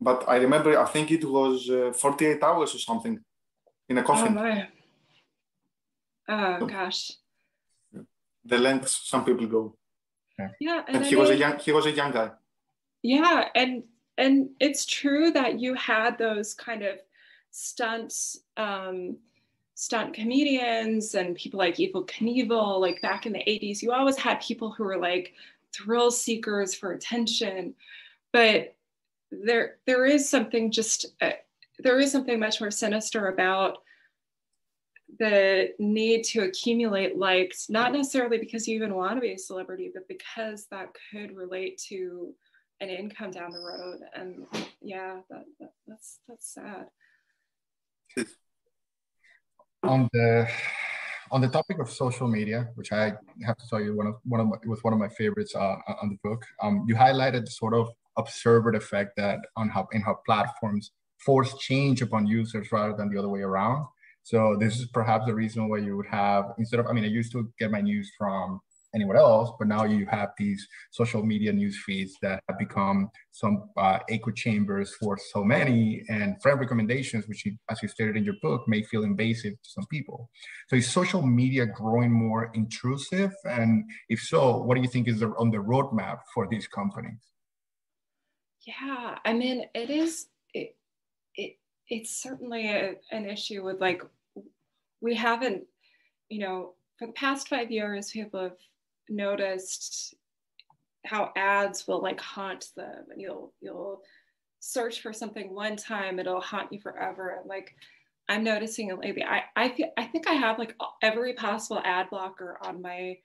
but 0.00 0.24
I 0.28 0.36
remember, 0.36 0.78
I 0.78 0.86
think 0.86 1.10
it 1.10 1.24
was 1.24 1.68
uh, 1.70 1.92
48 1.92 2.42
hours 2.42 2.74
or 2.74 2.78
something 2.78 3.18
in 3.88 3.98
a 3.98 4.02
coffin. 4.02 4.36
Oh 4.38 4.42
my. 4.42 4.68
Oh 6.28 6.66
gosh. 6.66 7.12
The 8.44 8.58
lengths 8.58 9.08
some 9.08 9.24
people 9.24 9.46
go. 9.46 9.76
Yeah. 10.60 10.82
And, 10.86 10.96
and 10.96 11.06
he 11.06 11.16
was 11.16 11.30
a 11.30 11.36
young, 11.36 11.58
he 11.58 11.72
was 11.72 11.86
a 11.86 11.90
young 11.90 12.12
guy. 12.12 12.30
Yeah. 13.02 13.48
And, 13.54 13.84
and 14.18 14.50
it's 14.60 14.86
true 14.86 15.30
that 15.32 15.60
you 15.60 15.74
had 15.74 16.18
those 16.18 16.54
kind 16.54 16.82
of 16.82 16.98
stunts, 17.50 18.40
um, 18.56 19.16
stunt 19.74 20.14
comedians 20.14 21.14
and 21.14 21.34
people 21.34 21.58
like 21.58 21.80
Evil 21.80 22.04
Knievel, 22.04 22.80
like 22.80 23.02
back 23.02 23.26
in 23.26 23.32
the 23.32 23.40
80s, 23.40 23.82
you 23.82 23.92
always 23.92 24.16
had 24.16 24.40
people 24.40 24.70
who 24.70 24.84
were 24.84 24.98
like 24.98 25.34
thrill 25.72 26.10
seekers 26.10 26.74
for 26.74 26.92
attention. 26.92 27.74
But 28.32 28.74
there, 29.30 29.76
there 29.86 30.06
is 30.06 30.28
something 30.28 30.70
just, 30.70 31.06
uh, 31.20 31.30
there 31.78 31.98
is 31.98 32.12
something 32.12 32.38
much 32.38 32.60
more 32.60 32.70
sinister 32.70 33.28
about 33.28 33.78
the 35.18 35.70
need 35.78 36.24
to 36.24 36.42
accumulate 36.42 37.16
likes, 37.16 37.68
not 37.68 37.92
necessarily 37.92 38.38
because 38.38 38.66
you 38.66 38.76
even 38.76 38.94
want 38.94 39.16
to 39.16 39.20
be 39.20 39.32
a 39.32 39.38
celebrity, 39.38 39.90
but 39.92 40.08
because 40.08 40.66
that 40.70 40.88
could 41.10 41.36
relate 41.36 41.78
to 41.88 42.34
an 42.80 42.88
income 42.88 43.30
down 43.30 43.52
the 43.52 43.58
road. 43.58 44.00
And 44.14 44.46
yeah, 44.80 45.20
that, 45.30 45.44
that 45.60 45.72
that's 45.86 46.18
that's 46.28 46.54
sad 46.54 46.86
on 49.82 50.08
the 50.12 50.48
on 51.30 51.40
the 51.40 51.48
topic 51.48 51.78
of 51.78 51.90
social 51.90 52.28
media, 52.28 52.68
which 52.74 52.92
I 52.92 53.14
have 53.44 53.56
to 53.56 53.68
tell 53.68 53.80
you, 53.80 53.96
one 53.96 54.06
of 54.06 54.16
one 54.24 54.40
of 54.40 54.46
my, 54.48 54.56
was 54.66 54.84
one 54.84 54.92
of 54.92 54.98
my 54.98 55.08
favorites 55.08 55.54
uh, 55.54 55.76
on 56.02 56.10
the 56.10 56.18
book. 56.28 56.44
Um, 56.62 56.84
you 56.86 56.94
highlighted 56.94 57.44
the 57.44 57.50
sort 57.50 57.74
of 57.74 57.88
observed 58.16 58.76
effect 58.76 59.16
that 59.16 59.38
on 59.56 59.68
how 59.68 59.88
in 59.92 60.02
how 60.02 60.20
platforms 60.26 60.92
force 61.18 61.56
change 61.58 62.02
upon 62.02 62.26
users 62.26 62.70
rather 62.72 62.94
than 62.94 63.10
the 63.12 63.18
other 63.18 63.28
way 63.28 63.40
around. 63.40 63.86
So 64.22 64.56
this 64.58 64.78
is 64.78 64.86
perhaps 64.86 65.26
the 65.26 65.34
reason 65.34 65.68
why 65.68 65.78
you 65.78 65.96
would 65.96 66.06
have 66.06 66.46
instead 66.58 66.80
of 66.80 66.86
I 66.86 66.92
mean 66.92 67.04
I 67.04 67.08
used 67.08 67.32
to 67.32 67.52
get 67.58 67.70
my 67.70 67.80
news 67.80 68.10
from 68.18 68.60
anywhere 68.94 69.16
else. 69.16 69.50
But 69.58 69.68
now 69.68 69.84
you 69.84 70.06
have 70.06 70.30
these 70.38 70.66
social 70.90 71.24
media 71.24 71.52
news 71.52 71.80
feeds 71.84 72.16
that 72.22 72.42
have 72.48 72.58
become 72.58 73.10
some 73.30 73.70
uh, 73.76 73.98
echo 74.08 74.30
chambers 74.30 74.94
for 74.94 75.18
so 75.32 75.42
many, 75.44 76.02
and 76.08 76.40
friend 76.42 76.60
recommendations, 76.60 77.26
which, 77.28 77.46
you, 77.46 77.56
as 77.70 77.82
you 77.82 77.88
stated 77.88 78.16
in 78.16 78.24
your 78.24 78.34
book, 78.42 78.62
may 78.66 78.82
feel 78.82 79.04
invasive 79.04 79.54
to 79.54 79.70
some 79.70 79.86
people. 79.86 80.30
So 80.68 80.76
is 80.76 80.88
social 80.88 81.22
media 81.22 81.66
growing 81.66 82.12
more 82.12 82.50
intrusive? 82.54 83.32
And 83.44 83.84
if 84.08 84.20
so, 84.20 84.58
what 84.58 84.74
do 84.74 84.82
you 84.82 84.88
think 84.88 85.08
is 85.08 85.22
on 85.22 85.50
the 85.50 85.58
roadmap 85.58 86.18
for 86.34 86.46
these 86.48 86.66
companies? 86.66 87.20
Yeah, 88.66 89.18
I 89.24 89.32
mean, 89.32 89.64
it 89.74 89.90
is. 89.90 90.26
It, 91.92 91.98
it 91.98 92.00
it's 92.00 92.22
certainly 92.22 92.68
a, 92.68 92.94
an 93.10 93.26
issue 93.26 93.64
with 93.64 93.80
like 93.80 94.02
we 95.00 95.14
haven't, 95.14 95.64
you 96.28 96.40
know, 96.40 96.74
for 96.98 97.06
the 97.06 97.12
past 97.12 97.48
five 97.48 97.70
years, 97.70 98.10
people 98.10 98.42
have 98.42 98.56
noticed 99.08 100.14
how 101.04 101.32
ads 101.36 101.88
will 101.88 102.02
like 102.02 102.20
haunt 102.20 102.68
them. 102.76 103.04
And 103.10 103.20
you'll 103.20 103.52
you'll 103.60 104.02
search 104.60 105.00
for 105.00 105.12
something 105.12 105.54
one 105.54 105.76
time 105.76 106.18
it'll 106.18 106.40
haunt 106.40 106.72
you 106.72 106.80
forever. 106.80 107.38
And 107.40 107.48
like 107.48 107.74
i'm 108.28 108.44
noticing 108.44 108.88
it 108.90 108.98
lately. 108.98 109.24
I 109.24 109.42
i, 109.56 109.68
feel, 109.68 109.90
I 109.98 110.04
think 110.04 110.28
i 110.28 110.34
have 110.34 110.58
like 110.58 110.76
every 111.02 111.34
possible 111.34 111.82
ad 111.84 112.10
blocker 112.10 112.58
on 112.64 112.80
my 112.80 113.18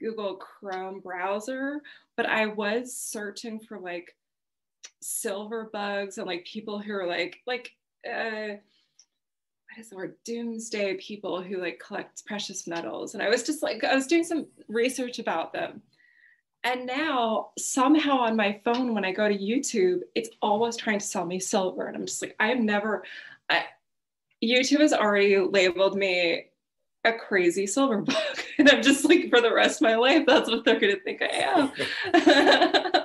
google 0.00 0.36
chrome 0.36 1.00
browser 1.00 1.80
but 2.16 2.26
i 2.26 2.46
was 2.46 2.96
searching 2.96 3.60
for 3.60 3.78
like 3.80 4.16
silver 5.00 5.70
bugs 5.72 6.18
and 6.18 6.26
like 6.26 6.44
people 6.44 6.78
who 6.78 6.92
are 6.92 7.06
like 7.06 7.38
like 7.46 7.72
uh 8.06 8.56
what 9.68 9.80
is 9.80 9.90
the 9.90 9.96
word? 9.96 10.16
Doomsday 10.24 10.96
people 10.96 11.42
who 11.42 11.58
like 11.58 11.78
collect 11.78 12.24
precious 12.26 12.66
metals. 12.66 13.14
And 13.14 13.22
i 13.22 13.28
was 13.28 13.42
just 13.42 13.62
like 13.62 13.84
i 13.84 13.94
was 13.94 14.06
doing 14.06 14.24
some 14.24 14.46
research 14.68 15.18
about 15.18 15.52
them. 15.52 15.82
And 16.64 16.86
now 16.86 17.50
somehow 17.58 18.18
on 18.18 18.36
my 18.36 18.60
phone 18.64 18.94
when 18.94 19.04
i 19.04 19.12
go 19.12 19.28
to 19.28 19.36
youtube 19.36 20.00
it's 20.14 20.30
always 20.42 20.76
trying 20.76 20.98
to 20.98 21.06
sell 21.06 21.24
me 21.24 21.38
silver. 21.38 21.86
And 21.86 21.96
i'm 21.96 22.06
just 22.06 22.22
like 22.22 22.34
i 22.40 22.48
have 22.48 22.60
never 22.60 23.04
I, 23.48 23.64
youtube 24.42 24.80
has 24.80 24.92
already 24.92 25.38
labeled 25.38 25.96
me 25.96 26.46
a 27.04 27.12
crazy 27.12 27.66
silver 27.66 28.02
bug. 28.02 28.16
And 28.58 28.68
i'm 28.70 28.82
just 28.82 29.04
like 29.04 29.30
for 29.30 29.40
the 29.40 29.54
rest 29.54 29.80
of 29.80 29.82
my 29.82 29.94
life 29.94 30.24
that's 30.26 30.50
what 30.50 30.64
they're 30.64 30.80
going 30.80 30.96
to 30.96 31.02
think 31.02 31.22
i 31.22 31.26
am 31.26 32.92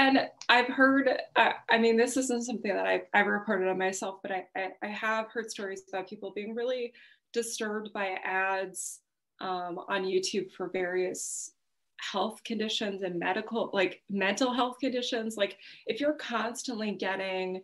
and 0.00 0.30
I've 0.48 0.68
heard, 0.68 1.10
uh, 1.36 1.52
I 1.68 1.76
mean, 1.76 1.98
this 1.98 2.16
isn't 2.16 2.46
something 2.46 2.74
that 2.74 2.86
I've 2.86 3.04
ever 3.12 3.32
reported 3.32 3.68
on 3.68 3.76
myself, 3.76 4.20
but 4.22 4.32
I, 4.32 4.46
I, 4.56 4.68
I 4.82 4.86
have 4.86 5.26
heard 5.28 5.50
stories 5.50 5.82
about 5.86 6.08
people 6.08 6.32
being 6.34 6.54
really 6.54 6.94
disturbed 7.34 7.92
by 7.92 8.16
ads 8.24 9.00
um, 9.42 9.78
on 9.90 10.04
YouTube 10.04 10.52
for 10.52 10.70
various 10.70 11.52
health 11.98 12.42
conditions 12.44 13.02
and 13.02 13.18
medical, 13.18 13.68
like 13.74 14.00
mental 14.08 14.54
health 14.54 14.78
conditions. 14.80 15.36
Like 15.36 15.58
if 15.86 16.00
you're 16.00 16.14
constantly 16.14 16.92
getting 16.92 17.60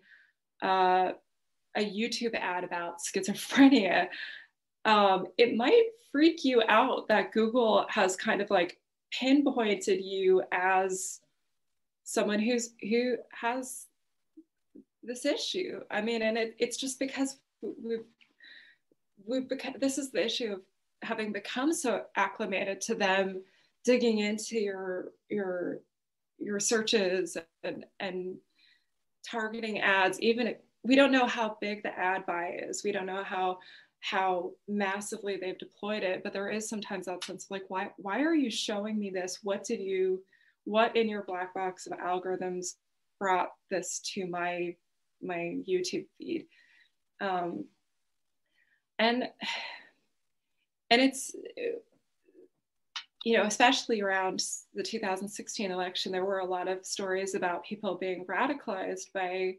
uh, 0.63 1.13
a 1.75 1.91
YouTube 1.91 2.35
ad 2.35 2.65
about 2.65 2.99
schizophrenia, 3.01 4.09
um, 4.85 5.25
it 5.39 5.57
might 5.57 5.85
freak 6.13 6.45
you 6.45 6.63
out 6.69 7.09
that 7.09 7.33
Google 7.33 7.87
has 7.89 8.15
kind 8.15 8.43
of 8.43 8.51
like 8.51 8.79
pinpointed 9.11 10.05
you 10.05 10.43
as 10.53 11.21
someone 12.07 12.39
who's 12.39 12.71
who 12.81 13.17
has 13.33 13.87
this 15.03 15.27
issue. 15.27 15.81
I 15.91 16.01
mean, 16.01 16.23
and 16.23 16.39
it, 16.39 16.55
it's 16.59 16.77
just 16.77 16.99
because 16.99 17.39
we've 17.61 18.07
we've 19.27 19.49
become 19.49 19.75
this 19.81 19.99
is 19.99 20.13
the 20.13 20.25
issue 20.25 20.53
of 20.53 20.61
having 21.03 21.33
become 21.33 21.73
so 21.73 22.05
acclimated 22.17 22.81
to 22.81 22.95
them 22.95 23.43
digging 23.85 24.21
into 24.21 24.59
your 24.59 25.09
your 25.29 25.81
your 26.39 26.61
searches 26.61 27.37
and 27.65 27.85
and 28.01 28.37
targeting 29.29 29.81
ads 29.81 30.21
even 30.21 30.55
we 30.85 30.95
don't 30.95 31.11
know 31.11 31.27
how 31.27 31.57
big 31.61 31.83
the 31.83 31.99
ad 31.99 32.25
buy 32.27 32.61
is. 32.63 32.85
We 32.85 32.93
don't 32.93 33.07
know 33.07 33.25
how 33.25 33.59
how 34.01 34.53
massively 34.69 35.37
they've 35.37 35.59
deployed 35.59 36.05
it, 36.05 36.23
but 36.23 36.33
there 36.33 36.49
is 36.49 36.69
sometimes 36.69 37.07
that 37.07 37.25
sense 37.25 37.45
of 37.45 37.51
like, 37.51 37.65
why 37.69 37.91
why 37.97 38.21
are 38.23 38.35
you 38.35 38.51
showing 38.51 38.97
me 38.97 39.11
this? 39.11 39.41
What 39.43 39.65
did 39.65 39.81
you 39.81 40.23
what 40.67 40.95
in 40.95 41.09
your 41.09 41.23
black 41.23 41.55
box 41.55 41.87
of 41.87 41.99
algorithms 41.99 42.75
brought 43.19 43.49
this 43.71 44.01
to 44.15 44.27
my 44.27 44.77
my 45.23 45.57
YouTube 45.67 46.07
feed? 46.19 46.47
Um, 47.21 47.65
and 48.99 49.25
and 50.91 51.01
it's 51.01 51.35
you 53.25 53.37
know 53.37 53.45
especially 53.45 54.01
around 54.01 54.43
the 54.75 54.83
2016 54.83 55.71
election 55.71 56.13
there 56.13 56.25
were 56.25 56.39
a 56.39 56.47
lot 56.47 56.69
of 56.69 56.85
stories 56.85 57.35
about 57.35 57.65
people 57.65 57.97
being 57.97 58.25
radicalized 58.27 59.13
by 59.13 59.55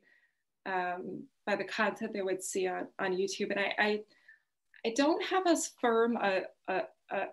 um, 0.66 1.24
by 1.46 1.56
the 1.56 1.64
content 1.64 2.14
they 2.14 2.22
would 2.22 2.44
see 2.44 2.68
on, 2.68 2.88
on 3.00 3.14
youtube 3.14 3.52
and 3.52 3.60
i 3.60 3.74
i, 3.78 4.00
I 4.86 4.94
don't 4.96 5.24
have 5.26 5.48
as 5.48 5.72
firm 5.82 6.18
a, 6.18 6.42
a, 6.68 6.82
a, 7.12 7.24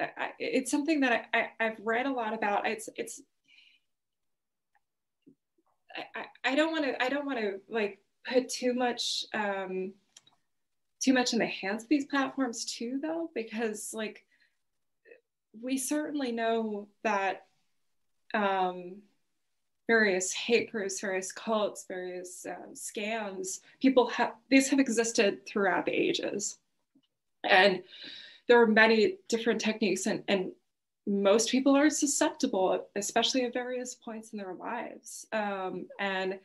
a 0.00 0.06
it's 0.38 0.70
something 0.70 1.00
that 1.00 1.26
I, 1.32 1.50
I 1.60 1.64
have 1.64 1.76
read 1.82 2.06
a 2.06 2.12
lot 2.12 2.34
about 2.34 2.66
it's 2.66 2.88
it's 2.96 3.22
I, 6.14 6.24
I 6.44 6.54
don't 6.54 6.72
want 6.72 6.84
to 6.84 7.02
I 7.02 7.08
don't 7.08 7.26
want 7.26 7.38
to 7.38 7.60
like 7.68 8.00
put 8.26 8.48
too 8.48 8.74
much 8.74 9.24
um, 9.32 9.92
too 11.00 11.12
much 11.12 11.32
in 11.32 11.38
the 11.38 11.46
hands 11.46 11.84
of 11.84 11.88
these 11.88 12.06
platforms 12.06 12.64
too 12.64 12.98
though 13.00 13.30
because 13.34 13.92
like 13.92 14.24
we 15.60 15.78
certainly 15.78 16.32
know 16.32 16.88
that 17.04 17.46
um, 18.32 18.96
various 19.86 20.32
hate 20.32 20.72
groups, 20.72 21.00
various 21.00 21.32
cults, 21.32 21.84
various 21.86 22.46
um, 22.46 22.74
scams, 22.74 23.60
people 23.80 24.08
have, 24.08 24.34
these 24.48 24.68
have 24.68 24.80
existed 24.80 25.46
throughout 25.46 25.86
the 25.86 25.92
ages. 25.92 26.58
And 27.44 27.82
there 28.48 28.60
are 28.60 28.66
many 28.66 29.18
different 29.28 29.60
techniques 29.60 30.06
and, 30.06 30.22
and 30.28 30.52
most 31.06 31.50
people 31.50 31.76
are 31.76 31.90
susceptible, 31.90 32.86
especially 32.96 33.44
at 33.44 33.52
various 33.52 33.94
points 33.94 34.32
in 34.32 34.38
their 34.38 34.54
lives. 34.54 35.26
Um, 35.32 35.86
and 35.98 36.38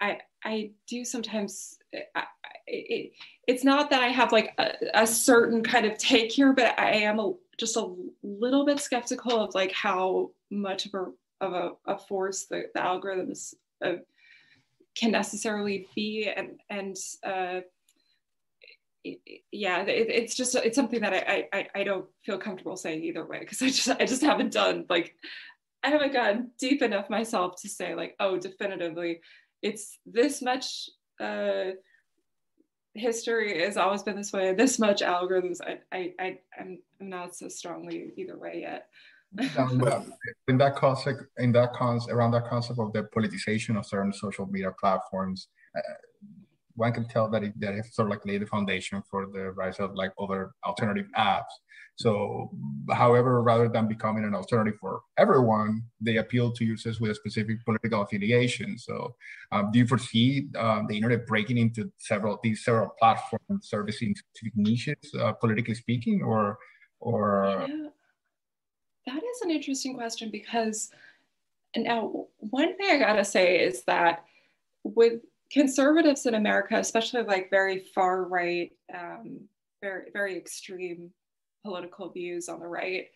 I, 0.00 0.18
I 0.44 0.70
do 0.86 1.04
sometimes, 1.04 1.78
I, 2.14 2.24
it, 2.66 3.12
it's 3.46 3.64
not 3.64 3.90
that 3.90 4.02
I 4.02 4.08
have 4.08 4.30
like 4.30 4.54
a, 4.58 4.72
a, 4.94 5.06
certain 5.06 5.64
kind 5.64 5.84
of 5.84 5.98
take 5.98 6.30
here, 6.30 6.52
but 6.52 6.78
I 6.78 6.92
am 6.92 7.18
a, 7.18 7.32
just 7.58 7.76
a 7.76 7.92
little 8.22 8.64
bit 8.64 8.78
skeptical 8.78 9.40
of 9.40 9.54
like 9.54 9.72
how 9.72 10.30
much 10.50 10.86
of 10.86 10.94
a 10.94 11.06
of 11.40 11.52
a, 11.52 11.70
a 11.86 11.98
force 11.98 12.44
the, 12.44 12.64
the 12.74 12.80
algorithms 12.80 13.54
uh, 13.84 13.94
can 14.94 15.10
necessarily 15.10 15.88
be, 15.94 16.28
and 16.28 16.60
and 16.70 16.96
uh, 17.24 17.60
yeah, 19.52 19.82
it, 19.82 20.10
it's 20.10 20.34
just 20.34 20.54
it's 20.54 20.76
something 20.76 21.00
that 21.00 21.12
I, 21.12 21.48
I 21.52 21.68
I 21.74 21.84
don't 21.84 22.06
feel 22.24 22.38
comfortable 22.38 22.76
saying 22.76 23.02
either 23.02 23.24
way 23.26 23.40
because 23.40 23.62
I 23.62 23.66
just 23.66 23.88
I 23.88 24.06
just 24.06 24.22
haven't 24.22 24.52
done 24.52 24.86
like 24.88 25.14
I 25.82 25.88
haven't 25.88 26.12
gone 26.12 26.50
deep 26.58 26.82
enough 26.82 27.08
myself 27.10 27.60
to 27.62 27.68
say 27.68 27.94
like 27.94 28.16
oh 28.20 28.38
definitively 28.38 29.20
it's 29.62 29.98
this 30.06 30.42
much. 30.42 30.90
Uh, 31.20 31.72
history 32.94 33.64
has 33.64 33.76
always 33.76 34.02
been 34.02 34.16
this 34.16 34.32
way. 34.32 34.52
This 34.54 34.78
much 34.78 35.02
algorithms, 35.02 35.58
I, 35.62 35.78
I, 35.92 36.14
I 36.18 36.38
am 36.58 36.78
not 37.00 37.36
so 37.36 37.48
strongly 37.48 38.10
either 38.16 38.36
way 38.36 38.60
yet. 38.62 38.88
in 40.48 40.58
that 40.58 40.74
concept, 40.74 41.22
in 41.38 41.52
that 41.52 41.72
concept, 41.74 42.12
around 42.12 42.30
that 42.32 42.46
concept 42.48 42.78
of 42.78 42.92
the 42.92 43.02
politicization 43.14 43.78
of 43.78 43.84
certain 43.84 44.12
social 44.12 44.46
media 44.46 44.72
platforms, 44.80 45.48
uh, 45.76 45.80
one 46.78 46.92
can 46.92 47.06
tell 47.08 47.28
that 47.28 47.42
it, 47.42 47.60
that 47.60 47.74
it 47.74 47.84
sort 47.92 48.06
of 48.06 48.10
like 48.10 48.24
laid 48.24 48.40
the 48.40 48.46
foundation 48.46 49.02
for 49.10 49.26
the 49.26 49.50
rise 49.50 49.78
of 49.78 49.94
like 49.94 50.12
other 50.18 50.52
alternative 50.64 51.06
apps. 51.16 51.52
So, 51.96 52.50
however, 52.92 53.42
rather 53.42 53.68
than 53.68 53.88
becoming 53.88 54.24
an 54.24 54.32
alternative 54.32 54.78
for 54.80 55.00
everyone, 55.18 55.82
they 56.00 56.18
appeal 56.18 56.52
to 56.52 56.64
users 56.64 57.00
with 57.00 57.10
a 57.10 57.14
specific 57.14 57.64
political 57.64 58.02
affiliation. 58.02 58.78
So, 58.78 59.16
um, 59.50 59.72
do 59.72 59.80
you 59.80 59.86
foresee 59.86 60.46
um, 60.56 60.86
the 60.86 60.94
internet 60.94 61.26
breaking 61.26 61.58
into 61.58 61.90
several 61.98 62.38
these 62.42 62.64
several 62.64 62.90
platforms 63.00 63.68
servicing 63.68 64.14
specific 64.14 64.52
niches, 64.56 65.12
uh, 65.20 65.32
politically 65.32 65.74
speaking, 65.74 66.22
or 66.22 66.58
or? 67.00 67.66
Yeah. 67.68 67.88
That 69.06 69.22
is 69.24 69.40
an 69.42 69.50
interesting 69.50 69.94
question 69.96 70.30
because 70.30 70.90
now 71.74 72.26
one 72.38 72.76
thing 72.76 72.90
I 72.90 72.98
gotta 72.98 73.24
say 73.24 73.58
is 73.58 73.82
that 73.84 74.24
with 74.84 75.20
conservatives 75.50 76.26
in 76.26 76.34
America, 76.34 76.76
especially 76.76 77.22
like 77.22 77.50
very 77.50 77.80
far 77.94 78.24
right, 78.24 78.72
um, 78.94 79.40
very 79.80 80.10
very 80.12 80.36
extreme 80.36 81.10
political 81.64 82.10
views 82.10 82.48
on 82.48 82.60
the 82.60 82.66
right, 82.66 83.06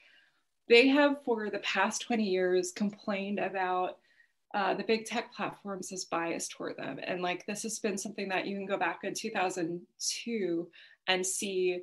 they 0.68 0.88
have 0.88 1.22
for 1.24 1.50
the 1.50 1.58
past 1.60 2.02
20 2.02 2.24
years 2.24 2.72
complained 2.72 3.38
about 3.38 3.98
uh, 4.54 4.74
the 4.74 4.84
big 4.84 5.06
tech 5.06 5.32
platforms 5.34 5.92
as 5.92 6.04
biased 6.04 6.50
toward 6.50 6.76
them. 6.76 6.98
And 7.02 7.22
like 7.22 7.46
this 7.46 7.62
has 7.62 7.78
been 7.78 7.96
something 7.96 8.28
that 8.28 8.46
you 8.46 8.56
can 8.56 8.66
go 8.66 8.76
back 8.76 9.00
in 9.02 9.14
2002 9.14 10.68
and 11.08 11.26
see 11.26 11.80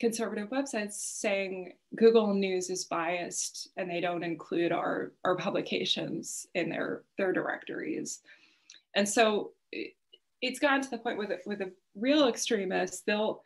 conservative 0.00 0.50
websites 0.50 0.94
saying 0.94 1.72
Google 1.96 2.34
News 2.34 2.70
is 2.70 2.86
biased 2.86 3.68
and 3.76 3.88
they 3.88 4.00
don't 4.00 4.24
include 4.24 4.72
our, 4.72 5.12
our 5.24 5.36
publications 5.36 6.46
in 6.54 6.70
their, 6.70 7.02
their 7.18 7.32
directories. 7.32 8.20
And 8.96 9.08
so 9.08 9.52
it, 9.72 9.94
it's 10.40 10.58
gotten 10.58 10.82
to 10.82 10.90
the 10.90 10.98
point 10.98 11.18
with, 11.18 11.30
with 11.46 11.60
a 11.60 11.72
real 11.94 12.28
extremist, 12.28 13.06
they'll, 13.06 13.42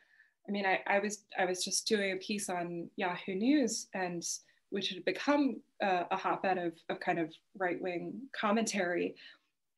I 0.48 0.52
mean, 0.52 0.64
I, 0.64 0.80
I 0.86 0.98
was 0.98 1.24
I 1.38 1.44
was 1.44 1.64
just 1.64 1.86
doing 1.86 2.12
a 2.12 2.16
piece 2.16 2.48
on 2.48 2.88
Yahoo 2.96 3.34
News, 3.34 3.88
and 3.94 4.22
which 4.70 4.90
had 4.90 5.04
become 5.04 5.60
uh, 5.82 6.04
a 6.10 6.16
hotbed 6.16 6.58
of, 6.58 6.72
of 6.88 7.00
kind 7.00 7.18
of 7.18 7.32
right 7.58 7.80
wing 7.80 8.14
commentary. 8.38 9.14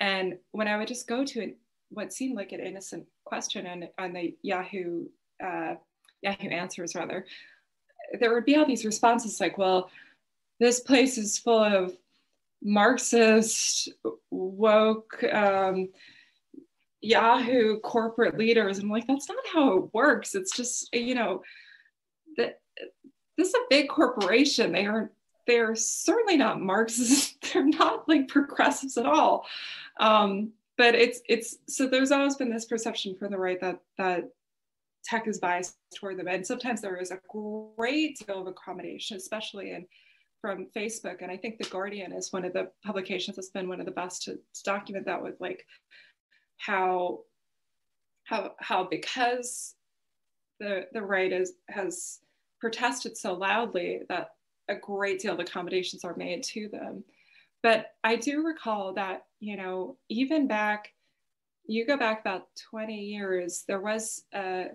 And 0.01 0.38
when 0.53 0.68
I 0.68 0.76
would 0.76 0.88
just 0.88 1.09
go 1.09 1.24
to 1.24 1.55
what 1.90 2.12
seemed 2.12 2.36
like 2.36 2.53
an 2.53 2.61
innocent 2.61 3.07
question 3.24 3.66
on, 3.66 3.88
on 3.99 4.12
the 4.12 4.36
Yahoo 4.42 5.07
uh, 5.42 5.74
Yahoo 6.22 6.49
Answers 6.49 6.94
rather, 6.94 7.24
there 8.20 8.32
would 8.34 8.44
be 8.44 8.57
all 8.57 8.66
these 8.66 8.84
responses 8.84 9.40
like, 9.40 9.59
"Well, 9.59 9.90
this 10.61 10.80
place 10.80 11.18
is 11.18 11.38
full 11.38 11.62
of 11.62 11.96
Marxist 12.62 13.88
woke." 14.30 15.24
Um, 15.32 15.88
Yahoo 17.01 17.78
corporate 17.80 18.38
leaders. 18.38 18.78
I'm 18.78 18.90
like, 18.90 19.07
that's 19.07 19.28
not 19.28 19.38
how 19.53 19.78
it 19.78 19.94
works. 19.94 20.34
It's 20.34 20.57
just, 20.57 20.92
you 20.94 21.14
know, 21.14 21.42
that 22.36 22.61
this 23.36 23.49
is 23.49 23.55
a 23.55 23.66
big 23.70 23.88
corporation. 23.88 24.72
They 24.72 24.86
aren't, 24.86 25.12
they're 25.46 25.74
certainly 25.74 26.36
not 26.36 26.61
Marxists. 26.61 27.36
They're 27.53 27.64
not 27.64 28.09
like 28.09 28.28
progressives 28.28 28.99
at 28.99 29.07
all. 29.07 29.46
Um, 29.99 30.53
but 30.76 30.94
it's 30.94 31.20
it's 31.28 31.57
so 31.66 31.88
there's 31.88 32.12
always 32.12 32.36
been 32.36 32.53
this 32.53 32.66
perception 32.66 33.16
from 33.16 33.32
the 33.32 33.38
right 33.38 33.61
that 33.61 33.80
that 33.96 34.30
tech 35.05 35.26
is 35.26 35.38
biased 35.38 35.76
toward 35.96 36.18
them. 36.18 36.28
And 36.28 36.46
sometimes 36.46 36.80
there 36.80 36.96
is 36.96 37.11
a 37.11 37.20
great 37.28 38.18
deal 38.18 38.40
of 38.40 38.46
accommodation, 38.46 39.16
especially 39.16 39.72
in 39.72 39.86
from 40.40 40.68
Facebook. 40.76 41.22
And 41.22 41.32
I 41.32 41.36
think 41.36 41.59
The 41.59 41.68
Guardian 41.68 42.12
is 42.12 42.32
one 42.32 42.44
of 42.44 42.53
the 42.53 42.70
publications 42.84 43.36
that's 43.36 43.51
been 43.51 43.68
one 43.68 43.80
of 43.80 43.86
the 43.86 43.92
best 43.92 44.22
to, 44.24 44.34
to 44.34 44.62
document 44.64 45.07
that 45.07 45.22
with 45.22 45.34
like 45.40 45.64
how 46.59 47.20
how 48.24 48.52
how 48.59 48.84
because 48.84 49.74
the 50.61 50.86
the 50.92 51.02
right 51.02 51.32
is 51.32 51.54
has 51.68 52.20
protested 52.61 53.16
so 53.16 53.34
loudly 53.34 54.00
that 54.09 54.32
a 54.68 54.74
great 54.74 55.20
deal 55.20 55.32
of 55.32 55.40
accommodations 55.40 56.04
are 56.04 56.16
made 56.16 56.42
to 56.42 56.68
them. 56.68 57.04
But 57.62 57.92
I 58.04 58.16
do 58.16 58.44
recall 58.44 58.92
that, 58.94 59.26
you 59.40 59.56
know, 59.56 59.96
even 60.09 60.46
back, 60.46 60.92
you 61.66 61.86
go 61.86 61.96
back 61.96 62.20
about 62.20 62.48
20 62.70 62.94
years, 62.94 63.64
there 63.66 63.80
was 63.80 64.24
a, 64.34 64.66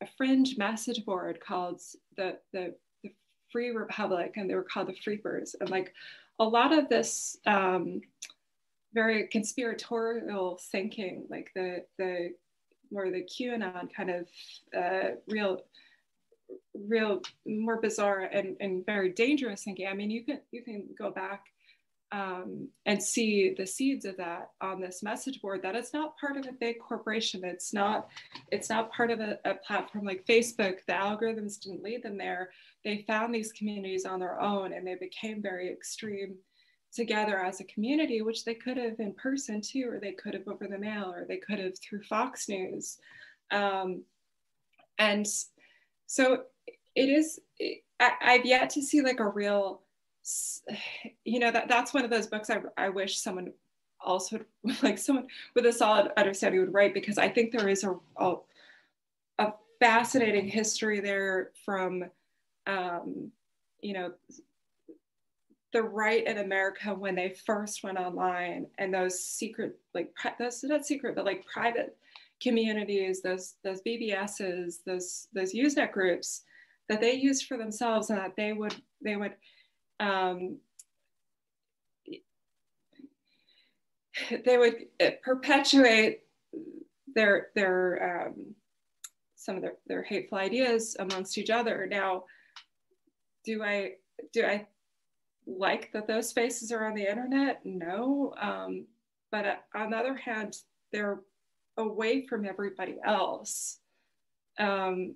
a 0.00 0.06
fringe 0.16 0.56
message 0.56 1.04
board 1.04 1.40
called 1.40 1.80
the, 2.16 2.38
the, 2.52 2.74
the 3.02 3.10
Free 3.50 3.70
Republic, 3.70 4.34
and 4.36 4.48
they 4.48 4.54
were 4.54 4.62
called 4.62 4.88
the 4.88 4.96
Freepers. 5.02 5.56
And 5.60 5.70
like 5.70 5.92
a 6.38 6.44
lot 6.44 6.76
of 6.76 6.88
this 6.88 7.36
um, 7.46 8.00
very 8.92 9.26
conspiratorial 9.28 10.60
thinking, 10.70 11.26
like 11.30 11.50
the 11.54 11.84
the 11.98 12.30
more 12.90 13.10
the 13.10 13.24
QAnon 13.24 13.88
kind 13.94 14.10
of 14.10 14.28
uh, 14.76 15.10
real 15.28 15.60
real 16.74 17.22
more 17.46 17.80
bizarre 17.80 18.20
and, 18.20 18.56
and 18.60 18.84
very 18.84 19.10
dangerous 19.10 19.64
thinking. 19.64 19.86
I 19.86 19.94
mean, 19.94 20.10
you 20.10 20.24
can 20.24 20.40
you 20.50 20.62
can 20.62 20.88
go 20.98 21.10
back 21.10 21.44
um, 22.12 22.68
and 22.86 23.00
see 23.00 23.54
the 23.56 23.66
seeds 23.66 24.04
of 24.04 24.16
that 24.16 24.50
on 24.60 24.80
this 24.80 25.02
message 25.02 25.40
board. 25.40 25.62
That 25.62 25.76
it's 25.76 25.92
not 25.94 26.18
part 26.18 26.36
of 26.36 26.46
a 26.46 26.52
big 26.52 26.80
corporation. 26.80 27.44
It's 27.44 27.72
not 27.72 28.08
it's 28.50 28.68
not 28.68 28.92
part 28.92 29.10
of 29.10 29.20
a, 29.20 29.38
a 29.44 29.54
platform 29.54 30.04
like 30.04 30.26
Facebook. 30.26 30.78
The 30.86 30.94
algorithms 30.94 31.60
didn't 31.60 31.84
lead 31.84 32.02
them 32.02 32.18
there. 32.18 32.50
They 32.84 33.04
found 33.06 33.34
these 33.34 33.52
communities 33.52 34.04
on 34.04 34.20
their 34.20 34.40
own, 34.40 34.72
and 34.72 34.86
they 34.86 34.96
became 34.96 35.42
very 35.42 35.70
extreme 35.70 36.36
together 36.92 37.38
as 37.38 37.60
a 37.60 37.64
community, 37.64 38.22
which 38.22 38.44
they 38.44 38.54
could 38.54 38.76
have 38.76 38.98
in 38.98 39.12
person 39.14 39.60
too, 39.60 39.88
or 39.88 40.00
they 40.00 40.12
could 40.12 40.34
have 40.34 40.48
over 40.48 40.66
the 40.66 40.78
mail, 40.78 41.12
or 41.14 41.24
they 41.24 41.36
could 41.36 41.58
have 41.58 41.78
through 41.78 42.02
Fox 42.02 42.48
News. 42.48 42.98
Um, 43.50 44.02
and 44.98 45.26
so 46.06 46.42
it 46.94 47.08
is, 47.08 47.40
I, 48.00 48.12
I've 48.20 48.44
yet 48.44 48.70
to 48.70 48.82
see 48.82 49.02
like 49.02 49.20
a 49.20 49.28
real, 49.28 49.82
you 51.24 51.38
know, 51.38 51.50
that, 51.50 51.68
that's 51.68 51.94
one 51.94 52.04
of 52.04 52.10
those 52.10 52.26
books 52.26 52.50
I, 52.50 52.60
I 52.76 52.88
wish 52.88 53.18
someone 53.18 53.52
also 54.00 54.40
like 54.82 54.98
someone 54.98 55.26
with 55.54 55.66
a 55.66 55.72
solid 55.72 56.12
understanding 56.16 56.60
would 56.60 56.74
write 56.74 56.94
because 56.94 57.18
I 57.18 57.28
think 57.28 57.52
there 57.52 57.68
is 57.68 57.84
a, 57.84 57.94
a, 58.16 58.34
a 59.38 59.52
fascinating 59.78 60.48
history 60.48 61.00
there 61.00 61.50
from, 61.64 62.04
um, 62.66 63.30
you 63.80 63.94
know, 63.94 64.12
the 65.72 65.82
right 65.82 66.26
in 66.26 66.38
America 66.38 66.94
when 66.94 67.14
they 67.14 67.34
first 67.46 67.84
went 67.84 67.98
online 67.98 68.66
and 68.78 68.92
those 68.92 69.22
secret, 69.22 69.78
like 69.94 70.12
those 70.38 70.62
not 70.64 70.84
secret, 70.84 71.14
but 71.14 71.24
like 71.24 71.46
private 71.46 71.96
communities, 72.42 73.22
those 73.22 73.54
those 73.62 73.80
BBSs, 73.82 74.76
those 74.84 75.28
those 75.32 75.52
Usenet 75.52 75.92
groups 75.92 76.42
that 76.88 77.00
they 77.00 77.14
used 77.14 77.46
for 77.46 77.56
themselves 77.56 78.10
and 78.10 78.18
that 78.18 78.34
they 78.36 78.52
would 78.52 78.74
they 79.02 79.16
would 79.16 79.34
um, 80.00 80.58
they 84.44 84.58
would 84.58 84.86
uh, 85.00 85.10
perpetuate 85.22 86.20
their 87.14 87.48
their 87.54 88.26
um, 88.28 88.54
some 89.36 89.56
of 89.56 89.62
their, 89.62 89.74
their 89.86 90.02
hateful 90.02 90.38
ideas 90.38 90.96
amongst 90.98 91.38
each 91.38 91.50
other. 91.50 91.86
Now, 91.88 92.24
do 93.44 93.62
I 93.62 93.92
do 94.32 94.44
I 94.44 94.66
like 95.58 95.92
that 95.92 96.06
those 96.06 96.28
spaces 96.28 96.72
are 96.72 96.86
on 96.86 96.94
the 96.94 97.08
internet? 97.08 97.60
No. 97.64 98.34
Um, 98.40 98.86
but 99.30 99.46
uh, 99.46 99.54
on 99.74 99.90
the 99.90 99.96
other 99.96 100.16
hand, 100.16 100.56
they're 100.92 101.20
away 101.76 102.26
from 102.26 102.44
everybody 102.44 102.96
else. 103.04 103.78
Um, 104.58 105.14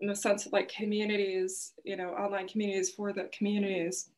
in 0.00 0.08
the 0.08 0.14
sense 0.14 0.46
of 0.46 0.52
like 0.52 0.68
communities, 0.68 1.72
you 1.84 1.96
know, 1.96 2.10
online 2.10 2.48
communities 2.48 2.90
for 2.90 3.12
the 3.12 3.28
communities. 3.36 4.10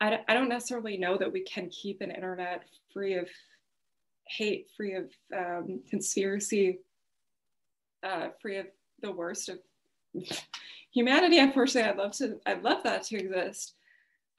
I, 0.00 0.20
I 0.28 0.34
don't 0.34 0.48
necessarily 0.48 0.96
know 0.96 1.16
that 1.16 1.32
we 1.32 1.42
can 1.42 1.68
keep 1.68 2.00
an 2.00 2.10
internet 2.10 2.64
free 2.92 3.14
of 3.14 3.28
hate, 4.26 4.68
free 4.76 4.94
of 4.94 5.10
um, 5.36 5.80
conspiracy, 5.88 6.80
uh, 8.02 8.28
free 8.42 8.58
of 8.58 8.66
the 9.00 9.12
worst 9.12 9.48
of 9.48 9.58
humanity. 10.92 11.38
Unfortunately, 11.38 11.90
I'd 11.90 11.98
love 11.98 12.12
to, 12.12 12.40
I'd 12.46 12.62
love 12.62 12.82
that 12.84 13.02
to 13.04 13.16
exist. 13.16 13.74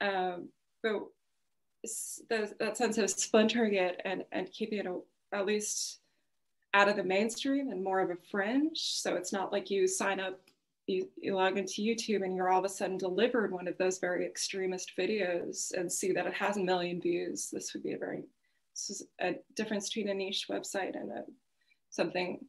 Um, 0.00 0.48
but 0.82 1.02
the, 2.28 2.52
that 2.58 2.76
sense 2.76 2.98
of 2.98 3.10
splintering 3.10 3.74
it 3.74 4.00
and, 4.04 4.24
and 4.32 4.50
keeping 4.52 4.78
it 4.78 4.86
a, 4.86 4.98
at 5.32 5.46
least 5.46 6.00
out 6.74 6.88
of 6.88 6.96
the 6.96 7.04
mainstream 7.04 7.70
and 7.70 7.82
more 7.82 8.00
of 8.00 8.10
a 8.10 8.16
fringe. 8.30 8.78
So 8.78 9.14
it's 9.14 9.32
not 9.32 9.52
like 9.52 9.70
you 9.70 9.86
sign 9.86 10.20
up, 10.20 10.40
you, 10.86 11.08
you 11.16 11.34
log 11.34 11.58
into 11.58 11.82
YouTube 11.82 12.24
and 12.24 12.36
you're 12.36 12.50
all 12.50 12.58
of 12.58 12.64
a 12.64 12.68
sudden 12.68 12.98
delivered 12.98 13.52
one 13.52 13.68
of 13.68 13.78
those 13.78 13.98
very 13.98 14.26
extremist 14.26 14.92
videos 14.98 15.72
and 15.72 15.90
see 15.90 16.12
that 16.12 16.26
it 16.26 16.34
has 16.34 16.56
a 16.56 16.60
million 16.60 17.00
views. 17.00 17.48
This 17.50 17.72
would 17.72 17.82
be 17.82 17.92
a 17.92 17.98
very, 17.98 18.24
this 18.74 18.90
is 18.90 19.06
a 19.20 19.36
difference 19.54 19.88
between 19.88 20.08
a 20.08 20.14
niche 20.14 20.46
website 20.50 20.94
and 20.94 21.10
a, 21.10 21.24
something 21.90 22.44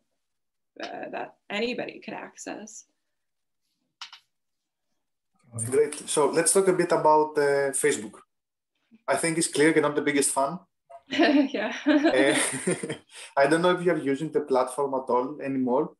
uh, 0.83 1.09
that 1.11 1.35
anybody 1.49 1.99
could 1.99 2.13
access. 2.13 2.85
Great. 5.65 6.07
So 6.07 6.29
let's 6.29 6.53
talk 6.53 6.67
a 6.67 6.73
bit 6.73 6.91
about 6.91 7.37
uh, 7.37 7.71
Facebook. 7.73 8.19
I 9.07 9.15
think 9.15 9.37
it's 9.37 9.47
clear 9.47 9.71
you're 9.71 9.81
not 9.81 9.95
the 9.95 10.01
biggest 10.01 10.31
fan. 10.31 10.59
yeah. 11.09 11.73
uh, 11.87 12.37
I 13.37 13.47
don't 13.47 13.61
know 13.61 13.71
if 13.71 13.81
you're 13.81 13.97
using 13.97 14.31
the 14.31 14.41
platform 14.41 14.93
at 14.93 15.09
all 15.09 15.41
anymore. 15.41 15.93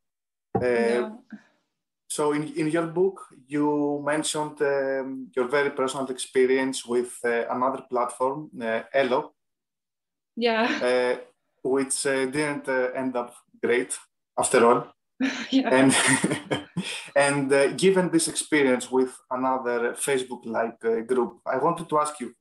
Uh, 0.56 0.62
no. 0.62 1.24
So 2.08 2.34
in, 2.34 2.54
in 2.56 2.70
your 2.70 2.88
book, 2.88 3.22
you 3.48 4.02
mentioned 4.04 4.62
um, 4.62 5.28
your 5.36 5.48
very 5.48 5.70
personal 5.70 6.08
experience 6.08 6.86
with 6.86 7.18
uh, 7.24 7.46
another 7.50 7.84
platform, 7.90 8.50
uh, 8.62 8.82
Ello. 8.94 9.34
Yeah. 10.36 10.64
Uh, 10.82 11.22
which 11.64 12.06
uh, 12.06 12.26
didn't 12.26 12.68
end 12.96 13.16
up 13.16 13.36
great 13.62 13.98
after 14.38 14.66
all. 14.66 14.88
yeah. 15.52 15.70
And 15.70 15.96
and 17.16 17.52
uh, 17.52 17.68
given 17.74 18.10
this 18.10 18.28
experience 18.28 18.90
with 18.90 19.18
another 19.30 19.94
Facebook-like 19.94 20.84
uh, 20.86 21.02
group, 21.02 21.40
I 21.46 21.58
wanted 21.58 21.90
to 21.90 22.00
ask 22.00 22.20
you, 22.20 22.34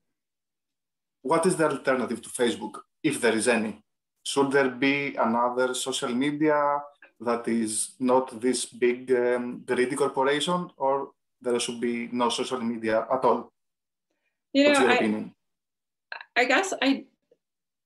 what 1.22 1.44
is 1.46 1.56
the 1.56 1.68
alternative 1.68 2.22
to 2.22 2.28
Facebook, 2.28 2.80
if 3.02 3.20
there 3.20 3.34
is 3.34 3.48
any? 3.48 3.82
Should 4.24 4.52
there 4.52 4.68
be 4.68 5.16
another 5.16 5.74
social 5.74 6.14
media 6.14 6.80
that 7.20 7.48
is 7.48 7.94
not 7.98 8.40
this 8.40 8.66
big 8.66 9.10
um, 9.12 9.62
greedy 9.66 9.96
corporation, 9.96 10.70
or 10.76 11.10
there 11.40 11.58
should 11.58 11.80
be 11.80 12.08
no 12.12 12.28
social 12.28 12.60
media 12.60 13.06
at 13.12 13.24
all? 13.24 13.50
You 14.52 14.64
know, 14.64 14.68
What's 14.70 14.80
your 14.80 14.90
I, 14.90 14.94
opinion? 14.94 15.34
I 16.36 16.44
guess 16.44 16.72
I, 16.80 17.04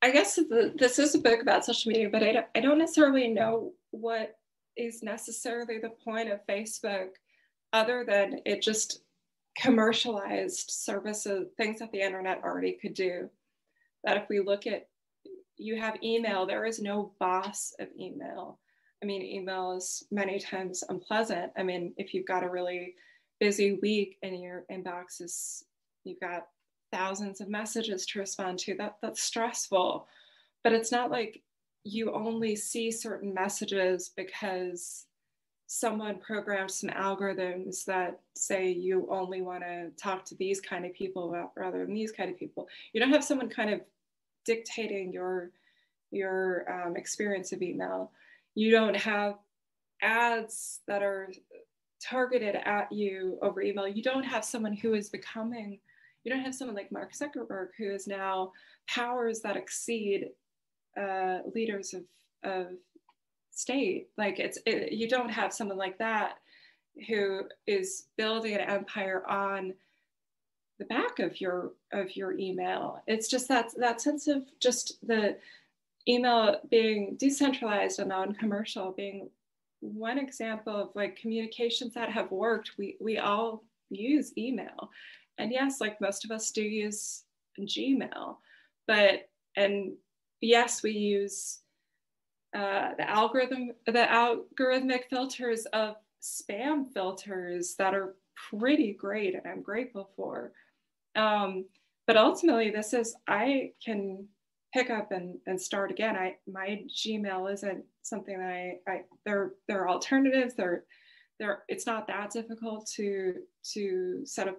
I 0.03 0.11
guess 0.11 0.39
this 0.77 0.99
is 0.99 1.15
a 1.15 1.19
book 1.19 1.41
about 1.41 1.65
social 1.65 1.91
media, 1.91 2.11
but 2.11 2.23
I 2.23 2.33
don't, 2.33 2.47
I 2.55 2.61
don't 2.61 2.79
necessarily 2.79 3.29
know 3.29 3.73
what 3.91 4.35
is 4.77 5.03
necessarily 5.03 5.79
the 5.79 5.91
point 6.05 6.31
of 6.31 6.47
Facebook 6.47 7.09
other 7.73 8.05
than 8.07 8.41
it 8.45 8.63
just 8.63 9.03
commercialized 9.59 10.71
services, 10.71 11.49
things 11.57 11.79
that 11.79 11.93
the 11.93 12.01
internet 12.01 12.43
already 12.43 12.73
could 12.73 12.95
do. 12.95 13.29
That 14.05 14.17
if 14.17 14.29
we 14.29 14.41
look 14.41 14.67
at, 14.67 14.89
you 15.57 15.79
have 15.81 16.03
email, 16.03 16.47
there 16.47 16.65
is 16.65 16.81
no 16.81 17.13
boss 17.21 17.75
of 17.79 17.89
email. 17.99 18.59
I 19.03 19.07
mean, 19.07 19.23
email 19.23 19.73
is 19.73 20.05
many 20.11 20.39
times 20.39 20.85
unpleasant. 20.89 21.53
I 21.57 21.63
mean, 21.63 21.93
if 21.97 22.15
you've 22.15 22.27
got 22.27 22.45
a 22.45 22.49
really 22.49 22.95
busy 23.41 23.75
week 23.83 24.19
and 24.23 24.41
your 24.41 24.65
inbox 24.71 25.21
is, 25.21 25.65
you've 26.05 26.21
got 26.21 26.47
thousands 26.93 27.41
of 27.41 27.49
messages 27.49 28.07
to 28.07 28.21
respond 28.21 28.59
to, 28.61 28.75
that 28.77 28.97
that's 29.03 29.23
stressful. 29.23 30.07
But 30.63 30.73
it's 30.73 30.93
not 30.93 31.11
like 31.11 31.43
you 31.85 32.13
only 32.13 32.55
see 32.57 32.91
certain 32.91 33.35
messages 33.35 34.11
because 34.17 35.07
someone 35.67 36.19
programmed 36.19 36.71
some 36.71 36.91
algorithms 36.91 37.85
that 37.87 38.21
say 38.37 38.69
you 38.71 39.09
only 39.11 39.41
want 39.41 39.63
to 39.63 39.91
talk 39.97 40.25
to 40.25 40.35
these 40.37 40.61
kind 40.61 40.85
of 40.85 40.93
people 40.93 41.35
rather 41.57 41.85
than 41.85 41.95
these 41.95 42.13
kind 42.13 42.31
of 42.31 42.39
people. 42.39 42.69
You 42.93 43.01
don't 43.01 43.13
have 43.13 43.25
someone 43.25 43.49
kind 43.49 43.71
of 43.71 43.81
dictating 44.45 45.13
your 45.13 45.51
your 46.11 46.71
um, 46.71 46.95
experience 46.97 47.53
of 47.53 47.63
email. 47.63 48.13
You 48.55 48.71
don't 48.71 48.97
have 48.97 49.37
ads 50.03 50.81
that 50.87 51.03
are 51.03 51.33
targeted 52.03 52.57
at 52.57 52.93
you 52.93 53.39
over 53.41 53.63
email. 53.63 53.89
You 53.89 54.03
don't 54.03 54.25
have 54.25 54.45
someone 54.45 54.75
who 54.75 54.93
is 54.93 55.09
becoming. 55.09 55.79
You 56.23 56.33
don't 56.33 56.45
have 56.45 56.55
someone 56.55 56.77
like 56.77 56.93
Mark 56.93 57.13
Zuckerberg 57.15 57.69
who 57.79 57.91
is 57.91 58.07
now 58.07 58.53
powers 58.87 59.41
that 59.41 59.57
exceed 59.57 60.29
uh, 61.01 61.39
leaders 61.55 61.95
of, 61.95 62.05
of 62.45 62.67
state. 63.51 64.09
Like 64.17 64.39
it's 64.39 64.59
it, 64.67 64.93
you 64.93 65.09
don't 65.09 65.29
have 65.31 65.53
someone 65.53 65.79
like 65.79 65.99
that 65.99 66.39
who 67.09 67.43
is 67.67 68.07
building 68.17 68.55
an 68.55 68.61
empire 68.61 69.25
on 69.29 69.75
the 70.79 70.85
back 70.87 71.19
of 71.19 71.41
your 71.41 71.73
of 71.93 72.17
your 72.17 72.37
email. 72.39 73.03
It's 73.07 73.29
just 73.29 73.49
that 73.49 73.71
that 73.79 74.01
sense 74.01 74.27
of 74.27 74.45
just 74.61 74.99
the 75.07 75.37
email 76.09 76.61
being 76.71 77.17
decentralized 77.19 78.01
and 78.01 78.09
non-commercial 78.09 78.93
being 78.93 79.31
one 79.81 80.19
example 80.19 80.75
of 80.75 80.91
like 80.95 81.17
communications 81.17 81.95
that 81.95 82.11
have 82.11 82.31
worked. 82.31 82.73
We 82.79 82.97
we 83.01 83.19
all 83.19 83.63
use 83.91 84.33
email. 84.37 84.91
And 85.39 85.51
yes, 85.51 85.81
like 85.81 86.01
most 86.01 86.25
of 86.25 86.31
us 86.31 86.51
do 86.51 86.63
use 86.63 87.25
Gmail, 87.59 88.37
but 88.87 89.29
and 89.57 89.93
yes, 90.43 90.83
we 90.83 90.91
use 90.91 91.61
uh, 92.55 92.91
the 92.99 93.09
algorithm, 93.09 93.71
the 93.87 93.93
algorithmic 93.93 95.05
filters 95.09 95.65
of 95.73 95.97
spam 96.23 96.93
filters 96.93 97.75
that 97.79 97.95
are 97.95 98.15
pretty 98.51 98.93
great 98.93 99.35
and 99.35 99.47
I'm 99.47 99.63
grateful 99.63 100.11
for. 100.17 100.53
Um, 101.17 101.65
but 102.07 102.17
ultimately, 102.17 102.71
this 102.71 102.93
is 102.93 103.15
I 103.29 103.73
can 103.85 104.27
pick 104.75 104.91
up 104.91 105.13
and, 105.13 105.39
and 105.47 105.61
start 105.61 105.91
again. 105.91 106.17
I 106.17 106.37
my 106.51 106.83
Gmail 106.89 107.53
isn't 107.53 107.85
something 108.03 108.39
that 108.39 108.49
I, 108.49 108.91
I 108.91 109.01
there 109.25 109.53
there 109.69 109.83
are 109.83 109.89
alternatives. 109.89 110.55
There 110.55 110.85
there 111.39 111.63
it's 111.69 111.87
not 111.87 112.07
that 112.09 112.31
difficult 112.31 112.87
to 112.97 113.35
to 113.75 114.23
set 114.25 114.49
up 114.49 114.59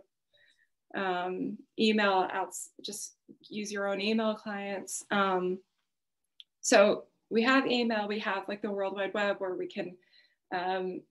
um, 0.96 1.58
email 1.80 2.28
out. 2.32 2.54
Just 2.82 3.16
use 3.50 3.72
your 3.72 3.88
own 3.88 4.00
email 4.00 4.36
clients. 4.36 5.04
Um, 5.12 5.60
so 6.64 7.03
we 7.30 7.43
have 7.43 7.68
email, 7.68 8.07
we 8.07 8.20
have 8.20 8.47
like 8.47 8.61
the 8.61 8.72
World 8.72 8.95
Wide 8.95 9.14
Web 9.14 9.36
where 9.39 9.53
we 9.53 9.68
can 9.68 9.95
um, 10.55 11.01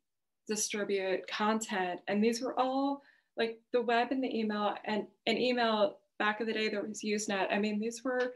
distribute 0.48 1.26
content. 1.28 2.00
And 2.08 2.24
these 2.24 2.40
were 2.40 2.58
all 2.58 3.02
like 3.36 3.60
the 3.72 3.82
web 3.82 4.08
and 4.10 4.24
the 4.24 4.34
email 4.36 4.74
and, 4.84 5.06
and 5.26 5.38
email 5.38 5.98
back 6.18 6.40
in 6.40 6.46
the 6.46 6.52
day 6.52 6.68
there 6.68 6.82
was 6.82 7.02
Usenet. 7.02 7.52
I 7.52 7.58
mean, 7.58 7.78
these 7.78 8.02
were 8.02 8.34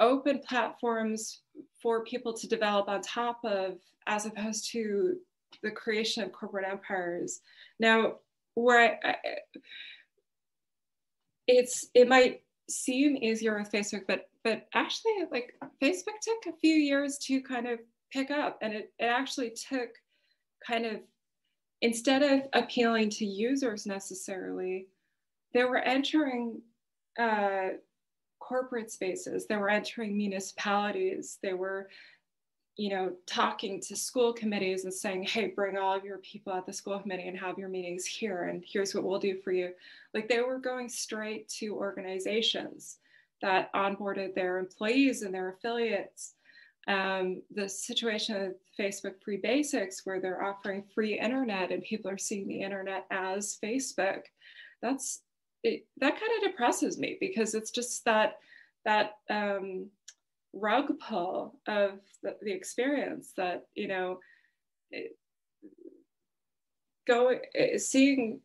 open 0.00 0.40
platforms 0.40 1.40
for 1.80 2.04
people 2.04 2.32
to 2.32 2.48
develop 2.48 2.88
on 2.88 3.00
top 3.00 3.40
of, 3.44 3.78
as 4.06 4.26
opposed 4.26 4.70
to 4.72 5.16
the 5.62 5.70
creation 5.70 6.24
of 6.24 6.32
corporate 6.32 6.66
empires. 6.68 7.40
Now, 7.78 8.16
where 8.54 8.98
I, 9.04 9.08
I, 9.08 9.16
it's 11.46 11.88
it 11.94 12.08
might 12.08 12.42
seem 12.68 13.16
easier 13.16 13.56
with 13.56 13.70
Facebook, 13.70 14.02
but 14.08 14.28
but 14.44 14.66
actually, 14.74 15.12
like 15.32 15.54
Facebook 15.82 16.20
took 16.22 16.54
a 16.54 16.58
few 16.58 16.74
years 16.74 17.18
to 17.18 17.40
kind 17.40 17.66
of 17.66 17.80
pick 18.12 18.30
up, 18.30 18.58
and 18.60 18.74
it, 18.74 18.92
it 18.98 19.06
actually 19.06 19.50
took 19.50 19.88
kind 20.64 20.84
of 20.86 21.00
instead 21.80 22.22
of 22.22 22.42
appealing 22.52 23.10
to 23.10 23.26
users 23.26 23.86
necessarily, 23.86 24.86
they 25.52 25.64
were 25.64 25.78
entering 25.78 26.60
uh, 27.18 27.68
corporate 28.38 28.90
spaces, 28.90 29.46
they 29.46 29.56
were 29.56 29.70
entering 29.70 30.16
municipalities, 30.16 31.38
they 31.42 31.54
were 31.54 31.88
you 32.76 32.90
know, 32.90 33.12
talking 33.26 33.80
to 33.80 33.94
school 33.94 34.32
committees 34.32 34.82
and 34.82 34.92
saying, 34.92 35.22
hey, 35.22 35.46
bring 35.46 35.78
all 35.78 35.96
of 35.96 36.04
your 36.04 36.18
people 36.18 36.52
at 36.52 36.66
the 36.66 36.72
school 36.72 36.98
committee 36.98 37.28
and 37.28 37.38
have 37.38 37.56
your 37.56 37.68
meetings 37.68 38.04
here, 38.04 38.44
and 38.44 38.64
here's 38.66 38.92
what 38.92 39.04
we'll 39.04 39.20
do 39.20 39.36
for 39.36 39.52
you. 39.52 39.70
Like 40.12 40.28
they 40.28 40.40
were 40.40 40.58
going 40.58 40.88
straight 40.88 41.48
to 41.60 41.76
organizations 41.76 42.98
that 43.42 43.72
onboarded 43.74 44.34
their 44.34 44.58
employees 44.58 45.22
and 45.22 45.34
their 45.34 45.50
affiliates. 45.50 46.34
Um, 46.86 47.42
the 47.54 47.68
situation 47.68 48.36
of 48.36 48.52
Facebook 48.78 49.14
Free 49.24 49.38
Basics, 49.38 50.02
where 50.04 50.20
they're 50.20 50.44
offering 50.44 50.84
free 50.94 51.18
internet 51.18 51.72
and 51.72 51.82
people 51.82 52.10
are 52.10 52.18
seeing 52.18 52.46
the 52.46 52.60
internet 52.60 53.06
as 53.10 53.58
Facebook, 53.62 54.20
that's 54.82 55.22
it, 55.62 55.86
that 55.98 56.20
kind 56.20 56.32
of 56.36 56.50
depresses 56.50 56.98
me 56.98 57.16
because 57.20 57.54
it's 57.54 57.70
just 57.70 58.04
that 58.04 58.34
that 58.84 59.12
um, 59.30 59.88
rug 60.52 60.92
pull 61.00 61.58
of 61.66 62.00
the, 62.22 62.36
the 62.42 62.52
experience 62.52 63.32
that 63.36 63.66
you 63.74 63.88
know 63.88 64.18
it, 64.90 65.16
go 67.06 67.38
seeing 67.78 68.40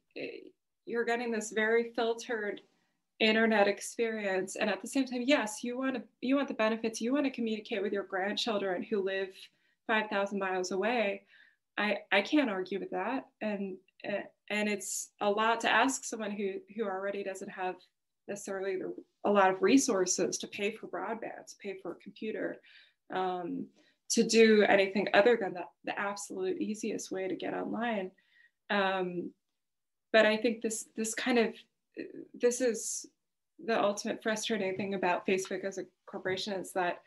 you're 0.85 1.05
getting 1.05 1.31
this 1.31 1.51
very 1.51 1.91
filtered 1.95 2.61
internet 3.19 3.67
experience. 3.67 4.55
And 4.55 4.69
at 4.69 4.81
the 4.81 4.87
same 4.87 5.05
time 5.05 5.23
yes 5.25 5.63
you 5.63 5.77
want 5.77 5.95
to 5.95 6.03
you 6.21 6.35
want 6.35 6.47
the 6.47 6.53
benefits. 6.53 7.01
You 7.01 7.13
want 7.13 7.25
to 7.25 7.31
communicate 7.31 7.81
with 7.81 7.93
your 7.93 8.03
grandchildren 8.03 8.83
who 8.83 9.03
live 9.03 9.29
5000 9.87 10.39
miles 10.39 10.71
away. 10.71 11.23
I 11.77 11.97
i 12.11 12.21
can't 12.21 12.49
argue 12.49 12.79
with 12.79 12.91
that. 12.91 13.25
And 13.41 13.77
and 14.49 14.69
it's 14.69 15.11
a 15.21 15.29
lot 15.29 15.59
to 15.61 15.71
ask 15.71 16.05
someone 16.05 16.31
who 16.31 16.53
who 16.75 16.85
already 16.85 17.23
doesn't 17.23 17.49
have 17.49 17.75
necessarily 18.27 18.77
a 19.25 19.31
lot 19.31 19.51
of 19.51 19.61
resources 19.61 20.37
to 20.37 20.47
pay 20.47 20.71
for 20.71 20.87
broadband, 20.87 21.47
to 21.47 21.55
pay 21.61 21.75
for 21.81 21.93
a 21.93 22.03
computer, 22.03 22.61
um, 23.13 23.65
to 24.11 24.23
do 24.23 24.63
anything 24.63 25.07
other 25.13 25.37
than 25.39 25.53
the, 25.53 25.63
the 25.83 25.99
absolute 25.99 26.61
easiest 26.61 27.11
way 27.11 27.27
to 27.27 27.35
get 27.35 27.53
online. 27.53 28.11
Um, 28.69 29.31
but 30.13 30.25
I 30.25 30.37
think 30.37 30.61
this 30.61 30.85
this 30.95 31.13
kind 31.13 31.37
of 31.37 31.53
this 32.33 32.61
is 32.61 33.05
the 33.65 33.81
ultimate 33.81 34.23
frustrating 34.23 34.75
thing 34.75 34.93
about 34.93 35.27
Facebook 35.27 35.63
as 35.65 35.77
a 35.77 35.83
corporation 36.05 36.53
is 36.53 36.71
that 36.73 37.01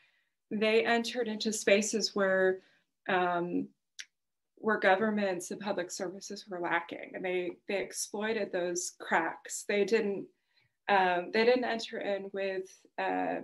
they 0.51 0.85
entered 0.85 1.29
into 1.29 1.53
spaces 1.53 2.15
where 2.15 2.59
um, 3.09 3.69
where 4.57 4.79
governments 4.79 5.51
and 5.51 5.61
public 5.61 5.91
services 5.91 6.47
were 6.49 6.61
lacking, 6.61 7.13
and 7.15 7.25
they 7.25 7.53
they 7.69 7.79
exploited 7.79 8.53
those 8.53 8.93
cracks. 9.01 9.65
They 9.67 9.85
didn't 9.85 10.27
um, 10.89 11.31
they 11.33 11.45
didn't 11.45 11.65
enter 11.65 11.99
in 11.99 12.31
with 12.33 12.71
uh, 12.99 13.41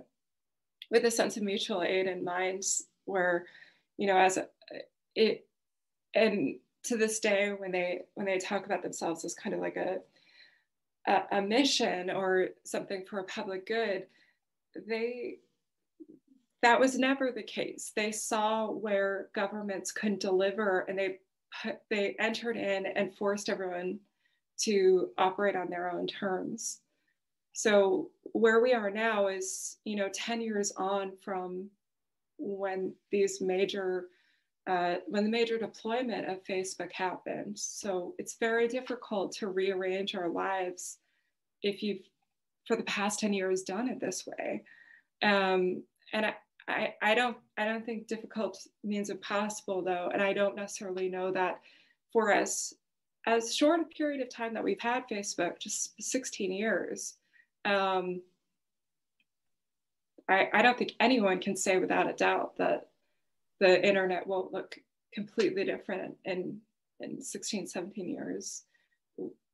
with 0.91 1.03
a 1.05 1.11
sense 1.11 1.35
of 1.35 1.43
mutual 1.43 1.81
aid 1.81 2.07
in 2.07 2.23
mind, 2.23 2.63
where 3.05 3.45
you 3.97 4.07
know 4.07 4.17
as 4.17 4.37
a, 4.37 4.47
it 5.15 5.47
and 6.13 6.55
to 6.83 6.95
this 6.95 7.19
day 7.19 7.53
when 7.57 7.71
they 7.71 8.01
when 8.13 8.25
they 8.25 8.37
talk 8.37 8.65
about 8.65 8.83
themselves 8.83 9.25
as 9.25 9.33
kind 9.33 9.53
of 9.53 9.61
like 9.61 9.75
a 9.75 9.97
a, 11.07 11.21
a 11.31 11.41
mission 11.41 12.09
or 12.09 12.49
something 12.63 13.05
for 13.09 13.19
a 13.19 13.25
public 13.25 13.67
good, 13.67 14.05
they 14.87 15.39
that 16.61 16.79
was 16.79 16.97
never 16.97 17.31
the 17.31 17.43
case. 17.43 17.93
They 17.95 18.11
saw 18.11 18.69
where 18.69 19.29
governments 19.33 19.91
couldn't 19.91 20.19
deliver, 20.19 20.81
and 20.81 20.97
they 20.97 21.19
they 21.89 22.15
entered 22.19 22.57
in 22.57 22.85
and 22.85 23.15
forced 23.15 23.49
everyone 23.49 23.99
to 24.59 25.09
operate 25.17 25.55
on 25.55 25.69
their 25.69 25.91
own 25.91 26.05
terms. 26.05 26.81
So 27.53 28.11
where 28.33 28.61
we 28.61 28.73
are 28.73 28.89
now 28.89 29.27
is, 29.27 29.77
you 29.83 29.95
know, 29.95 30.09
10 30.13 30.41
years 30.41 30.71
on 30.77 31.13
from 31.23 31.69
when 32.37 32.93
these 33.11 33.41
major, 33.41 34.07
uh, 34.67 34.95
when 35.07 35.23
the 35.23 35.29
major 35.29 35.57
deployment 35.57 36.29
of 36.29 36.43
Facebook 36.43 36.91
happened. 36.91 37.57
So 37.57 38.13
it's 38.17 38.35
very 38.39 38.67
difficult 38.67 39.31
to 39.33 39.47
rearrange 39.47 40.15
our 40.15 40.29
lives 40.29 40.97
if 41.63 41.81
you've, 41.83 42.01
for 42.67 42.75
the 42.75 42.83
past 42.83 43.19
10 43.19 43.33
years, 43.33 43.63
done 43.63 43.89
it 43.89 43.99
this 43.99 44.27
way. 44.27 44.63
Um, 45.23 45.83
and 46.13 46.25
I, 46.25 46.33
I, 46.67 46.93
I 47.01 47.15
don't, 47.15 47.37
I 47.57 47.65
don't 47.65 47.85
think 47.85 48.07
difficult 48.07 48.57
means 48.83 49.09
impossible 49.09 49.83
though. 49.83 50.09
And 50.13 50.21
I 50.21 50.33
don't 50.33 50.55
necessarily 50.55 51.09
know 51.09 51.31
that 51.31 51.59
for 52.13 52.33
us, 52.33 52.73
as 53.25 53.55
short 53.55 53.79
a 53.79 53.83
period 53.83 54.21
of 54.21 54.29
time 54.29 54.53
that 54.53 54.63
we've 54.63 54.79
had 54.79 55.07
Facebook, 55.09 55.59
just 55.59 56.01
16 56.01 56.51
years, 56.51 57.15
um, 57.65 58.21
I, 60.29 60.47
I 60.53 60.61
don't 60.61 60.77
think 60.77 60.93
anyone 60.99 61.39
can 61.39 61.55
say 61.55 61.77
without 61.77 62.09
a 62.09 62.13
doubt 62.13 62.57
that 62.57 62.88
the 63.59 63.85
internet 63.85 64.27
won't 64.27 64.53
look 64.53 64.77
completely 65.13 65.65
different 65.65 66.15
in, 66.25 66.59
in 66.99 67.21
16, 67.21 67.67
17 67.67 68.09
years. 68.09 68.63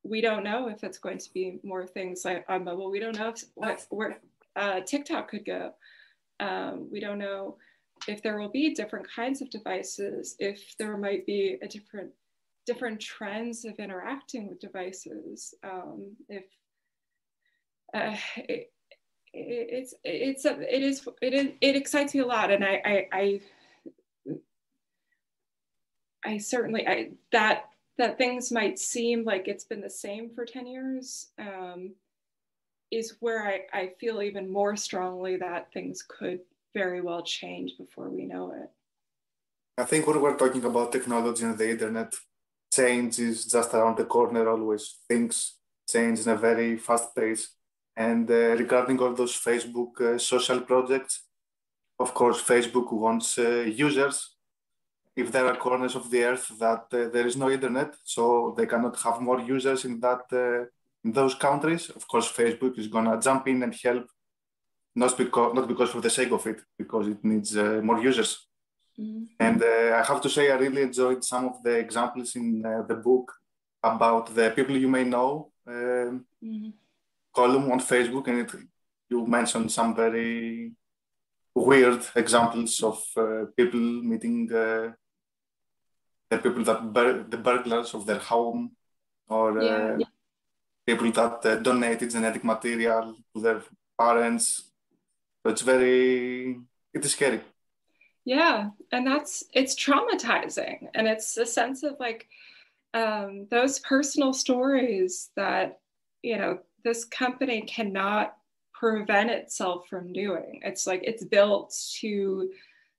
We 0.03 0.22
don't 0.22 0.43
know 0.43 0.68
if 0.68 0.84
it's 0.84 0.99
going 0.99 1.18
to 1.18 1.34
be 1.34 1.60
more 1.64 1.88
things 1.88 2.24
like 2.26 2.45
on 2.47 2.64
mobile. 2.64 2.91
We 2.91 2.99
don't 2.99 3.18
know 3.18 3.30
if, 3.30 3.43
what, 3.56 3.86
where 3.89 4.20
uh, 4.56 4.82
TikTok 4.82 5.30
could 5.30 5.45
go. 5.45 5.72
Um, 6.39 6.89
we 6.91 6.99
don't 6.99 7.18
know 7.18 7.58
if 8.08 8.22
there 8.22 8.38
will 8.38 8.49
be 8.49 8.74
different 8.74 9.08
kinds 9.10 9.41
of 9.41 9.49
devices, 9.49 10.36
if 10.39 10.76
there 10.78 10.97
might 10.97 11.26
be 11.26 11.58
a 11.62 11.68
different 11.68 12.12
different 12.66 12.99
trends 12.99 13.64
of 13.64 13.76
interacting 13.78 14.47
with 14.47 14.60
devices, 14.60 15.53
um, 15.64 16.16
if 16.28 16.45
uh, 17.93 18.16
it, 18.38 18.72
it's 19.34 19.93
it's 20.03 20.45
it 20.45 20.84
is 20.84 21.08
it 21.22 21.34
is 21.34 21.47
it 21.62 21.76
excites 21.76 22.14
me 22.14 22.22
a 22.22 22.26
lot, 22.26 22.51
and 22.51 22.64
I 22.64 22.82
I 22.86 23.08
I, 23.12 23.41
I 26.26 26.38
certainly 26.38 26.88
I 26.88 27.11
that 27.32 27.69
that 27.97 28.17
things 28.17 28.51
might 28.51 28.78
seem 28.78 29.23
like 29.23 29.47
it's 29.47 29.63
been 29.63 29.82
the 29.82 29.89
same 29.89 30.30
for 30.30 30.45
10 30.45 30.67
years 30.67 31.28
um, 31.39 31.93
is 32.91 33.15
where 33.19 33.47
I, 33.47 33.61
I 33.71 33.91
feel 33.99 34.21
even 34.21 34.51
more 34.51 34.76
strongly 34.76 35.38
that 35.38 35.71
things 35.71 36.03
could 36.07 36.41
very 36.73 37.01
well 37.01 37.23
change 37.23 37.78
before 37.78 38.09
we 38.09 38.26
know 38.26 38.51
it. 38.51 38.69
I 39.78 39.86
think 39.86 40.07
when 40.07 40.21
we're 40.21 40.38
talking 40.38 40.63
about 40.65 40.91
technology 40.91 41.43
and 41.45 41.57
the 41.57 41.69
internet, 41.69 42.13
change 42.73 43.19
is 43.19 43.45
just 43.45 43.73
around 43.73 43.97
the 43.97 44.05
corner 44.05 44.47
always. 44.49 44.97
Things 45.07 45.55
change 45.88 46.19
in 46.19 46.30
a 46.30 46.36
very 46.36 46.78
fast 46.78 47.15
pace. 47.15 47.49
And 47.95 48.30
uh, 48.30 48.55
regarding 48.63 48.99
all 48.99 49.13
those 49.13 49.34
Facebook 49.34 50.01
uh, 50.01 50.17
social 50.17 50.59
projects, 50.61 51.23
of 51.97 52.13
course, 52.13 52.41
Facebook 52.41 52.91
wants 52.91 53.38
uh, 53.38 53.65
users. 53.88 54.34
If 55.16 55.32
there 55.32 55.45
are 55.47 55.55
corners 55.55 55.95
of 55.95 56.09
the 56.11 56.24
earth 56.24 56.47
that 56.59 56.89
there 56.89 57.26
is 57.26 57.38
no 57.38 57.49
internet, 57.49 57.95
so 58.03 58.53
they 58.57 58.66
cannot 58.66 58.99
have 59.01 59.22
more 59.22 59.39
users 59.39 59.86
in 59.86 59.99
that 60.01 60.26
in 61.05 61.11
those 61.11 61.36
countries, 61.36 61.89
of 61.89 62.07
course, 62.07 62.32
Facebook 62.32 62.78
is 62.80 62.88
gonna 62.88 63.20
jump 63.22 63.47
in 63.47 63.63
and 63.63 63.74
help, 63.84 64.07
not 64.95 65.18
because 65.18 65.53
not 65.53 65.68
because 65.68 65.91
for 65.91 66.01
the 66.01 66.09
sake 66.09 66.32
of 66.32 66.45
it, 66.47 66.59
because 66.78 67.07
it 67.07 67.24
needs 67.24 67.55
uh, 67.55 67.80
more 67.84 67.99
users. 68.01 68.47
Mm-hmm. 68.99 69.24
And 69.39 69.61
uh, 69.61 69.99
I 69.99 70.03
have 70.03 70.22
to 70.22 70.30
say, 70.30 70.51
I 70.51 70.55
really 70.55 70.82
enjoyed 70.82 71.24
some 71.24 71.45
of 71.45 71.63
the 71.63 71.76
examples 71.86 72.36
in 72.36 72.66
uh, 72.66 72.82
the 72.88 72.95
book 72.95 73.32
about 73.84 74.34
the 74.34 74.51
people 74.51 74.76
you 74.76 74.89
may 74.89 75.03
know. 75.03 75.51
Um, 75.68 76.26
mm-hmm 76.43 76.70
column 77.36 77.70
on 77.72 77.80
Facebook, 77.80 78.28
and 78.28 78.39
it, 78.39 78.51
you 79.09 79.28
mentioned 79.28 79.72
some 79.72 79.93
very 79.93 80.72
weird 81.53 82.01
examples 82.16 82.82
of 82.82 83.03
uh, 83.18 83.45
people 83.55 83.80
meeting 83.80 84.51
uh, 84.53 84.91
the 86.30 86.38
people 86.38 86.63
that 86.63 86.93
bur- 86.93 87.26
the 87.28 87.38
burglars 87.38 87.93
of 87.93 88.05
their 88.05 88.19
home, 88.19 88.71
or 89.28 89.59
uh, 89.59 89.63
yeah, 89.63 89.97
yeah. 89.99 90.05
people 90.86 91.11
that 91.11 91.45
uh, 91.45 91.55
donated 91.57 92.11
genetic 92.11 92.43
material 92.43 93.15
to 93.34 93.41
their 93.41 93.61
parents. 93.99 94.71
So 95.43 95.51
it's 95.51 95.61
very 95.61 96.59
it 96.93 97.05
is 97.05 97.11
scary. 97.11 97.41
Yeah, 98.26 98.69
and 98.91 99.05
that's 99.05 99.43
it's 99.53 99.76
traumatizing, 99.76 100.88
and 100.95 101.07
it's 101.07 101.38
a 101.38 101.45
sense 101.45 101.84
of 101.84 101.97
like 101.99 102.28
um, 102.93 103.47
those 103.51 103.80
personal 103.80 104.34
stories 104.34 105.30
that 105.36 105.80
you 106.23 106.38
know 106.38 106.59
this 106.84 107.05
company 107.05 107.61
cannot 107.61 108.36
prevent 108.73 109.30
itself 109.30 109.88
from 109.88 110.11
doing. 110.11 110.61
It's 110.63 110.88
like 110.88 111.01
it's 111.03 111.23
built 111.23 111.76
to 111.99 112.49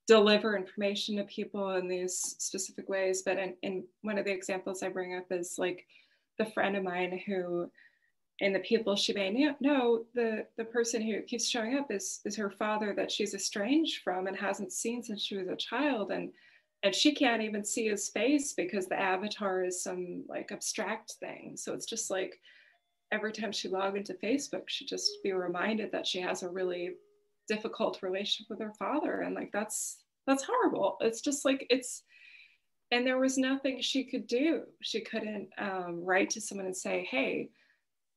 deliver 0.06 0.56
information 0.56 1.16
to 1.16 1.24
people 1.24 1.72
in 1.76 1.88
these 1.88 2.36
specific 2.38 2.88
ways. 2.88 3.22
But 3.22 3.38
in, 3.38 3.54
in 3.62 3.84
one 4.02 4.18
of 4.18 4.24
the 4.24 4.32
examples 4.32 4.82
I 4.82 4.88
bring 4.88 5.16
up 5.16 5.26
is 5.30 5.56
like 5.58 5.86
the 6.38 6.46
friend 6.46 6.76
of 6.76 6.84
mine 6.84 7.20
who 7.26 7.70
and 8.40 8.54
the 8.54 8.60
people 8.60 8.94
she 8.96 9.14
may 9.14 9.30
know, 9.60 10.04
the, 10.14 10.46
the 10.58 10.64
person 10.64 11.00
who 11.00 11.22
keeps 11.22 11.48
showing 11.48 11.78
up 11.78 11.90
is, 11.90 12.20
is 12.26 12.36
her 12.36 12.50
father 12.50 12.92
that 12.94 13.10
she's 13.10 13.34
estranged 13.34 14.02
from 14.02 14.26
and 14.26 14.36
hasn't 14.36 14.72
seen 14.72 15.02
since 15.02 15.22
she 15.22 15.38
was 15.38 15.48
a 15.48 15.56
child. 15.56 16.10
And, 16.10 16.30
and 16.82 16.94
she 16.94 17.14
can't 17.14 17.42
even 17.42 17.64
see 17.64 17.88
his 17.88 18.10
face 18.10 18.52
because 18.52 18.88
the 18.88 19.00
avatar 19.00 19.64
is 19.64 19.82
some 19.82 20.24
like 20.28 20.52
abstract 20.52 21.12
thing. 21.12 21.54
So 21.56 21.72
it's 21.72 21.86
just 21.86 22.10
like 22.10 22.38
every 23.10 23.32
time 23.32 23.52
she 23.52 23.68
logged 23.68 23.96
into 23.96 24.12
Facebook, 24.14 24.64
she'd 24.66 24.88
just 24.88 25.10
be 25.24 25.32
reminded 25.32 25.90
that 25.92 26.06
she 26.06 26.20
has 26.20 26.42
a 26.42 26.48
really 26.48 26.90
difficult 27.48 28.02
relationship 28.02 28.50
with 28.50 28.60
her 28.60 28.72
father. 28.78 29.20
And 29.20 29.34
like, 29.34 29.52
that's, 29.52 29.98
that's 30.26 30.44
horrible. 30.44 30.96
It's 31.00 31.20
just 31.20 31.44
like, 31.44 31.66
it's, 31.70 32.02
and 32.90 33.06
there 33.06 33.18
was 33.18 33.36
nothing 33.36 33.80
she 33.80 34.04
could 34.04 34.26
do. 34.26 34.62
She 34.80 35.00
couldn't 35.00 35.48
um, 35.58 36.04
write 36.04 36.30
to 36.30 36.40
someone 36.40 36.66
and 36.66 36.76
say, 36.76 37.06
hey, 37.10 37.50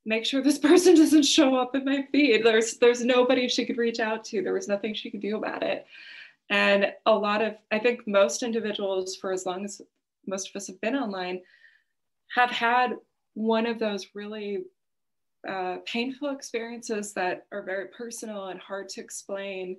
make 0.05 0.25
sure 0.25 0.41
this 0.41 0.57
person 0.69 0.95
doesn't 0.95 1.23
show 1.23 1.55
up 1.55 1.75
in 1.75 1.85
my 1.85 2.05
feed. 2.11 2.43
There's 2.43 2.77
there's 2.77 3.03
nobody 3.03 3.47
she 3.47 3.65
could 3.65 3.77
reach 3.77 3.99
out 3.99 4.23
to. 4.25 4.41
There 4.41 4.53
was 4.53 4.67
nothing 4.67 4.93
she 4.93 5.09
could 5.09 5.21
do 5.21 5.37
about 5.37 5.63
it. 5.63 5.85
And 6.49 6.93
a 7.05 7.13
lot 7.13 7.41
of 7.41 7.55
I 7.71 7.79
think 7.79 8.07
most 8.07 8.43
individuals 8.43 9.15
for 9.15 9.31
as 9.31 9.45
long 9.45 9.65
as 9.65 9.81
most 10.27 10.49
of 10.49 10.55
us 10.55 10.67
have 10.67 10.81
been 10.81 10.95
online 10.95 11.41
have 12.35 12.51
had 12.51 12.97
one 13.33 13.65
of 13.65 13.79
those 13.79 14.07
really 14.13 14.63
uh, 15.47 15.77
painful 15.85 16.29
experiences 16.29 17.13
that 17.13 17.45
are 17.51 17.63
very 17.63 17.87
personal 17.87 18.47
and 18.47 18.59
hard 18.59 18.89
to 18.89 19.01
explain 19.01 19.77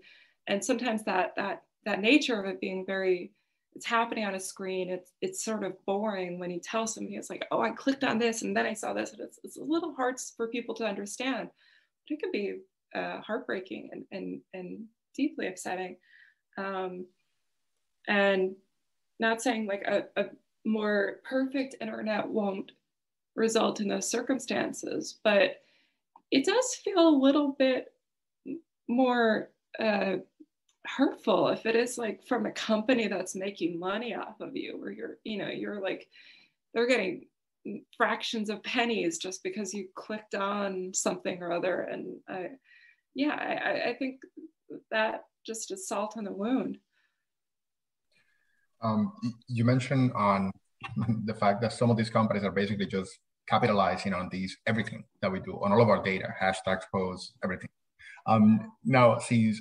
and 0.48 0.64
sometimes 0.64 1.04
that 1.04 1.34
that 1.36 1.62
that 1.86 2.00
nature 2.00 2.40
of 2.40 2.46
it 2.46 2.60
being 2.60 2.84
very 2.86 3.32
it's 3.74 3.86
happening 3.86 4.24
on 4.24 4.34
a 4.34 4.40
screen. 4.40 4.90
It's 4.90 5.12
it's 5.20 5.44
sort 5.44 5.64
of 5.64 5.74
boring 5.86 6.38
when 6.38 6.50
you 6.50 6.60
tell 6.60 6.86
somebody 6.86 7.16
it's 7.16 7.30
like, 7.30 7.46
oh, 7.50 7.60
I 7.60 7.70
clicked 7.70 8.04
on 8.04 8.18
this 8.18 8.42
and 8.42 8.56
then 8.56 8.66
I 8.66 8.74
saw 8.74 8.92
this, 8.92 9.12
and 9.12 9.20
it's, 9.20 9.38
it's 9.44 9.58
a 9.58 9.62
little 9.62 9.94
hard 9.94 10.16
for 10.36 10.48
people 10.48 10.74
to 10.76 10.86
understand. 10.86 11.48
But 12.08 12.14
it 12.14 12.20
can 12.20 12.32
be 12.32 12.56
uh, 12.94 13.20
heartbreaking 13.20 13.90
and, 13.92 14.04
and 14.10 14.40
and 14.52 14.84
deeply 15.14 15.46
upsetting. 15.46 15.96
Um, 16.58 17.06
and 18.08 18.56
not 19.20 19.40
saying 19.40 19.66
like 19.66 19.82
a, 19.86 20.04
a 20.20 20.26
more 20.64 21.20
perfect 21.24 21.76
internet 21.80 22.26
won't 22.28 22.72
result 23.34 23.80
in 23.80 23.88
those 23.88 24.10
circumstances, 24.10 25.18
but 25.24 25.56
it 26.30 26.44
does 26.44 26.74
feel 26.76 27.08
a 27.08 27.20
little 27.20 27.56
bit 27.58 27.92
more 28.88 29.50
uh, 29.78 30.16
hurtful 30.84 31.48
if 31.48 31.66
it 31.66 31.76
is 31.76 31.98
like 31.98 32.26
from 32.26 32.46
a 32.46 32.52
company 32.52 33.06
that's 33.06 33.34
making 33.34 33.78
money 33.78 34.14
off 34.14 34.40
of 34.40 34.56
you 34.56 34.82
or 34.82 34.90
you're 34.90 35.18
you 35.24 35.36
know 35.36 35.48
you're 35.48 35.80
like 35.80 36.08
they're 36.72 36.86
getting 36.86 37.26
fractions 37.96 38.48
of 38.48 38.62
pennies 38.62 39.18
just 39.18 39.42
because 39.42 39.74
you 39.74 39.88
clicked 39.94 40.34
on 40.34 40.92
something 40.94 41.42
or 41.42 41.52
other. 41.52 41.82
And 41.82 42.16
I, 42.28 42.50
yeah 43.14 43.34
I, 43.34 43.90
I 43.90 43.94
think 43.94 44.20
that 44.90 45.24
just 45.44 45.70
is 45.70 45.88
salt 45.88 46.16
on 46.16 46.24
the 46.24 46.32
wound. 46.32 46.78
Um, 48.82 49.12
you 49.46 49.64
mentioned 49.64 50.12
on 50.14 50.50
the 51.24 51.34
fact 51.34 51.60
that 51.62 51.72
some 51.72 51.90
of 51.90 51.96
these 51.96 52.10
companies 52.10 52.44
are 52.44 52.52
basically 52.52 52.86
just 52.86 53.18
capitalizing 53.48 54.14
on 54.14 54.28
these 54.30 54.56
everything 54.66 55.04
that 55.20 55.30
we 55.30 55.40
do 55.40 55.58
on 55.62 55.72
all 55.72 55.82
of 55.82 55.88
our 55.88 56.02
data 56.02 56.28
hashtags 56.40 56.84
posts 56.92 57.32
everything 57.42 57.68
um, 58.26 58.72
now 58.84 59.18
since 59.18 59.60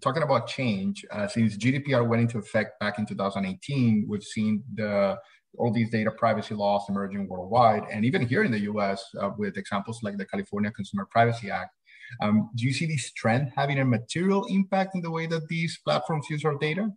talking 0.00 0.22
about 0.22 0.46
change, 0.46 1.04
uh, 1.10 1.26
since 1.26 1.56
GDPR 1.56 2.06
went 2.06 2.22
into 2.22 2.38
effect 2.38 2.78
back 2.80 2.98
in 2.98 3.06
2018, 3.06 4.06
we've 4.08 4.22
seen 4.22 4.62
the 4.74 5.18
all 5.58 5.72
these 5.72 5.88
data 5.88 6.10
privacy 6.10 6.54
laws 6.54 6.84
emerging 6.88 7.26
worldwide, 7.28 7.84
and 7.90 8.04
even 8.04 8.26
here 8.26 8.44
in 8.44 8.52
the 8.52 8.60
U.S. 8.60 9.02
Uh, 9.18 9.30
with 9.38 9.56
examples 9.56 10.00
like 10.02 10.18
the 10.18 10.26
California 10.26 10.70
Consumer 10.70 11.06
Privacy 11.10 11.50
Act. 11.50 11.74
Um, 12.20 12.50
do 12.54 12.64
you 12.64 12.72
see 12.72 12.86
this 12.86 13.10
trend 13.12 13.52
having 13.56 13.80
a 13.80 13.84
material 13.84 14.44
impact 14.44 14.94
in 14.94 15.00
the 15.00 15.10
way 15.10 15.26
that 15.26 15.48
these 15.48 15.80
platforms 15.84 16.26
use 16.30 16.44
our 16.44 16.56
data? 16.58 16.90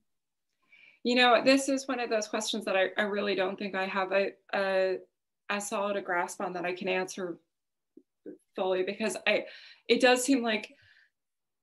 You 1.03 1.15
know, 1.15 1.41
this 1.43 1.69
is 1.69 1.87
one 1.87 1.99
of 1.99 2.09
those 2.09 2.27
questions 2.27 2.65
that 2.65 2.75
I, 2.75 2.87
I 2.97 3.03
really 3.03 3.35
don't 3.35 3.57
think 3.57 3.75
I 3.75 3.85
have 3.85 4.11
a, 4.11 4.31
a, 4.53 4.97
as 5.49 5.69
solid 5.69 5.95
a 5.95 6.01
grasp 6.01 6.41
on 6.41 6.53
that 6.53 6.65
I 6.65 6.73
can 6.73 6.87
answer 6.87 7.37
fully 8.55 8.83
because 8.83 9.15
I, 9.25 9.45
it 9.87 10.01
does 10.01 10.23
seem 10.23 10.43
like 10.43 10.69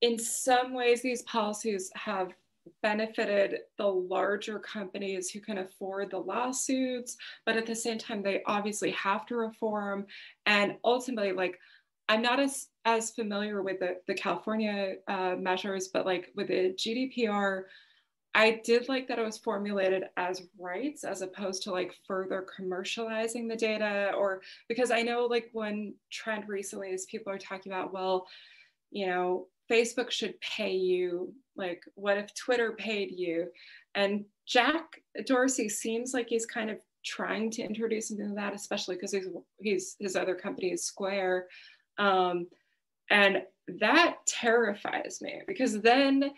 in 0.01 0.19
some 0.19 0.73
ways, 0.73 1.01
these 1.01 1.23
policies 1.23 1.91
have 1.95 2.29
benefited 2.83 3.59
the 3.77 3.87
larger 3.87 4.59
companies 4.59 5.29
who 5.29 5.39
can 5.39 5.59
afford 5.59 6.11
the 6.11 6.17
lawsuits, 6.17 7.17
but 7.45 7.55
at 7.55 7.65
the 7.65 7.75
same 7.75 7.97
time, 7.97 8.21
they 8.21 8.43
obviously 8.45 8.91
have 8.91 9.25
to 9.27 9.35
reform. 9.35 10.05
And 10.45 10.75
ultimately, 10.83 11.31
like, 11.31 11.57
I'm 12.09 12.21
not 12.21 12.39
as 12.39 12.67
as 12.85 13.11
familiar 13.11 13.61
with 13.61 13.79
the, 13.79 13.97
the 14.07 14.13
California 14.13 14.95
uh, 15.09 15.35
measures, 15.37 15.89
but 15.89 16.05
like 16.05 16.31
with 16.35 16.47
the 16.47 16.73
GDPR, 16.77 17.63
I 18.35 18.61
did 18.63 18.87
like 18.87 19.07
that 19.07 19.17
it 19.17 19.25
was 19.25 19.37
formulated 19.37 20.03
as 20.15 20.43
rights 20.59 21.03
as 21.03 21.21
opposed 21.21 21.63
to 21.63 21.71
like 21.71 21.95
further 22.05 22.45
commercializing 22.59 23.49
the 23.49 23.55
data 23.55 24.11
or 24.15 24.41
because 24.67 24.91
I 24.91 25.01
know 25.01 25.25
like 25.25 25.49
one 25.53 25.93
trend 26.11 26.47
recently 26.47 26.89
is 26.89 27.05
people 27.05 27.33
are 27.33 27.39
talking 27.39 27.71
about, 27.71 27.93
well, 27.93 28.27
you 28.91 29.07
know, 29.07 29.47
Facebook 29.71 30.11
should 30.11 30.39
pay 30.39 30.73
you. 30.73 31.33
Like, 31.55 31.83
what 31.95 32.17
if 32.17 32.33
Twitter 32.35 32.73
paid 32.73 33.11
you? 33.11 33.47
And 33.95 34.25
Jack 34.45 35.01
Dorsey 35.25 35.67
seems 35.67 36.13
like 36.13 36.29
he's 36.29 36.45
kind 36.45 36.69
of 36.69 36.77
trying 37.03 37.49
to 37.51 37.63
introduce 37.63 38.09
something 38.09 38.29
to 38.29 38.35
that, 38.35 38.53
especially 38.53 38.95
because 38.95 39.11
he's, 39.11 39.27
he's 39.57 39.95
his 39.99 40.15
other 40.15 40.35
company 40.35 40.71
is 40.71 40.85
Square. 40.85 41.47
Um, 41.97 42.47
and 43.09 43.41
that 43.79 44.17
terrifies 44.25 45.19
me 45.21 45.41
because 45.47 45.81
then 45.81 46.31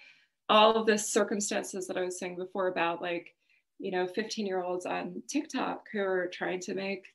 all 0.49 0.75
of 0.75 0.85
the 0.85 0.97
circumstances 0.97 1.87
that 1.87 1.97
I 1.97 2.01
was 2.01 2.17
saying 2.17 2.35
before 2.35 2.67
about 2.67 3.01
like, 3.01 3.35
you 3.77 3.91
know, 3.91 4.07
15 4.07 4.45
year 4.45 4.63
olds 4.63 4.85
on 4.85 5.21
TikTok 5.27 5.87
who 5.91 5.99
are 5.99 6.27
trying 6.27 6.59
to 6.61 6.73
make 6.73 7.05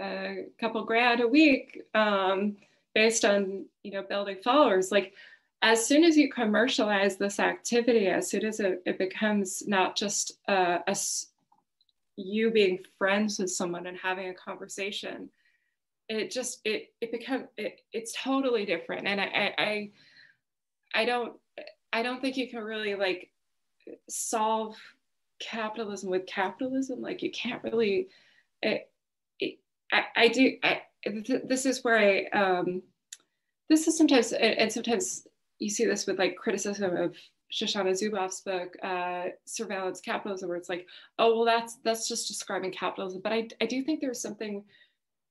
a 0.00 0.46
couple 0.60 0.84
grand 0.84 1.20
a 1.20 1.28
week 1.28 1.82
um, 1.94 2.56
based 2.94 3.24
on, 3.24 3.64
you 3.82 3.92
know, 3.92 4.02
building 4.02 4.38
followers. 4.42 4.90
Like 4.92 5.14
as 5.62 5.84
soon 5.84 6.04
as 6.04 6.16
you 6.16 6.30
commercialize 6.30 7.16
this 7.16 7.38
activity, 7.38 8.06
as 8.06 8.30
soon 8.30 8.44
as 8.44 8.60
it, 8.60 8.82
it 8.86 8.98
becomes 8.98 9.62
not 9.66 9.96
just 9.96 10.38
uh, 10.48 10.78
a, 10.86 10.96
you 12.16 12.50
being 12.50 12.78
friends 12.98 13.38
with 13.38 13.50
someone 13.50 13.86
and 13.86 13.96
having 13.96 14.28
a 14.28 14.34
conversation, 14.34 15.28
it 16.08 16.30
just 16.30 16.60
it 16.64 16.92
it 17.00 17.12
becomes 17.12 17.46
it, 17.56 17.80
it's 17.92 18.14
totally 18.20 18.64
different. 18.64 19.06
And 19.06 19.20
I, 19.20 19.54
I 19.58 19.90
I 20.94 21.04
don't 21.04 21.34
I 21.92 22.02
don't 22.02 22.20
think 22.20 22.36
you 22.36 22.48
can 22.48 22.62
really 22.62 22.94
like 22.94 23.30
solve 24.08 24.76
capitalism 25.40 26.10
with 26.10 26.26
capitalism. 26.26 27.00
Like 27.00 27.22
you 27.22 27.30
can't 27.30 27.62
really. 27.62 28.08
It, 28.62 28.90
it, 29.38 29.58
I, 29.92 30.04
I 30.16 30.28
do. 30.28 30.56
I, 30.62 30.82
this 31.44 31.66
is 31.66 31.82
where 31.82 31.98
I. 31.98 32.24
Um, 32.36 32.82
this 33.68 33.86
is 33.86 33.96
sometimes 33.96 34.32
and 34.32 34.72
sometimes 34.72 35.26
you 35.58 35.70
see 35.70 35.86
this 35.86 36.06
with 36.06 36.18
like 36.18 36.36
criticism 36.36 36.96
of 36.96 37.14
Shoshana 37.52 37.90
Zuboff's 37.90 38.40
book, 38.42 38.76
uh, 38.82 39.24
Surveillance 39.44 40.00
Capitalism, 40.00 40.48
where 40.48 40.58
it's 40.58 40.68
like, 40.68 40.86
oh, 41.18 41.36
well, 41.36 41.44
that's 41.44 41.76
that's 41.84 42.08
just 42.08 42.28
describing 42.28 42.72
capitalism. 42.72 43.20
But 43.22 43.32
I, 43.32 43.48
I 43.60 43.66
do 43.66 43.82
think 43.82 44.00
there's 44.00 44.20
something 44.20 44.64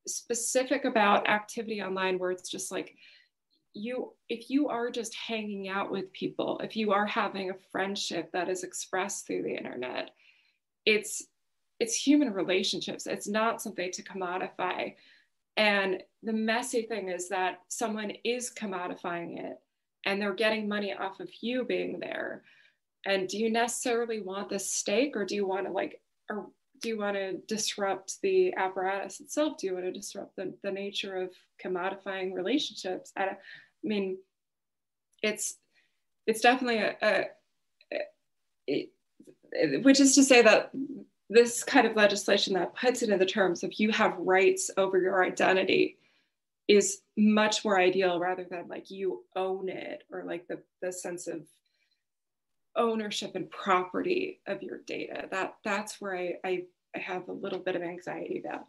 specific 0.08 0.86
about 0.86 1.30
activity 1.30 1.82
online 1.82 2.18
where 2.18 2.32
it's 2.32 2.50
just 2.50 2.72
like 2.72 2.96
you 3.74 4.14
if 4.30 4.50
you 4.50 4.68
are 4.70 4.90
just 4.90 5.16
hanging 5.16 5.70
out 5.70 5.92
with 5.92 6.12
people, 6.14 6.60
if 6.64 6.76
you 6.76 6.92
are 6.92 7.06
having 7.06 7.50
a 7.50 7.58
friendship 7.72 8.32
that 8.34 8.50
is 8.50 8.64
expressed 8.64 9.28
through 9.28 9.44
the 9.44 9.56
internet, 9.56 10.12
it's 10.86 11.24
it's 11.80 11.96
human 11.96 12.34
relationships. 12.34 13.08
It's 13.08 13.28
not 13.28 13.62
something 13.62 13.92
to 13.92 14.04
commodify. 14.04 14.96
And 15.56 16.04
the 16.24 16.34
messy 16.34 16.84
thing 16.84 17.10
is 17.10 17.30
that 17.30 17.60
someone 17.70 18.12
is 18.24 18.52
commodifying 18.52 19.40
it 19.40 19.58
and 20.06 20.22
they're 20.22 20.34
getting 20.34 20.68
money 20.68 20.94
off 20.94 21.20
of 21.20 21.30
you 21.42 21.66
being 21.66 22.00
there 22.00 22.44
and 23.06 23.28
do 23.28 23.38
you 23.38 23.50
necessarily 23.50 24.22
want 24.22 24.50
the 24.50 24.60
stake 24.60 25.16
or 25.16 25.26
do 25.26 25.36
you 25.36 25.46
want 25.46 25.66
to 25.66 25.72
like 25.72 26.02
or 26.30 26.48
do 26.82 26.90
you 26.90 26.98
want 26.98 27.16
to 27.16 27.38
disrupt 27.48 28.22
the 28.22 28.54
apparatus 28.56 29.20
itself? 29.20 29.58
Do 29.58 29.68
you 29.68 29.74
want 29.74 29.86
to 29.86 29.92
disrupt 29.92 30.36
the, 30.36 30.54
the 30.64 30.72
nature 30.72 31.16
of 31.16 31.32
commodifying 31.64 32.34
relationships? 32.34 33.12
I, 33.16 33.24
I 33.24 33.38
mean 33.84 34.18
it's 35.22 35.58
it's 36.26 36.42
definitely 36.42 36.78
a, 36.78 36.96
a 37.02 37.26
it, 38.68 38.92
it, 39.52 39.84
which 39.84 40.00
is 40.00 40.16
to 40.16 40.24
say 40.24 40.42
that 40.42 40.72
this 41.30 41.64
kind 41.64 41.86
of 41.86 41.96
legislation 41.96 42.54
that 42.54 42.76
puts 42.76 43.02
it 43.02 43.10
in 43.10 43.20
the 43.20 43.26
terms 43.26 43.64
of 43.64 43.74
you 43.74 43.92
have 43.92 44.18
rights 44.18 44.72
over 44.78 45.00
your 45.00 45.24
identity 45.24 45.98
is 46.68 47.02
much 47.18 47.66
more 47.66 47.80
ideal 47.80 48.20
rather 48.20 48.46
than 48.50 48.68
like 48.68 48.92
you 48.92 49.24
own 49.36 49.70
it 49.70 50.04
or 50.12 50.24
like 50.24 50.48
the, 50.48 50.60
the 50.82 50.92
sense 50.92 51.28
of 51.28 51.42
ownership 52.80 53.32
and 53.36 53.52
property 53.52 54.42
of 54.48 54.64
your 54.64 54.80
data. 54.88 55.28
That 55.30 55.56
that's 55.64 56.02
where 56.02 56.16
I, 56.16 56.28
I, 56.44 56.54
I 56.96 57.00
have 57.00 57.28
a 57.28 57.34
little 57.44 57.60
bit 57.60 57.76
of 57.76 57.84
anxiety 57.84 58.42
about. 58.44 58.66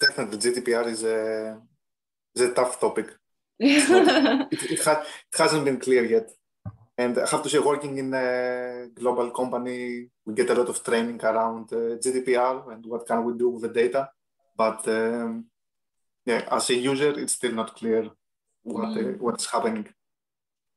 Definitely, 0.00 0.38
GDPR 0.38 0.86
is 0.88 1.02
a 1.04 1.58
is 2.34 2.42
a 2.42 2.52
tough 2.52 2.78
topic. 2.80 3.08
it, 3.58 4.70
it, 4.74 4.84
ha- 4.84 5.04
it 5.32 5.38
hasn't 5.38 5.64
been 5.64 5.78
clear 5.78 6.04
yet. 6.04 6.28
And 6.98 7.18
I 7.18 7.26
have 7.26 7.42
to 7.42 7.48
say, 7.48 7.58
working 7.58 7.96
in 7.98 8.12
a 8.12 8.88
global 8.94 9.30
company, 9.30 10.08
we 10.26 10.34
get 10.34 10.50
a 10.50 10.54
lot 10.54 10.68
of 10.68 10.82
training 10.84 11.20
around 11.22 11.72
uh, 11.72 11.96
GDPR 12.02 12.72
and 12.72 12.84
what 12.86 13.06
can 13.06 13.24
we 13.24 13.32
do 13.34 13.48
with 13.50 13.62
the 13.62 13.68
data. 13.68 14.10
But 14.56 14.86
um, 14.88 15.46
yeah, 16.26 16.42
as 16.50 16.70
a 16.70 16.74
user, 16.74 17.18
it's 17.18 17.34
still 17.34 17.52
not 17.52 17.74
clear 17.74 18.10
what 18.62 18.96
mm. 18.96 19.18
what's 19.18 19.46
happening. 19.46 19.88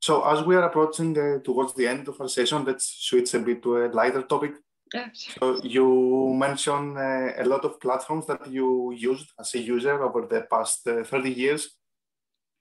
So 0.01 0.23
as 0.23 0.45
we 0.45 0.55
are 0.55 0.63
approaching 0.63 1.17
uh, 1.17 1.39
towards 1.43 1.73
the 1.73 1.87
end 1.87 2.07
of 2.07 2.19
our 2.21 2.27
session, 2.27 2.63
let's 2.65 2.85
switch 2.99 3.33
a 3.33 3.39
bit 3.39 3.63
to 3.63 3.85
a 3.85 3.87
lighter 3.87 4.21
topic. 4.21 4.53
Yeah, 4.93 5.09
sure. 5.13 5.57
So 5.57 5.63
you 5.63 6.33
mentioned 6.37 6.97
uh, 6.97 7.31
a 7.37 7.45
lot 7.45 7.65
of 7.65 7.79
platforms 7.79 8.27
that 8.27 8.45
you 8.47 8.91
used 8.91 9.31
as 9.39 9.55
a 9.55 9.59
user 9.59 10.03
over 10.03 10.27
the 10.27 10.41
past 10.41 10.87
uh, 10.87 11.03
30 11.03 11.31
years. 11.31 11.69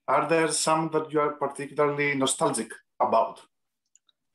Are 0.08 0.28
there 0.28 0.48
some 0.52 0.90
that 0.92 1.12
you 1.12 1.20
are 1.20 1.32
particularly 1.32 2.14
nostalgic 2.14 2.70
about? 3.00 3.40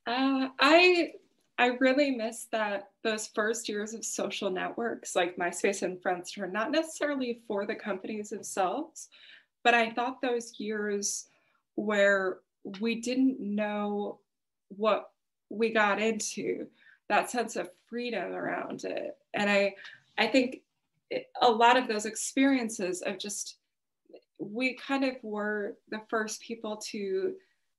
Uh, 0.06 0.50
I 0.60 1.14
I 1.60 1.78
really 1.80 2.12
miss 2.12 2.48
that 2.52 2.90
those 3.04 3.28
first 3.36 3.68
years 3.68 3.94
of 3.94 4.06
social 4.06 4.50
networks 4.50 5.16
like 5.16 5.36
MySpace 5.36 5.84
and 5.84 5.98
Friendster, 5.98 6.50
not 6.50 6.72
necessarily 6.72 7.42
for 7.48 7.66
the 7.66 7.76
companies 7.76 8.30
themselves, 8.30 9.10
but 9.64 9.74
I 9.74 9.92
thought 9.92 10.22
those 10.22 10.60
years 10.60 11.28
where 11.76 12.40
we 12.80 12.96
didn't 13.02 13.40
know 13.40 14.20
what 14.70 15.12
we 15.50 15.72
got 15.72 16.02
into, 16.02 16.68
that 17.10 17.30
sense 17.30 17.56
of 17.56 17.70
freedom 17.88 18.34
around 18.34 18.84
it. 18.84 19.18
And 19.34 19.50
I 19.50 19.76
I 20.18 20.28
think 20.28 20.62
a 21.42 21.50
lot 21.50 21.78
of 21.78 21.88
those 21.88 22.06
experiences 22.06 23.02
of 23.02 23.18
just 23.18 23.58
we 24.38 24.76
kind 24.76 25.04
of 25.04 25.16
were 25.24 25.76
the 25.90 26.02
first 26.10 26.42
people 26.42 26.78
to 26.78 27.34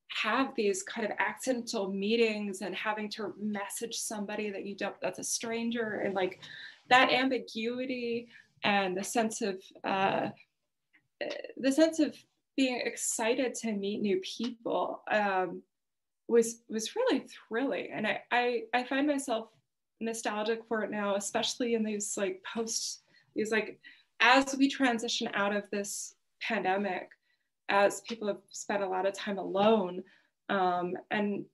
have 0.08 0.54
these 0.56 0.82
kind 0.82 1.06
of 1.06 1.16
accidental 1.18 1.88
meetings 1.88 2.62
and 2.62 2.74
having 2.74 3.08
to 3.08 3.32
message 3.40 3.94
somebody 3.94 4.50
that 4.50 4.66
you 4.66 4.74
don't 4.74 4.96
that's 5.00 5.20
a 5.20 5.24
stranger 5.24 6.00
and 6.04 6.14
like 6.14 6.40
that 6.88 7.12
ambiguity 7.12 8.28
and 8.64 8.96
the 8.96 9.04
sense 9.04 9.40
of 9.40 9.60
uh, 9.84 10.28
the 11.56 11.72
sense 11.72 11.98
of 11.98 12.16
being 12.56 12.80
excited 12.84 13.54
to 13.54 13.72
meet 13.72 14.00
new 14.00 14.20
people 14.20 15.02
um, 15.10 15.62
was 16.28 16.62
was 16.68 16.94
really 16.96 17.26
thrilling. 17.48 17.88
And 17.92 18.06
I, 18.06 18.20
I 18.30 18.62
i 18.74 18.84
find 18.84 19.06
myself 19.06 19.48
nostalgic 20.00 20.60
for 20.66 20.82
it 20.82 20.90
now 20.90 21.14
especially 21.14 21.74
in 21.74 21.84
these 21.84 22.16
like 22.16 22.42
post 22.42 23.02
these 23.34 23.52
like 23.52 23.78
as 24.20 24.56
we 24.56 24.68
transition 24.68 25.28
out 25.34 25.54
of 25.54 25.64
this 25.70 26.14
pandemic 26.40 27.10
as 27.68 28.00
people 28.02 28.26
have 28.26 28.40
spent 28.50 28.82
a 28.82 28.88
lot 28.88 29.06
of 29.06 29.12
time 29.12 29.38
alone 29.38 30.02
um, 30.48 30.94
and 31.10 31.44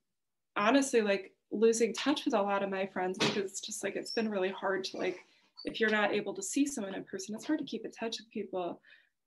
honestly 0.56 1.00
like 1.00 1.32
losing 1.52 1.92
touch 1.92 2.24
with 2.24 2.34
a 2.34 2.40
lot 2.40 2.62
of 2.62 2.70
my 2.70 2.86
friends 2.86 3.18
because 3.18 3.50
it's 3.50 3.60
just 3.60 3.84
like 3.84 3.96
it's 3.96 4.12
been 4.12 4.30
really 4.30 4.50
hard 4.50 4.84
to 4.84 4.96
like 4.96 5.18
if 5.64 5.80
you're 5.80 5.90
not 5.90 6.12
able 6.12 6.34
to 6.34 6.42
see 6.42 6.66
someone 6.66 6.94
in 6.94 7.04
person 7.04 7.34
it's 7.34 7.44
hard 7.44 7.58
to 7.58 7.64
keep 7.64 7.84
in 7.84 7.90
touch 7.90 8.18
with 8.18 8.30
people 8.30 8.80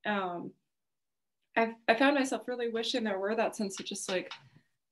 um, 0.06 0.52
I've, 1.56 1.74
I 1.88 1.96
found 1.96 2.16
myself 2.16 2.48
really 2.48 2.70
wishing 2.70 3.04
there 3.04 3.20
were 3.20 3.36
that 3.36 3.56
sense 3.56 3.80
of 3.80 3.86
just 3.86 4.10
like 4.10 4.32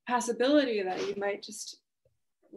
possibility 0.06 0.82
that 0.82 1.06
you 1.06 1.14
might 1.16 1.42
just 1.42 1.78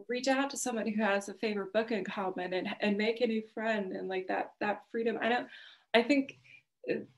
reach 0.07 0.27
out 0.27 0.49
to 0.49 0.57
someone 0.57 0.87
who 0.87 1.03
has 1.03 1.29
a 1.29 1.33
favorite 1.35 1.73
book 1.73 1.91
in 1.91 2.03
common 2.03 2.53
and, 2.53 2.67
and 2.79 2.97
make 2.97 3.21
a 3.21 3.27
new 3.27 3.43
friend 3.53 3.91
and 3.91 4.07
like 4.07 4.25
that 4.27 4.53
that 4.61 4.83
freedom 4.89 5.17
i 5.21 5.27
don't 5.27 5.47
i 5.93 6.01
think 6.01 6.39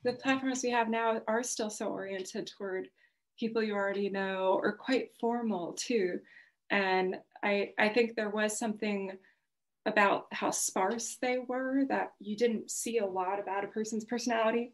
the 0.04 0.14
platforms 0.14 0.64
we 0.64 0.72
have 0.72 0.90
now 0.90 1.22
are 1.28 1.44
still 1.44 1.70
so 1.70 1.88
oriented 1.88 2.48
toward 2.48 2.90
people 3.40 3.64
you 3.64 3.74
already 3.74 4.10
know 4.10 4.60
or 4.62 4.74
quite 4.74 5.12
formal 5.20 5.74
too. 5.74 6.20
And 6.70 7.18
I, 7.44 7.72
I 7.78 7.90
think 7.90 8.16
there 8.16 8.30
was 8.30 8.58
something 8.58 9.12
about 9.86 10.28
how 10.32 10.50
sparse 10.52 11.18
they 11.22 11.40
were 11.40 11.84
that 11.90 12.14
you 12.20 12.38
didn't 12.38 12.72
see 12.72 13.00
a 13.00 13.06
lot 13.06 13.40
about 13.40 13.64
a 13.64 13.68
person's 13.68 14.06
personality. 14.06 14.74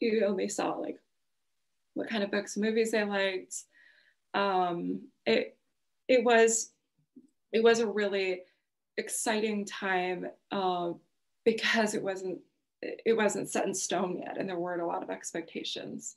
You 0.00 0.24
only 0.26 0.48
saw 0.48 0.72
like 0.72 0.98
what 1.94 2.08
kind 2.08 2.22
of 2.22 2.30
books 2.30 2.56
and 2.56 2.64
movies 2.64 2.90
they 2.90 3.04
liked. 3.04 3.54
Um, 4.34 5.08
it 5.24 5.56
it 6.08 6.22
was 6.22 6.70
it 7.52 7.62
was 7.62 7.80
a 7.80 7.86
really 7.86 8.42
exciting 8.96 9.64
time 9.64 10.26
uh, 10.52 10.92
because 11.44 11.94
it 11.94 12.02
wasn't 12.02 12.38
it 12.82 13.16
wasn't 13.16 13.48
set 13.48 13.66
in 13.66 13.74
stone 13.74 14.18
yet 14.18 14.36
and 14.38 14.48
there 14.48 14.58
weren't 14.58 14.82
a 14.82 14.86
lot 14.86 15.02
of 15.02 15.10
expectations. 15.10 16.16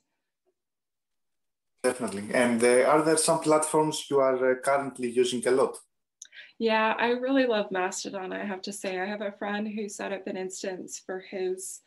Definitely. 1.82 2.24
And 2.34 2.62
uh, 2.62 2.82
are 2.82 3.02
there 3.02 3.16
some 3.16 3.40
platforms 3.40 4.04
you 4.10 4.20
are 4.20 4.52
uh, 4.52 4.54
currently 4.56 5.10
using 5.10 5.46
a 5.46 5.50
lot? 5.50 5.78
Yeah 6.58 6.94
i 6.98 7.08
really 7.08 7.46
love 7.46 7.70
mastodon 7.70 8.32
i 8.32 8.44
have 8.44 8.62
to 8.62 8.72
say. 8.72 9.00
I 9.00 9.06
have 9.06 9.22
a 9.22 9.32
friend 9.32 9.66
who 9.66 9.88
set 9.88 10.12
up 10.12 10.26
an 10.26 10.36
instance 10.36 11.02
for 11.04 11.20
his 11.20 11.80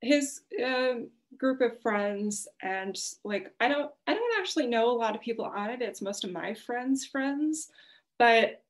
his 0.00 0.42
uh, 0.64 0.94
group 1.38 1.60
of 1.60 1.80
friends 1.80 2.46
and 2.62 2.96
like 3.24 3.52
i 3.60 3.68
don't 3.68 3.90
i 4.06 4.14
don't 4.14 4.38
actually 4.38 4.66
know 4.66 4.90
a 4.90 4.96
lot 4.96 5.14
of 5.16 5.20
people 5.20 5.44
on 5.44 5.70
it 5.70 5.82
it's 5.82 6.02
most 6.02 6.22
of 6.22 6.30
my 6.30 6.54
friends 6.54 7.04
friends 7.06 7.70
but 8.18 8.62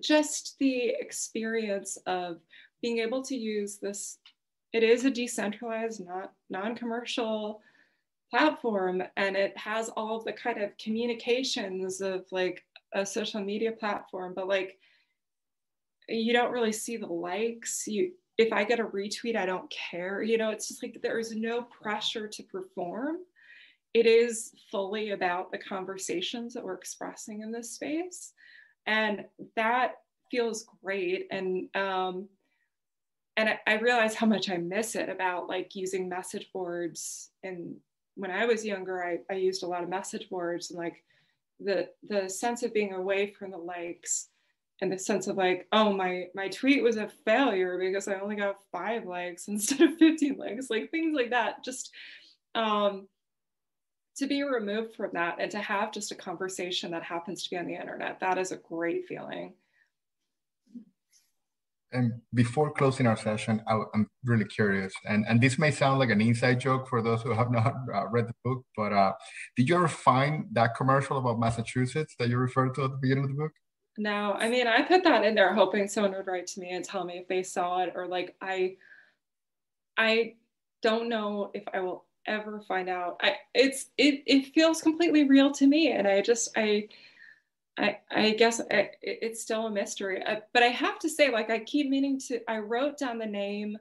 just 0.00 0.56
the 0.58 0.94
experience 0.98 1.98
of 2.06 2.38
being 2.80 2.98
able 2.98 3.22
to 3.22 3.36
use 3.36 3.76
this 3.76 4.18
it 4.76 4.82
is 4.82 5.06
a 5.06 5.10
decentralized, 5.10 6.04
not 6.04 6.32
non-commercial 6.50 7.62
platform, 8.30 9.02
and 9.16 9.34
it 9.34 9.56
has 9.56 9.88
all 9.90 10.18
of 10.18 10.24
the 10.24 10.34
kind 10.34 10.62
of 10.62 10.76
communications 10.76 12.02
of 12.02 12.26
like 12.30 12.62
a 12.92 13.06
social 13.06 13.40
media 13.40 13.72
platform, 13.72 14.34
but 14.36 14.48
like 14.48 14.78
you 16.10 16.34
don't 16.34 16.52
really 16.52 16.72
see 16.72 16.98
the 16.98 17.06
likes. 17.06 17.86
You 17.86 18.12
if 18.38 18.52
I 18.52 18.64
get 18.64 18.80
a 18.80 18.84
retweet, 18.84 19.36
I 19.36 19.46
don't 19.46 19.70
care. 19.70 20.22
You 20.22 20.38
know, 20.38 20.50
it's 20.50 20.68
just 20.68 20.82
like 20.82 21.00
there 21.02 21.18
is 21.18 21.34
no 21.34 21.62
pressure 21.62 22.28
to 22.28 22.42
perform. 22.42 23.16
It 23.94 24.06
is 24.06 24.52
fully 24.70 25.10
about 25.10 25.50
the 25.50 25.58
conversations 25.58 26.52
that 26.54 26.64
we're 26.64 26.74
expressing 26.74 27.40
in 27.40 27.50
this 27.50 27.72
space. 27.72 28.32
And 28.86 29.24
that 29.56 29.94
feels 30.30 30.66
great. 30.82 31.28
And 31.30 31.74
um, 31.74 32.28
and 33.38 33.50
I, 33.50 33.58
I 33.66 33.74
realized 33.78 34.16
how 34.16 34.26
much 34.26 34.48
I 34.48 34.56
miss 34.56 34.94
it 34.96 35.08
about 35.08 35.48
like 35.48 35.74
using 35.74 36.08
message 36.08 36.48
boards. 36.52 37.30
And 37.42 37.76
when 38.14 38.30
I 38.30 38.46
was 38.46 38.64
younger, 38.64 39.04
I, 39.04 39.18
I 39.30 39.36
used 39.36 39.62
a 39.62 39.66
lot 39.66 39.82
of 39.82 39.90
message 39.90 40.28
boards 40.30 40.70
and 40.70 40.78
like 40.78 41.02
the 41.60 41.88
the 42.08 42.28
sense 42.28 42.62
of 42.62 42.74
being 42.74 42.92
away 42.92 43.32
from 43.32 43.50
the 43.50 43.58
likes 43.58 44.28
and 44.80 44.92
the 44.92 44.98
sense 44.98 45.26
of 45.26 45.36
like, 45.36 45.66
oh 45.72 45.92
my 45.92 46.26
my 46.34 46.48
tweet 46.48 46.82
was 46.82 46.96
a 46.96 47.08
failure 47.24 47.78
because 47.78 48.08
I 48.08 48.20
only 48.20 48.36
got 48.36 48.62
five 48.72 49.04
likes 49.04 49.48
instead 49.48 49.80
of 49.80 49.98
15 49.98 50.36
likes, 50.36 50.70
like 50.70 50.90
things 50.90 51.14
like 51.14 51.30
that. 51.30 51.64
Just 51.64 51.92
um 52.54 53.08
to 54.16 54.26
be 54.26 54.42
removed 54.42 54.94
from 54.94 55.10
that 55.12 55.36
and 55.38 55.50
to 55.50 55.58
have 55.58 55.92
just 55.92 56.10
a 56.10 56.14
conversation 56.14 56.90
that 56.90 57.02
happens 57.02 57.44
to 57.44 57.50
be 57.50 57.58
on 57.58 57.66
the 57.66 57.74
internet, 57.74 58.18
that 58.20 58.38
is 58.38 58.50
a 58.50 58.56
great 58.56 59.06
feeling 59.06 59.52
and 61.92 62.12
before 62.34 62.72
closing 62.72 63.06
our 63.06 63.16
session, 63.16 63.62
I, 63.66 63.82
am 63.94 64.08
really 64.24 64.44
curious, 64.44 64.92
and, 65.08 65.24
and 65.28 65.40
this 65.40 65.58
may 65.58 65.70
sound 65.70 65.98
like 65.98 66.10
an 66.10 66.20
inside 66.20 66.60
joke 66.60 66.88
for 66.88 67.00
those 67.00 67.22
who 67.22 67.32
have 67.32 67.50
not 67.58 67.74
uh, 67.92 68.06
read 68.08 68.28
the 68.28 68.34
book, 68.44 68.64
but 68.76 68.92
uh, 68.92 69.12
did 69.56 69.68
you 69.68 69.76
ever 69.76 69.88
find 69.88 70.46
that 70.52 70.76
commercial 70.76 71.18
about 71.18 71.38
Massachusetts 71.38 72.14
that 72.18 72.28
you 72.28 72.38
referred 72.38 72.74
to 72.74 72.84
at 72.84 72.90
the 72.90 72.98
beginning 73.00 73.24
of 73.24 73.30
the 73.30 73.36
book? 73.36 73.52
No, 73.98 74.32
I 74.34 74.48
mean, 74.50 74.66
I 74.66 74.82
put 74.82 75.04
that 75.04 75.24
in 75.24 75.34
there 75.34 75.54
hoping 75.54 75.88
someone 75.88 76.12
would 76.12 76.26
write 76.26 76.46
to 76.48 76.60
me 76.60 76.70
and 76.70 76.84
tell 76.84 77.04
me 77.04 77.18
if 77.18 77.28
they 77.28 77.42
saw 77.42 77.82
it, 77.82 77.92
or 77.94 78.06
like 78.06 78.36
I, 78.42 78.76
I 79.96 80.34
don't 80.82 81.08
know 81.08 81.50
if 81.54 81.64
I 81.72 81.80
will 81.80 82.04
ever 82.26 82.60
find 82.60 82.88
out. 82.88 83.18
I 83.22 83.36
it's 83.54 83.86
it 83.96 84.22
it 84.26 84.52
feels 84.54 84.82
completely 84.82 85.24
real 85.24 85.50
to 85.52 85.66
me, 85.66 85.92
and 85.92 86.06
I 86.06 86.20
just 86.20 86.50
I 86.56 86.88
I, 87.78 87.98
I 88.10 88.30
guess 88.32 88.60
I, 88.70 88.90
it's 89.02 89.42
still 89.42 89.66
a 89.66 89.70
mystery. 89.70 90.22
I, 90.24 90.40
but 90.54 90.62
I 90.62 90.68
have 90.68 90.98
to 91.00 91.08
say, 91.10 91.30
like, 91.30 91.50
I 91.50 91.58
keep 91.60 91.88
meaning 91.90 92.18
to, 92.28 92.40
I 92.50 92.58
wrote 92.58 92.98
down 92.98 93.18
the 93.18 93.26
name 93.26 93.76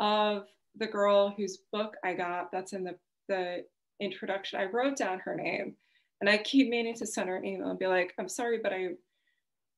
of 0.00 0.46
the 0.76 0.86
girl 0.86 1.30
whose 1.36 1.58
book 1.72 1.96
I 2.04 2.14
got 2.14 2.52
that's 2.52 2.72
in 2.74 2.84
the, 2.84 2.96
the 3.28 3.64
introduction. 4.00 4.60
I 4.60 4.64
wrote 4.66 4.96
down 4.96 5.20
her 5.20 5.34
name 5.34 5.74
and 6.20 6.28
I 6.28 6.38
keep 6.38 6.68
meaning 6.68 6.94
to 6.96 7.06
send 7.06 7.28
her 7.28 7.36
an 7.36 7.44
email 7.44 7.70
and 7.70 7.78
be 7.78 7.86
like, 7.86 8.14
I'm 8.18 8.28
sorry, 8.28 8.58
but 8.62 8.72
I, 8.72 8.88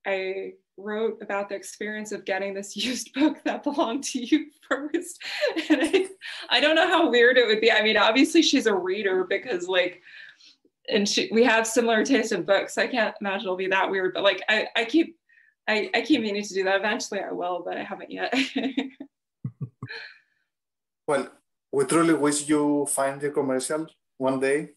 I, 0.07 0.52
wrote 0.76 1.18
about 1.22 1.48
the 1.48 1.55
experience 1.55 2.12
of 2.12 2.24
getting 2.24 2.55
this 2.55 2.76
used 2.84 3.12
book 3.14 3.38
that 3.44 3.62
belonged 3.62 4.05
to 4.05 4.22
you 4.22 4.46
first. 4.68 5.22
And 5.70 5.80
I, 5.82 6.09
I 6.50 6.61
don't 6.61 6.76
know 6.76 6.88
how 6.88 7.11
weird 7.11 7.38
it 7.38 7.46
would 7.46 7.61
be. 7.61 7.70
I 7.72 7.82
mean, 7.82 7.96
obviously 7.96 8.42
she's 8.42 8.66
a 8.66 8.74
reader 8.74 9.24
because 9.24 9.68
like, 9.68 10.02
and 10.88 11.09
she, 11.09 11.30
we 11.32 11.42
have 11.44 11.66
similar 11.66 12.05
taste 12.05 12.32
in 12.32 12.42
books. 12.42 12.76
I 12.76 12.86
can't 12.86 13.14
imagine 13.20 13.46
it'll 13.46 13.57
be 13.57 13.68
that 13.68 13.90
weird, 13.90 14.12
but 14.12 14.22
like, 14.22 14.42
I, 14.48 14.68
I 14.76 14.84
keep, 14.84 15.16
I, 15.66 15.90
I 15.94 16.02
keep 16.02 16.20
meaning 16.20 16.42
to 16.42 16.55
do 16.55 16.64
that. 16.64 16.76
Eventually 16.76 17.20
I 17.20 17.32
will, 17.32 17.62
but 17.64 17.78
I 17.78 17.82
haven't 17.82 18.11
yet. 18.11 18.34
well, 21.09 21.28
we 21.72 21.84
truly 21.86 22.14
wish 22.14 22.46
you 22.46 22.86
find 22.86 23.18
the 23.18 23.30
commercial 23.30 23.86
one 24.18 24.40
day. 24.40 24.72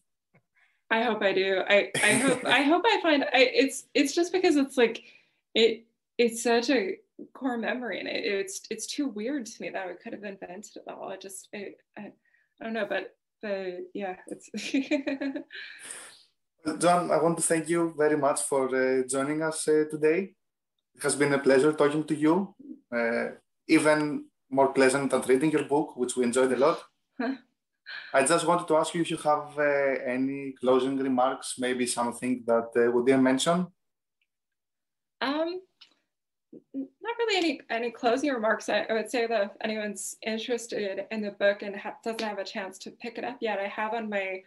I 0.90 1.02
hope 1.04 1.22
I 1.22 1.34
do. 1.34 1.64
I, 1.68 1.92
I 2.02 2.14
hope 2.14 2.46
I 2.46 2.62
hope 2.62 2.84
I 2.86 3.02
find 3.02 3.26
I, 3.26 3.52
it's 3.54 3.88
it's 3.94 4.16
just 4.16 4.32
because 4.32 4.56
it's 4.56 4.78
like 4.78 5.04
it 5.58 5.86
it's 6.18 6.42
such 6.44 6.70
a 6.70 6.98
core 7.34 7.58
memory 7.58 8.00
and 8.00 8.08
it, 8.08 8.24
it's 8.24 8.62
it's 8.70 8.88
too 8.88 9.08
weird 9.08 9.48
to 9.48 9.62
me 9.62 9.70
that 9.72 9.88
I 9.88 9.94
could 10.02 10.14
have 10.14 10.24
invented 10.24 10.78
it 10.78 10.84
all. 10.88 11.10
I 11.10 11.18
just 11.18 11.50
I, 11.54 11.74
I, 11.98 12.14
I 12.60 12.64
don't 12.64 12.74
know, 12.74 12.88
but 12.88 13.16
but 13.42 13.80
yeah, 13.94 14.16
it's 14.28 14.50
Joanne, 16.82 17.12
I 17.12 17.22
want 17.22 17.38
to 17.38 17.44
thank 17.44 17.70
you 17.70 17.94
very 17.98 18.18
much 18.18 18.42
for 18.42 18.68
uh, 18.76 19.04
joining 19.08 19.42
us 19.42 19.68
uh, 19.68 19.86
today. 19.90 20.34
It 20.96 21.04
has 21.04 21.16
been 21.16 21.34
a 21.34 21.40
pleasure 21.40 21.74
talking 21.74 22.04
to 22.04 22.16
you. 22.16 22.56
Uh, 22.94 23.30
even 23.68 24.26
more 24.50 24.74
pleasant 24.74 25.12
than 25.12 25.22
reading 25.22 25.52
your 25.52 25.64
book, 25.64 25.96
which 25.96 26.16
we 26.16 26.24
enjoyed 26.24 26.52
a 26.52 26.58
lot. 26.58 26.84
I 28.14 28.26
just 28.26 28.46
wanted 28.46 28.68
to 28.68 28.76
ask 28.76 28.94
you 28.94 29.02
if 29.02 29.12
you 29.12 29.18
have 29.18 29.58
uh, 29.58 29.64
any 30.16 30.54
closing 30.60 30.98
remarks, 30.98 31.56
maybe 31.58 31.86
something 31.86 32.44
that 32.46 32.70
uh, 32.76 32.92
we 32.92 33.06
didn't 33.06 33.24
mention. 33.24 33.68
Um, 35.22 35.62
not 36.64 37.16
really 37.18 37.38
any 37.38 37.62
any 37.70 37.92
closing 37.92 38.32
remarks. 38.32 38.70
I, 38.70 38.86
I, 38.90 38.94
would 38.94 39.10
say 39.10 39.28
that 39.28 39.44
if 39.44 39.52
anyone's 39.62 40.16
interested 40.26 41.06
in 41.12 41.22
the 41.22 41.32
book 41.32 41.62
and 41.62 41.76
ha 41.76 41.96
doesn't 42.04 42.22
have 42.22 42.40
a 42.40 42.44
chance 42.44 42.78
to 42.80 42.92
pick 42.92 43.18
it 43.18 43.24
up 43.24 43.38
yet, 43.42 43.60
I 43.60 43.68
have 43.68 43.94
on 43.94 44.10
my, 44.10 44.42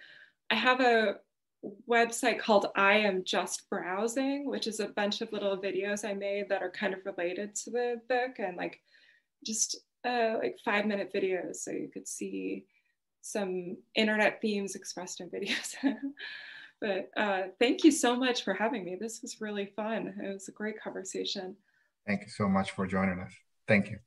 I 0.51 0.55
have 0.55 0.81
a 0.81 1.17
website 1.89 2.39
called 2.39 2.67
I 2.77 2.95
Am 2.99 3.25
Just 3.25 3.69
Browsing, 3.69 4.47
which 4.47 4.67
is 4.67 4.81
a 4.81 4.89
bunch 4.89 5.21
of 5.21 5.33
little 5.33 5.59
videos 5.59 6.09
I 6.09 6.15
made 6.15 6.49
that 6.49 6.63
are 6.63 6.71
kind 6.71 6.95
of 6.95 7.05
related 7.05 7.55
to 7.57 7.71
the 7.71 8.01
book 8.09 8.39
and 8.39 8.57
like 8.57 8.81
just 9.45 9.77
uh, 10.07 10.37
like 10.39 10.57
five 10.65 10.87
minute 10.87 11.13
videos, 11.15 11.57
so 11.57 11.71
you 11.71 11.91
could 11.93 12.09
see 12.09 12.65
some 13.23 13.77
internet 13.95 14.41
themes 14.41 14.75
expressed 14.75 15.21
in 15.21 15.29
videos. 15.31 15.75
But 16.81 17.11
uh, 17.17 17.43
thank 17.59 17.85
you 17.85 17.91
so 17.91 18.17
much 18.17 18.43
for 18.43 18.55
having 18.55 18.85
me. 18.85 18.97
This 19.01 19.21
was 19.23 19.41
really 19.41 19.67
fun. 19.77 20.15
It 20.23 20.33
was 20.33 20.49
a 20.49 20.53
great 20.53 20.81
conversation. 20.81 21.57
Thank 22.07 22.23
you 22.23 22.29
so 22.29 22.49
much 22.49 22.73
for 22.73 22.87
joining 22.87 23.21
us. 23.21 23.33
Thank 23.69 23.91
you. 23.91 23.99